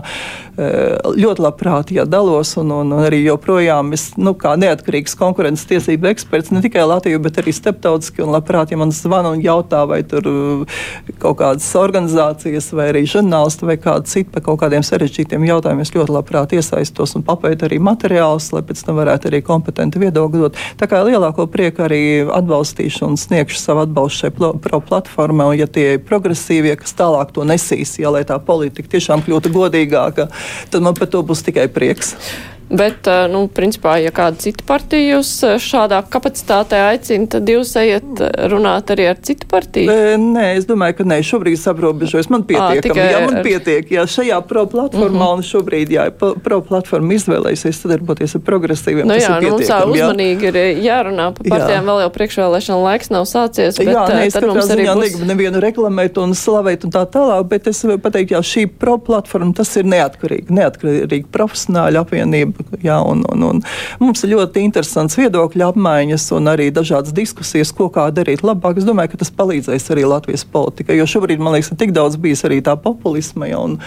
e, 0.58 0.70
ļoti 1.18 1.44
labprāt 1.44 1.94
ja, 1.96 2.06
dalos 2.10 2.56
un, 2.60 2.72
un, 2.76 2.94
un 2.96 3.06
arī 3.06 3.22
joprojām 3.26 3.94
es, 3.98 4.10
nu, 4.20 4.34
kā 4.38 4.56
neatkarīgs 4.60 5.18
konkurences 5.20 5.68
tiesību 5.70 6.12
eksperts 6.12 6.54
ne 6.56 6.64
tikai 6.66 6.86
Latviju, 6.88 7.22
bet 7.24 7.40
arī 7.42 7.54
starptautiski 7.56 8.26
un 8.26 8.34
labprāt, 8.36 8.72
ja 8.74 8.80
man 8.80 8.94
zvana 8.96 9.34
un 9.36 9.44
jautā, 9.44 9.84
vai 9.90 10.02
tur 10.08 10.28
e, 10.32 10.38
kaut 11.22 11.40
kādas 11.42 11.68
organizācijas 11.78 12.72
vai 12.78 12.90
arī 12.94 13.06
žurnālisti 13.10 13.68
vai 13.68 13.78
kāda 13.82 14.08
cita 14.10 14.36
par 14.36 14.46
kaut 14.50 14.62
kādiem 14.64 14.86
sarežģītiem 14.86 15.48
jautājumiem, 15.48 15.86
es 15.86 15.94
ļoti 15.96 16.14
labprāt 16.14 16.56
iesaistos 16.58 17.16
un 17.18 17.26
papētu 17.28 17.68
arī 17.68 17.80
materiālus, 17.84 18.52
lai 18.56 18.64
pēc 18.66 18.84
tam 18.88 19.00
varētu 19.02 19.32
arī 19.32 19.44
kompetenti 19.58 20.02
viedokli 20.02 20.46
dot. 20.46 20.58
Tā 20.80 20.88
kā 20.90 21.02
lielāko 21.08 21.48
prieku 21.52 21.88
arī 21.88 22.02
atbalstīšu 22.24 23.08
un 23.10 23.18
sniegšu 23.20 23.60
savu 23.60 23.84
atbalstu 23.86 24.28
šai 24.28 24.34
pro 24.64 24.82
platformai, 24.82 25.52
un 25.52 25.60
ja 25.60 25.68
tie 25.70 25.96
ir 25.98 26.04
progresīvie, 26.08 26.78
kas 26.80 26.96
tālāk 26.98 27.34
to 27.36 27.46
nesīs, 27.48 27.98
ja 28.02 28.14
lai 28.14 28.24
tā 28.28 28.40
politika 28.40 28.96
tiešām 28.96 29.26
kļūtu 29.26 29.54
godīgāka, 29.56 30.30
tad 30.72 30.86
man 30.86 30.98
par 30.98 31.12
to 31.12 31.26
būs 31.26 31.44
tikai 31.48 31.68
prieks. 31.74 32.16
Bet, 32.70 33.08
eh, 33.08 33.28
nu, 33.32 33.46
principā, 33.48 33.96
ja 34.04 34.12
kāda 34.12 34.42
cita 34.44 34.66
partija 34.68 35.16
jūs 35.16 35.30
eh, 35.48 35.56
šādā 35.62 36.02
kapacitātē 36.12 36.82
aicina, 36.90 37.30
tad 37.32 37.48
jūs 37.48 37.72
ejat 37.80 38.24
eh, 38.26 38.34
runāt 38.52 38.92
arī 38.92 39.06
ar 39.14 39.22
citu 39.24 39.48
partiju? 39.48 39.94
Nē, 40.20 40.50
es 40.58 40.68
domāju, 40.68 40.98
ka 41.00 41.06
nē, 41.08 41.22
šobrīd 41.24 41.56
es 41.56 41.64
aprobežojos. 41.72 42.28
Man 42.34 42.44
pietiek, 42.50 42.82
tikai... 42.84 43.06
jā, 43.14 43.22
man 43.24 43.40
pietiek. 43.46 43.94
Jā, 43.96 44.04
šajā 44.12 44.40
pro 44.50 44.66
platformā 44.68 45.16
mm 45.16 45.22
-hmm. 45.22 45.38
un 45.38 45.48
šobrīd, 45.48 45.94
jā, 45.96 46.10
pro 46.44 46.60
platforma 46.62 47.16
izvēlējusies 47.16 47.80
sadarboties 47.86 48.36
ar 48.36 48.44
progresīviem. 48.50 49.08
Nu, 49.08 49.16
jā, 49.16 49.40
nu, 49.40 49.56
mums 49.56 49.72
tā 49.72 49.80
uzmanīgi 49.88 50.52
jā. 50.52 50.52
ir 50.52 50.84
jārunā 50.84 51.32
par 51.40 51.48
partijām, 51.48 51.84
jā. 51.84 51.88
vēl 51.88 52.04
jau 52.04 52.12
priekšvēlēšana 52.20 52.84
laiks 52.84 53.10
nav 53.16 53.24
sācies. 53.32 53.80
Bet, 53.80 53.88
jā, 53.88 54.04
nē, 54.12 54.28
es 54.28 54.36
katrā 54.36 54.68
ziņā 54.68 54.92
būs... 54.92 55.04
negribu 55.06 55.32
nevienu 55.32 55.64
reklamēt 55.64 56.20
un 56.20 56.36
slavēt 56.36 56.84
un 56.84 56.92
tā 56.92 57.08
tālāk, 57.08 57.48
bet 57.48 57.68
es 57.68 57.86
pateiktu, 58.04 58.36
jā, 58.36 58.44
šī 58.44 58.68
pro 58.68 58.98
platforma, 58.98 59.54
tas 59.56 59.72
ir 59.80 59.88
neatkarīgi, 59.88 60.52
neatkarīgi 60.52 61.32
profesionāļu 61.32 62.04
apvienība 62.04 62.57
Jā, 62.84 62.98
un, 63.06 63.24
un, 63.32 63.46
un 63.48 63.62
mums 64.02 64.24
ir 64.24 64.34
ļoti 64.36 64.64
interesants 64.66 65.18
viedokļu 65.18 65.66
apmaiņas 65.70 66.28
un 66.38 66.52
arī 66.52 66.70
dažādas 66.74 67.16
diskusijas, 67.16 67.72
ko 67.76 67.90
kā 67.94 68.08
darīt 68.14 68.44
labāk. 68.46 68.80
Es 68.82 68.88
domāju, 68.88 69.14
ka 69.14 69.22
tas 69.24 69.34
palīdzēs 69.34 69.90
arī 69.96 70.06
Latvijas 70.10 70.46
politikai, 70.52 70.98
jo 71.00 71.08
šobrīd, 71.10 71.42
man 71.42 71.56
liekas, 71.58 71.72
ir 71.74 71.82
tik 71.82 71.94
daudz 71.96 72.20
bijis 72.22 72.46
arī 72.48 72.60
tā 72.66 72.76
populisma 72.80 73.50
ja, 73.50 73.62
un, 73.64 73.78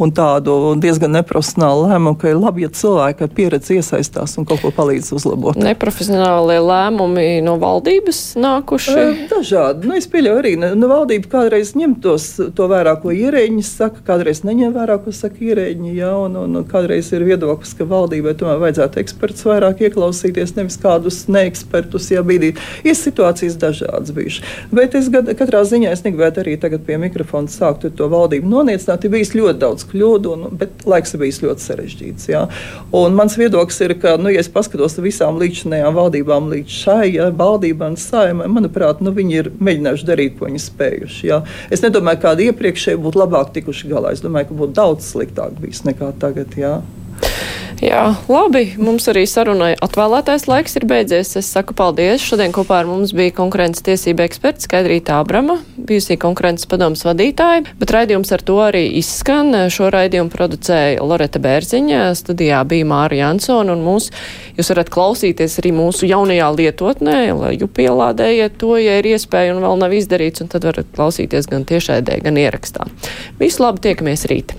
un 0.00 0.14
tādu 0.14 0.74
diezgan 0.80 1.14
neprofesionālu 1.18 1.88
lēmumu, 1.88 2.18
ka 2.20 2.32
ir 2.32 2.40
labi, 2.40 2.64
ja 2.66 2.72
cilvēki 2.72 3.26
ar 3.26 3.32
pieredzi 3.34 3.78
iesaistās 3.78 4.36
un 4.40 4.48
kaut 4.48 4.62
ko 4.64 4.72
palīdz 4.74 5.12
uzlabot. 5.16 5.58
Neprofesionālie 5.60 6.58
lēmumi 6.64 7.26
no 7.44 7.58
valdības 7.60 8.22
nākuši? 8.40 9.06
Dažādi. 9.30 9.88
Nu, 9.88 9.96
es 9.98 10.08
pieļauju 10.10 10.42
arī, 10.42 10.54
nu, 10.58 10.88
valdība 10.90 11.32
kādreiz 11.38 11.74
ņem 11.78 11.98
tos, 12.04 12.30
to 12.56 12.68
vērā, 12.70 12.96
ko 13.02 13.12
ierēģi 13.14 13.64
saka, 13.66 14.02
kādreiz 14.06 14.42
neņem 14.46 14.74
vērā, 14.76 14.98
ko 15.04 15.14
saka 15.14 15.42
ierēģi, 15.44 15.94
ja, 15.98 16.14
un, 16.18 16.36
un, 16.40 16.58
un 16.60 16.66
kādreiz 16.68 17.10
ir 17.14 17.24
viedoklis, 17.28 17.74
ka 17.78 17.86
valdībai 18.18 18.34
tomēr 18.38 18.58
vajadzētu 18.62 19.00
ekspertus 19.02 19.44
vairāk 19.46 19.82
ieklausīties, 19.86 20.54
nevis 20.56 20.78
kādus 20.80 21.26
neekspertus 21.30 22.10
iebīdīt. 22.14 22.58
Ir 22.84 22.96
situācijas 22.96 23.58
dažādas 23.60 24.12
bijušas. 24.14 24.44
Bet 24.72 24.94
es 24.98 25.08
gad, 25.12 25.28
katrā 25.38 25.62
ziņā 25.64 25.92
es 25.92 26.02
negribētu 26.04 26.42
arī 26.42 26.56
tagad 26.58 26.84
pie 26.86 26.98
mikrofona 26.98 27.48
sākt 27.48 27.86
to 27.96 28.08
valdību 28.10 28.48
noniecināt. 28.48 29.04
Ir 29.04 29.14
bijis 29.14 29.34
ļoti 29.36 29.58
daudz 29.62 29.86
kļūdu, 29.88 30.34
un, 30.34 30.58
bet 30.58 30.84
laiks 30.88 31.14
ir 31.14 31.22
bijis 31.22 31.40
ļoti 31.44 31.66
sarežģīts. 31.66 32.28
Jā. 32.28 32.44
Un 32.92 33.16
mans 33.18 33.38
viedoklis 33.38 33.80
ir, 33.86 33.96
ka, 34.02 34.16
nu, 34.20 34.32
ja 34.32 34.42
es 34.42 34.50
paskatos 34.52 34.98
visām 35.02 35.38
līdzinējām 35.40 35.96
valdībām 35.96 36.50
līdz 36.52 36.78
šai 36.82 37.12
ja, 37.14 37.30
valdībām, 37.30 37.96
saimai, 38.00 38.48
manuprāt, 38.50 39.02
nu, 39.04 39.14
viņi 39.14 39.40
ir 39.42 39.52
mēģinājuši 39.62 40.08
darīt, 40.08 40.38
ko 40.38 40.48
viņi 40.50 40.64
spējuši. 40.64 41.26
Jā. 41.30 41.42
Es 41.74 41.84
nedomāju, 41.84 42.22
kādi 42.26 42.50
iepriekšēji 42.50 43.02
būtu 43.04 43.22
labāk 43.22 43.54
tikuši 43.56 43.92
galā. 43.92 44.14
Es 44.16 44.24
domāju, 44.24 44.50
ka 44.50 44.62
būtu 44.62 44.78
daudz 44.78 45.12
sliktāk 45.12 45.58
bijis 45.62 45.84
nekā 45.86 46.12
tagad. 46.20 46.56
Jā. 46.58 46.78
Jā, 47.78 48.16
labi. 48.26 48.72
Mums 48.82 49.04
arī 49.06 49.22
sarunai 49.30 49.76
atvēlētais 49.78 50.48
laiks 50.50 50.74
ir 50.80 50.86
beidzies. 50.90 51.36
Es 51.38 51.46
saku 51.54 51.76
paldies. 51.78 52.24
Šodien 52.26 52.50
kopā 52.54 52.80
ar 52.82 52.88
mums 52.90 53.12
bija 53.14 53.30
konkurences 53.36 53.84
tiesība 53.86 54.26
eksperts 54.26 54.66
Skaidrīta 54.66 55.20
Abrama, 55.22 55.60
bijusī 55.78 56.16
konkurences 56.18 56.66
padomas 56.66 57.06
vadītāja, 57.06 57.62
bet 57.78 57.94
raidījums 57.94 58.34
ar 58.34 58.42
to 58.42 58.58
arī 58.64 58.82
izskan. 58.98 59.54
Šo 59.70 59.92
raidījumu 59.94 60.34
producēja 60.34 61.06
Loreta 61.06 61.38
Bērziņa, 61.44 62.02
studijā 62.18 62.64
bija 62.66 62.90
Māra 62.90 63.22
Jansona 63.22 63.78
un 63.78 63.86
mūs. 63.86 64.10
Jūs 64.58 64.74
varat 64.74 64.90
klausīties 64.90 65.60
arī 65.62 65.76
mūsu 65.78 66.10
jaunajā 66.10 66.50
lietotnē, 66.58 67.18
lai 67.38 67.56
jūs 67.60 67.76
pielādējiet 67.78 68.58
to, 68.58 68.74
ja 68.82 68.98
ir 68.98 69.14
iespēja 69.14 69.54
un 69.54 69.62
vēl 69.62 69.84
nav 69.86 69.94
izdarīts, 69.94 70.42
un 70.42 70.50
tad 70.50 70.66
varat 70.66 70.90
klausīties 70.98 71.46
gan 71.46 71.68
tiešēdē, 71.68 72.24
gan 72.26 72.42
ierakstā. 72.42 72.90
Visu 73.38 73.62
labi, 73.62 73.86
tiekamies 73.86 74.26
rīt! 74.26 74.58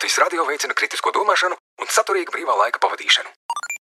Latvijas 0.00 0.18
radio 0.18 0.44
veicina 0.48 0.72
kritisko 0.72 1.10
domāšanu 1.12 1.58
un 1.84 1.90
saturīgu 1.92 2.32
brīvā 2.32 2.54
laika 2.56 2.80
pavadīšanu. 2.80 3.28